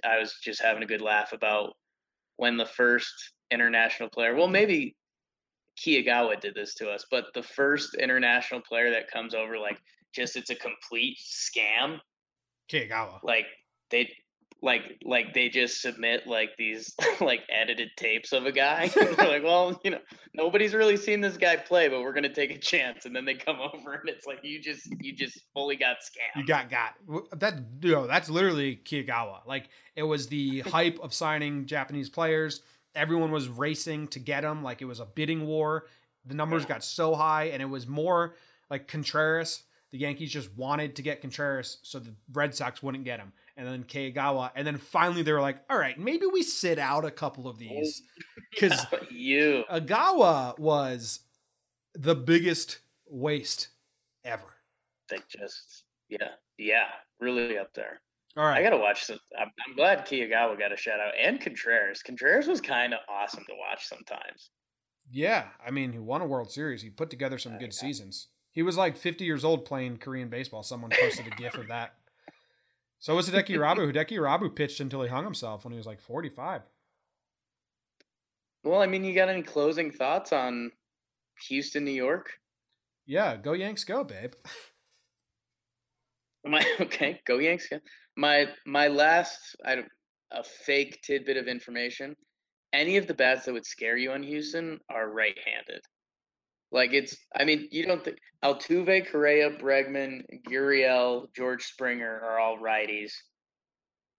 I 0.05 0.19
was 0.19 0.35
just 0.41 0.61
having 0.61 0.83
a 0.83 0.87
good 0.87 1.01
laugh 1.01 1.33
about 1.33 1.73
when 2.37 2.57
the 2.57 2.65
first 2.65 3.33
international 3.51 4.09
player. 4.09 4.35
Well, 4.35 4.47
maybe 4.47 4.95
Kei 5.77 6.03
Igawa 6.03 6.39
did 6.39 6.55
this 6.55 6.73
to 6.75 6.89
us, 6.89 7.05
but 7.11 7.25
the 7.33 7.43
first 7.43 7.95
international 7.95 8.61
player 8.61 8.91
that 8.91 9.11
comes 9.11 9.33
over, 9.33 9.57
like, 9.57 9.79
just 10.13 10.35
it's 10.35 10.49
a 10.49 10.55
complete 10.55 11.17
scam. 11.19 11.99
Kei 12.67 12.87
Igawa. 12.87 13.19
Like 13.23 13.45
they 13.89 14.09
like 14.61 14.97
like 15.03 15.33
they 15.33 15.49
just 15.49 15.81
submit 15.81 16.25
like 16.25 16.49
these 16.57 16.93
like 17.21 17.41
edited 17.49 17.89
tapes 17.97 18.33
of 18.33 18.45
a 18.45 18.51
guy. 18.51 18.87
They're 18.95 19.13
like, 19.13 19.43
well, 19.43 19.79
you 19.83 19.91
know, 19.91 19.99
nobody's 20.33 20.73
really 20.73 20.97
seen 20.97 21.21
this 21.21 21.37
guy 21.37 21.55
play, 21.55 21.87
but 21.87 22.01
we're 22.01 22.13
gonna 22.13 22.33
take 22.33 22.51
a 22.51 22.57
chance. 22.57 23.05
And 23.05 23.15
then 23.15 23.25
they 23.25 23.35
come 23.35 23.57
over 23.73 23.93
and 23.93 24.09
it's 24.09 24.25
like 24.25 24.39
you 24.43 24.61
just 24.61 24.87
you 24.99 25.13
just 25.13 25.41
fully 25.53 25.75
got 25.75 25.97
scammed. 25.97 26.41
You 26.41 26.45
got 26.45 26.69
got 26.69 26.95
that. 27.39 27.59
You 27.81 27.91
know, 27.91 28.07
that's 28.07 28.29
literally 28.29 28.75
Kei 28.77 29.03
Igawa. 29.03 29.45
Like 29.45 29.69
it 29.95 30.03
was 30.03 30.27
the 30.27 30.61
hype 30.61 30.99
of 31.01 31.13
signing 31.13 31.65
Japanese 31.65 32.09
players. 32.09 32.61
Everyone 32.95 33.31
was 33.31 33.47
racing 33.47 34.07
to 34.09 34.19
get 34.19 34.43
him. 34.43 34.63
Like 34.63 34.81
it 34.81 34.85
was 34.85 34.99
a 34.99 35.05
bidding 35.05 35.45
war. 35.45 35.85
The 36.25 36.33
numbers 36.33 36.63
yeah. 36.63 36.69
got 36.69 36.83
so 36.83 37.15
high, 37.15 37.45
and 37.45 37.61
it 37.61 37.69
was 37.69 37.87
more 37.87 38.35
like 38.69 38.87
Contreras. 38.87 39.63
The 39.91 39.99
Yankees 39.99 40.31
just 40.31 40.55
wanted 40.57 40.95
to 40.95 41.01
get 41.01 41.21
Contreras 41.21 41.77
so 41.81 41.99
the 41.99 42.13
Red 42.33 42.53
Sox 42.53 42.83
wouldn't 42.83 43.05
get 43.05 43.19
him 43.19 43.31
and 43.57 43.67
then 43.67 43.83
Kei 43.83 44.11
Igawa, 44.11 44.51
and 44.55 44.65
then 44.65 44.77
finally 44.77 45.23
they 45.23 45.33
were 45.33 45.41
like, 45.41 45.57
"All 45.69 45.77
right, 45.77 45.97
maybe 45.99 46.27
we 46.27 46.43
sit 46.43 46.77
out 46.77 47.03
a 47.03 47.11
couple 47.11 47.47
of 47.47 47.57
these," 47.57 48.03
because 48.51 48.85
you 49.09 49.63
Agawa 49.69 50.57
was 50.59 51.21
the 51.95 52.15
biggest 52.15 52.79
waste 53.07 53.69
ever. 54.23 54.55
They 55.09 55.17
just, 55.27 55.83
yeah, 56.07 56.29
yeah, 56.57 56.89
really 57.19 57.57
up 57.57 57.73
there. 57.73 57.99
All 58.37 58.45
right, 58.45 58.59
I 58.59 58.63
gotta 58.63 58.77
watch. 58.77 59.05
Some, 59.05 59.17
I'm, 59.37 59.51
I'm 59.67 59.75
glad 59.75 60.05
Kei 60.05 60.29
Igawa 60.29 60.57
got 60.57 60.71
a 60.71 60.77
shout 60.77 60.99
out, 60.99 61.13
and 61.19 61.41
Contreras. 61.41 62.03
Contreras 62.03 62.47
was 62.47 62.61
kind 62.61 62.93
of 62.93 62.99
awesome 63.09 63.43
to 63.47 63.55
watch 63.57 63.87
sometimes. 63.87 64.51
Yeah, 65.09 65.47
I 65.65 65.71
mean, 65.71 65.93
he 65.93 65.99
won 65.99 66.21
a 66.21 66.27
World 66.27 66.51
Series. 66.51 66.81
He 66.81 66.89
put 66.91 67.09
together 67.09 67.39
some 67.39 67.53
oh, 67.55 67.59
good 67.59 67.73
seasons. 67.73 68.27
He 68.57 68.63
was 68.63 68.75
like 68.75 68.97
50 68.97 69.23
years 69.23 69.45
old 69.45 69.65
playing 69.65 69.97
Korean 69.97 70.29
baseball. 70.29 70.63
Someone 70.63 70.89
posted 70.99 71.27
a 71.27 71.29
GIF 71.29 71.53
of 71.53 71.67
that 71.67 71.93
so 72.99 73.15
was 73.15 73.29
Hideki 73.29 73.49
Irabu. 73.49 73.77
Hideki 73.93 74.17
Irabu 74.17 74.55
pitched 74.55 74.79
until 74.79 75.01
he 75.01 75.09
hung 75.09 75.23
himself 75.23 75.63
when 75.63 75.71
he 75.71 75.77
was 75.77 75.85
like 75.85 76.01
45. 76.01 76.61
Well, 78.63 78.81
I 78.81 78.87
mean, 78.87 79.03
you 79.03 79.13
got 79.13 79.29
any 79.29 79.43
closing 79.43 79.91
thoughts 79.91 80.33
on 80.33 80.71
Houston, 81.47 81.85
New 81.85 81.91
York? 81.91 82.31
Yeah, 83.05 83.37
go 83.37 83.53
Yanks, 83.53 83.83
go, 83.83 84.03
babe. 84.03 84.33
My 86.45 86.63
okay, 86.79 87.19
go 87.25 87.39
Yanks. 87.39 87.67
Go. 87.67 87.79
My 88.15 88.47
my 88.65 88.87
last 88.87 89.55
I 89.65 89.83
a 90.31 90.43
fake 90.43 91.01
tidbit 91.03 91.37
of 91.37 91.47
information. 91.47 92.15
Any 92.73 92.97
of 92.97 93.07
the 93.07 93.13
bats 93.13 93.45
that 93.45 93.53
would 93.53 93.65
scare 93.65 93.97
you 93.97 94.11
on 94.11 94.23
Houston 94.23 94.79
are 94.89 95.09
right-handed. 95.09 95.81
Like 96.71 96.93
it's, 96.93 97.15
I 97.35 97.45
mean, 97.45 97.67
you 97.71 97.85
don't 97.85 98.03
think 98.03 98.17
Altuve, 98.43 99.09
Correa, 99.09 99.51
Bregman, 99.51 100.21
Gurriel, 100.49 101.27
George 101.35 101.63
Springer 101.63 102.21
are 102.23 102.39
all 102.39 102.57
righties. 102.57 103.11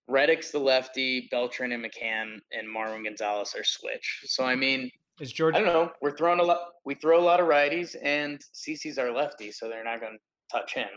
Reddick's 0.07 0.51
the 0.51 0.59
lefty, 0.59 1.27
Beltran 1.29 1.71
and 1.71 1.83
McCann 1.85 2.37
and 2.51 2.67
Marwin 2.67 3.03
Gonzalez 3.03 3.53
are 3.55 3.63
switch. 3.63 4.21
So 4.25 4.43
I 4.43 4.55
mean, 4.55 4.89
Is 5.19 5.31
George? 5.31 5.53
I 5.55 5.59
don't 5.59 5.67
know. 5.67 5.91
We're 6.01 6.17
throwing 6.17 6.39
a 6.39 6.43
lot. 6.43 6.59
We 6.85 6.95
throw 6.95 7.19
a 7.19 7.23
lot 7.23 7.39
of 7.39 7.47
righties, 7.47 7.95
and 8.01 8.41
CC's 8.55 8.97
our 8.97 9.11
lefty, 9.11 9.51
so 9.51 9.69
they're 9.69 9.83
not 9.83 9.99
going 10.01 10.13
to 10.17 10.57
touch 10.57 10.73
him. 10.73 10.87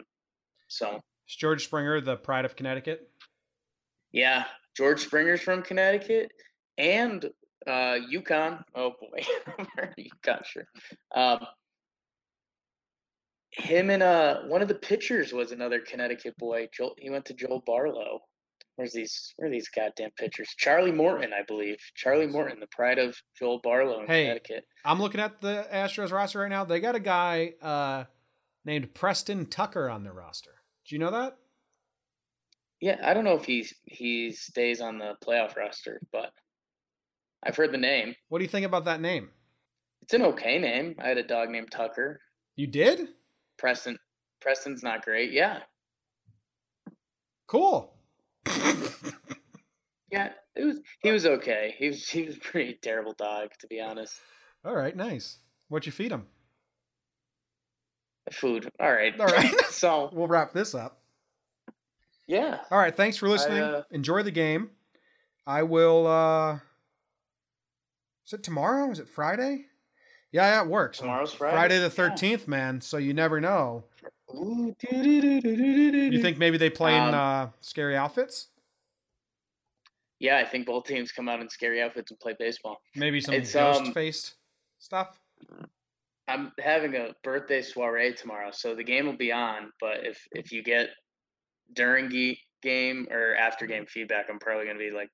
So 0.68 1.00
Is 1.28 1.36
George 1.36 1.64
Springer 1.64 2.00
the 2.00 2.16
pride 2.16 2.46
of 2.46 2.57
Connecticut? 2.57 3.11
yeah, 4.12 4.44
George 4.74 5.00
Springer's 5.00 5.42
from 5.42 5.62
Connecticut 5.62 6.30
and 6.78 7.28
uh 7.66 7.98
UConn. 8.12 8.62
Oh 8.74 8.92
boy, 9.00 9.22
UConn 9.98 10.44
sure. 10.44 10.64
Um, 11.14 11.40
him 13.50 13.90
and 13.90 14.02
uh 14.02 14.42
one 14.46 14.62
of 14.62 14.68
the 14.68 14.74
pitchers 14.74 15.32
was 15.32 15.52
another 15.52 15.80
Connecticut 15.80 16.36
boy. 16.38 16.68
Joel, 16.74 16.94
he 16.98 17.10
went 17.10 17.26
to 17.26 17.34
Joel 17.34 17.62
Barlow. 17.66 18.20
Where's 18.76 18.92
these? 18.94 19.34
Where 19.36 19.48
are 19.48 19.50
these 19.52 19.68
goddamn 19.68 20.10
pitchers? 20.16 20.54
Charlie 20.56 20.92
Morton, 20.92 21.32
I 21.34 21.42
believe. 21.46 21.76
Charlie 21.94 22.26
Morton, 22.26 22.58
the 22.58 22.66
pride 22.68 22.98
of 22.98 23.14
Joel 23.38 23.60
Barlow 23.62 24.00
in 24.00 24.06
Hey. 24.06 24.22
Connecticut. 24.24 24.64
I'm 24.84 24.98
looking 25.00 25.20
at 25.20 25.40
the 25.42 25.66
Astros 25.72 26.10
roster 26.10 26.40
right 26.40 26.48
now. 26.48 26.64
They 26.64 26.80
got 26.80 26.94
a 26.94 27.00
guy 27.00 27.52
uh, 27.60 28.04
named 28.64 28.94
Preston 28.94 29.46
Tucker 29.46 29.90
on 29.90 30.02
their 30.02 30.14
roster. 30.14 30.52
Do 30.88 30.94
you 30.94 30.98
know 30.98 31.10
that? 31.10 31.36
Yeah, 32.80 32.96
I 33.04 33.12
don't 33.14 33.24
know 33.24 33.36
if 33.36 33.44
he's 33.44 33.74
he 33.84 34.32
stays 34.32 34.80
on 34.80 34.98
the 34.98 35.14
playoff 35.24 35.54
roster, 35.54 36.00
but 36.10 36.32
I've 37.45 37.57
heard 37.57 37.72
the 37.72 37.78
name. 37.78 38.14
What 38.28 38.38
do 38.38 38.45
you 38.45 38.51
think 38.51 38.66
about 38.66 38.84
that 38.86 39.01
name? 39.01 39.30
It's 40.03 40.14
an 40.14 40.22
okay 40.22 40.59
name. 40.59 40.97
I 41.03 41.09
had 41.09 41.18
a 41.18 41.22
dog 41.22 41.51
named 41.51 41.70
Tucker. 41.70 42.20
You 42.57 42.66
did? 42.66 43.09
Preston. 43.59 43.99
Preston's 44.40 44.82
not 44.82 45.05
great. 45.05 45.32
Yeah, 45.32 45.61
Cool. 47.47 47.93
yeah. 50.11 50.30
It 50.55 50.64
was. 50.64 50.78
He 51.03 51.11
was 51.11 51.26
okay. 51.26 51.74
He 51.78 51.88
was. 51.88 52.09
He 52.09 52.22
was 52.22 52.36
a 52.36 52.40
pretty 52.40 52.78
terrible 52.82 53.14
dog, 53.14 53.51
to 53.61 53.66
be 53.66 53.80
honest. 53.80 54.14
All 54.64 54.74
right, 54.74 54.95
nice. 54.97 55.38
What'd 55.68 55.86
you 55.86 55.93
feed 55.93 56.12
him? 56.12 56.26
Food. 58.32 58.70
All 58.80 58.93
right. 58.93 59.18
All 59.18 59.26
right. 59.26 59.53
so 59.70 60.11
We'll 60.14 60.28
wrap 60.28 60.53
this 60.53 60.74
up. 60.74 61.01
yeah. 62.26 62.59
All 62.70 62.78
right, 62.78 62.95
thanks 62.95 63.16
for 63.16 63.28
listening. 63.28 63.62
uh, 63.62 63.82
Enjoy 63.90 64.22
the 64.22 64.30
game. 64.30 64.70
I 65.47 65.62
will 65.64 66.07
uh 66.07 66.59
Is 68.33 68.39
it 68.39 68.43
tomorrow? 68.45 68.91
Is 68.91 68.99
it 68.99 69.11
Friday? 69.11 69.66
Yeah, 70.30 70.45
yeah, 70.57 70.62
it 70.62 70.66
works. 70.68 71.01
Tomorrow's 71.01 71.35
Friday. 71.35 71.55
Friday 71.55 71.78
the 71.80 71.83
Yeah. 71.85 71.91
13th, 71.91 72.49
man, 72.49 72.80
so 72.80 72.97
you 72.97 73.12
never 73.12 73.43
know. 73.43 73.85
Ooh, 74.35 74.74
You 74.91 76.09
you 76.11 76.22
think 76.22 76.39
maybe 76.39 76.57
they 76.57 76.70
play 76.70 76.97
in 76.97 77.03
Um, 77.03 77.14
uh 77.14 77.51
scary 77.61 77.95
outfits? 77.95 78.49
Yeah, 80.18 80.39
I 80.39 80.47
think 80.47 80.64
both 80.64 80.87
teams 80.87 81.12
come 81.12 81.28
out 81.28 81.41
in 81.41 81.51
scary 81.51 81.83
outfits 81.83 82.11
and 82.11 82.18
play 82.20 82.35
baseball. 82.39 82.80
Maybe 82.95 83.20
some 83.20 83.35
it's, 83.35 83.55
um, 83.55 83.85
ghost-faced 83.85 84.37
stuff? 84.78 85.20
I'm 86.26 86.53
having 86.59 86.97
a 86.97 87.14
birthday 87.22 87.61
soiree 87.61 88.14
tomorrow, 88.14 88.51
so 88.51 88.74
the 88.74 88.85
game 88.85 89.05
will 89.05 89.18
be 89.18 89.30
on. 89.30 89.74
But 89.78 90.07
if 90.07 90.26
if 90.30 90.53
you 90.53 90.62
get 90.62 90.89
during 91.74 92.09
game 92.62 93.09
or 93.11 93.35
after 93.35 93.66
game 93.66 93.85
feedback, 93.85 94.30
I'm 94.30 94.39
probably 94.39 94.64
gonna 94.64 94.78
be 94.78 94.91
like 94.91 95.11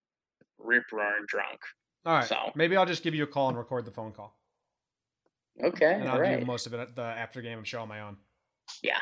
rip 0.58 0.84
roaring 0.92 1.24
drunk. 1.26 1.58
All 2.06 2.14
right. 2.14 2.24
so- 2.24 2.52
Maybe 2.54 2.76
I'll 2.76 2.86
just 2.86 3.02
give 3.02 3.14
you 3.14 3.24
a 3.24 3.26
call 3.26 3.48
and 3.48 3.58
record 3.58 3.84
the 3.84 3.90
phone 3.90 4.12
call. 4.12 4.34
Okay, 5.62 5.94
And 5.94 6.08
I'll 6.08 6.20
right. 6.20 6.38
do 6.38 6.46
most 6.46 6.66
of 6.66 6.74
it 6.74 6.78
at 6.80 6.94
the 6.94 7.02
after 7.02 7.42
game 7.42 7.64
show 7.64 7.82
on 7.82 7.88
my 7.88 8.00
own. 8.02 8.16
Yeah. 8.82 8.98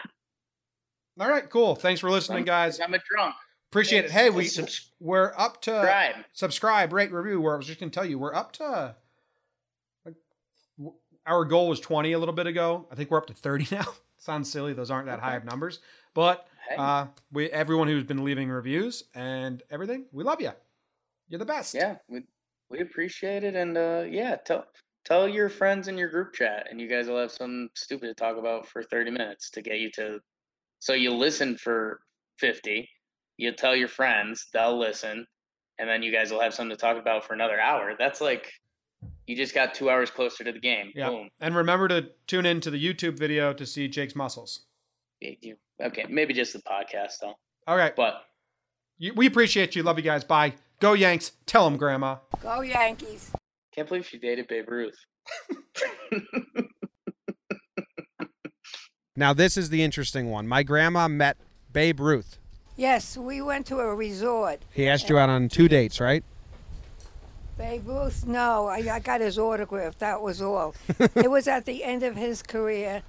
All 1.21 1.29
right, 1.29 1.49
cool. 1.51 1.75
Thanks 1.75 2.01
for 2.01 2.11
listening, 2.11 2.45
guys. 2.45 2.81
I'm 2.81 2.95
a 2.95 2.99
drunk. 3.11 3.35
Appreciate 3.71 4.07
it. 4.07 4.11
Hey, 4.11 4.31
we 4.31 4.47
Subscribe. 4.47 4.93
we're 5.01 5.33
up 5.37 5.61
to 5.63 5.71
Subscribe. 5.73 6.15
subscribe, 6.33 6.93
rate, 6.93 7.13
review. 7.13 7.41
Where 7.41 7.55
I 7.55 7.57
was 7.59 7.67
just 7.67 7.79
gonna 7.81 7.91
tell 7.91 8.05
you, 8.07 8.19
we're 8.19 8.35
up 8.35 8.53
to 8.53 8.95
like, 10.07 10.15
our 11.27 11.45
goal 11.45 11.69
was 11.69 11.81
20 11.81 12.13
a 12.13 12.19
little 12.19 12.35
bit 12.35 12.47
ago. 12.47 12.87
I 12.91 12.95
think 12.95 13.11
we're 13.11 13.19
up 13.19 13.27
to 13.27 13.35
30 13.35 13.67
now. 13.75 13.87
Sounds 14.19 14.51
silly; 14.51 14.73
those 14.73 14.91
aren't 14.91 15.07
that 15.07 15.21
high 15.21 15.37
of 15.37 15.45
numbers. 15.45 15.81
But 16.15 16.47
uh, 16.79 17.07
we 17.33 17.51
everyone 17.51 17.89
who's 17.89 18.05
been 18.05 18.25
leaving 18.25 18.49
reviews 18.49 19.05
and 19.15 19.63
everything, 19.71 20.07
we 20.13 20.25
love 20.25 20.41
you. 20.41 20.53
You're 21.29 21.39
the 21.39 21.45
best. 21.45 21.75
yeah, 21.75 21.97
we 22.09 22.23
we 22.71 22.81
appreciate 22.81 23.45
it, 23.45 23.55
and 23.55 23.77
uh, 23.77 24.05
yeah, 24.09 24.37
tell 24.37 24.65
tell 25.05 25.29
your 25.29 25.49
friends 25.49 25.89
in 25.89 25.97
your 25.97 26.09
group 26.09 26.35
chat, 26.35 26.67
and 26.71 26.81
you 26.81 26.89
guys 26.89 27.09
will 27.09 27.21
have 27.21 27.31
some 27.31 27.69
stupid 27.75 28.07
to 28.07 28.15
talk 28.15 28.37
about 28.37 28.67
for 28.67 28.83
30 28.83 29.13
minutes 29.13 29.51
to 29.51 29.63
get 29.63 29.79
you 29.79 29.91
to. 29.93 30.19
So 30.81 30.93
you 30.93 31.13
listen 31.13 31.57
for 31.57 32.01
50. 32.39 32.89
You 33.39 33.53
tell 33.53 33.77
your 33.77 33.89
friends, 33.89 34.47
they'll 34.53 34.79
listen, 34.79 35.27
and 35.79 35.89
then 35.89 36.03
you 36.03 36.13
guys 36.13 36.31
will 36.31 36.41
have 36.41 36.55
something 36.55 36.77
to 36.77 36.81
talk 36.81 36.97
about 36.97 37.25
for 37.25 37.35
another 37.35 37.61
hour. 37.61 37.95
That's 37.99 38.21
like 38.21 38.51
you 39.27 39.37
just 39.37 39.55
got 39.55 39.75
two 39.75 39.91
hours 39.91 40.11
closer 40.11 40.45
to 40.45 40.53
the 40.53 40.61
game. 40.61 40.93
Yeah. 40.95 41.11
Boom. 41.11 41.29
And 41.41 41.55
remember 41.57 41.89
to 41.89 42.11
tune 42.27 42.47
in 42.47 42.61
to 42.63 42.71
the 42.71 42.83
YouTube 42.83 43.19
video 43.19 43.53
to 43.53 43.67
see 43.67 43.89
Jake's 43.89 44.15
muscles. 44.15 44.61
Okay, 45.23 46.07
maybe 46.09 46.33
just 46.35 46.53
the 46.53 46.61
podcast 46.61 47.15
though, 47.21 47.35
All 47.67 47.77
right. 47.77 47.95
but 47.97 48.23
we 49.15 49.27
appreciate 49.27 49.77
you. 49.77 49.83
Love 49.83 49.99
you 49.99 50.05
guys. 50.05 50.25
Bye. 50.25 50.55
Go 50.81 50.93
Yanks. 50.93 51.33
Tell 51.47 51.65
them, 51.65 51.77
Grandma. 51.77 52.17
Go 52.43 52.61
Yankees. 52.61 53.31
can't 53.75 53.89
believe 53.89 54.07
she 54.07 54.19
dated 54.19 54.49
Babe 54.49 54.69
Ruth. 54.69 54.99
Now, 59.19 59.33
this 59.33 59.57
is 59.57 59.71
the 59.71 59.83
interesting 59.83 60.31
one. 60.31 60.47
My 60.47 60.63
grandma 60.63 61.09
met 61.09 61.39
Babe 61.73 62.01
Ruth. 62.01 62.39
Yes, 62.77 63.17
we 63.17 63.41
went 63.41 63.67
to 63.69 63.79
a 63.79 63.95
resort. 63.95 64.61
He 64.75 64.87
asked 64.87 65.09
you 65.09 65.17
out 65.17 65.31
on 65.31 65.49
two 65.49 65.69
dates, 65.69 66.01
right? 66.01 66.23
Babe 67.57 67.89
Ruth, 67.89 68.27
no, 68.27 68.67
I, 68.67 68.87
I 68.93 68.99
got 68.99 69.23
his 69.23 69.39
autograph. 69.39 69.97
That 69.99 70.21
was 70.21 70.43
all. 70.43 70.75
it 70.99 71.31
was 71.31 71.49
at 71.49 71.65
the 71.65 71.83
end 71.83 72.03
of 72.03 72.15
his 72.15 72.43
career, 72.43 73.03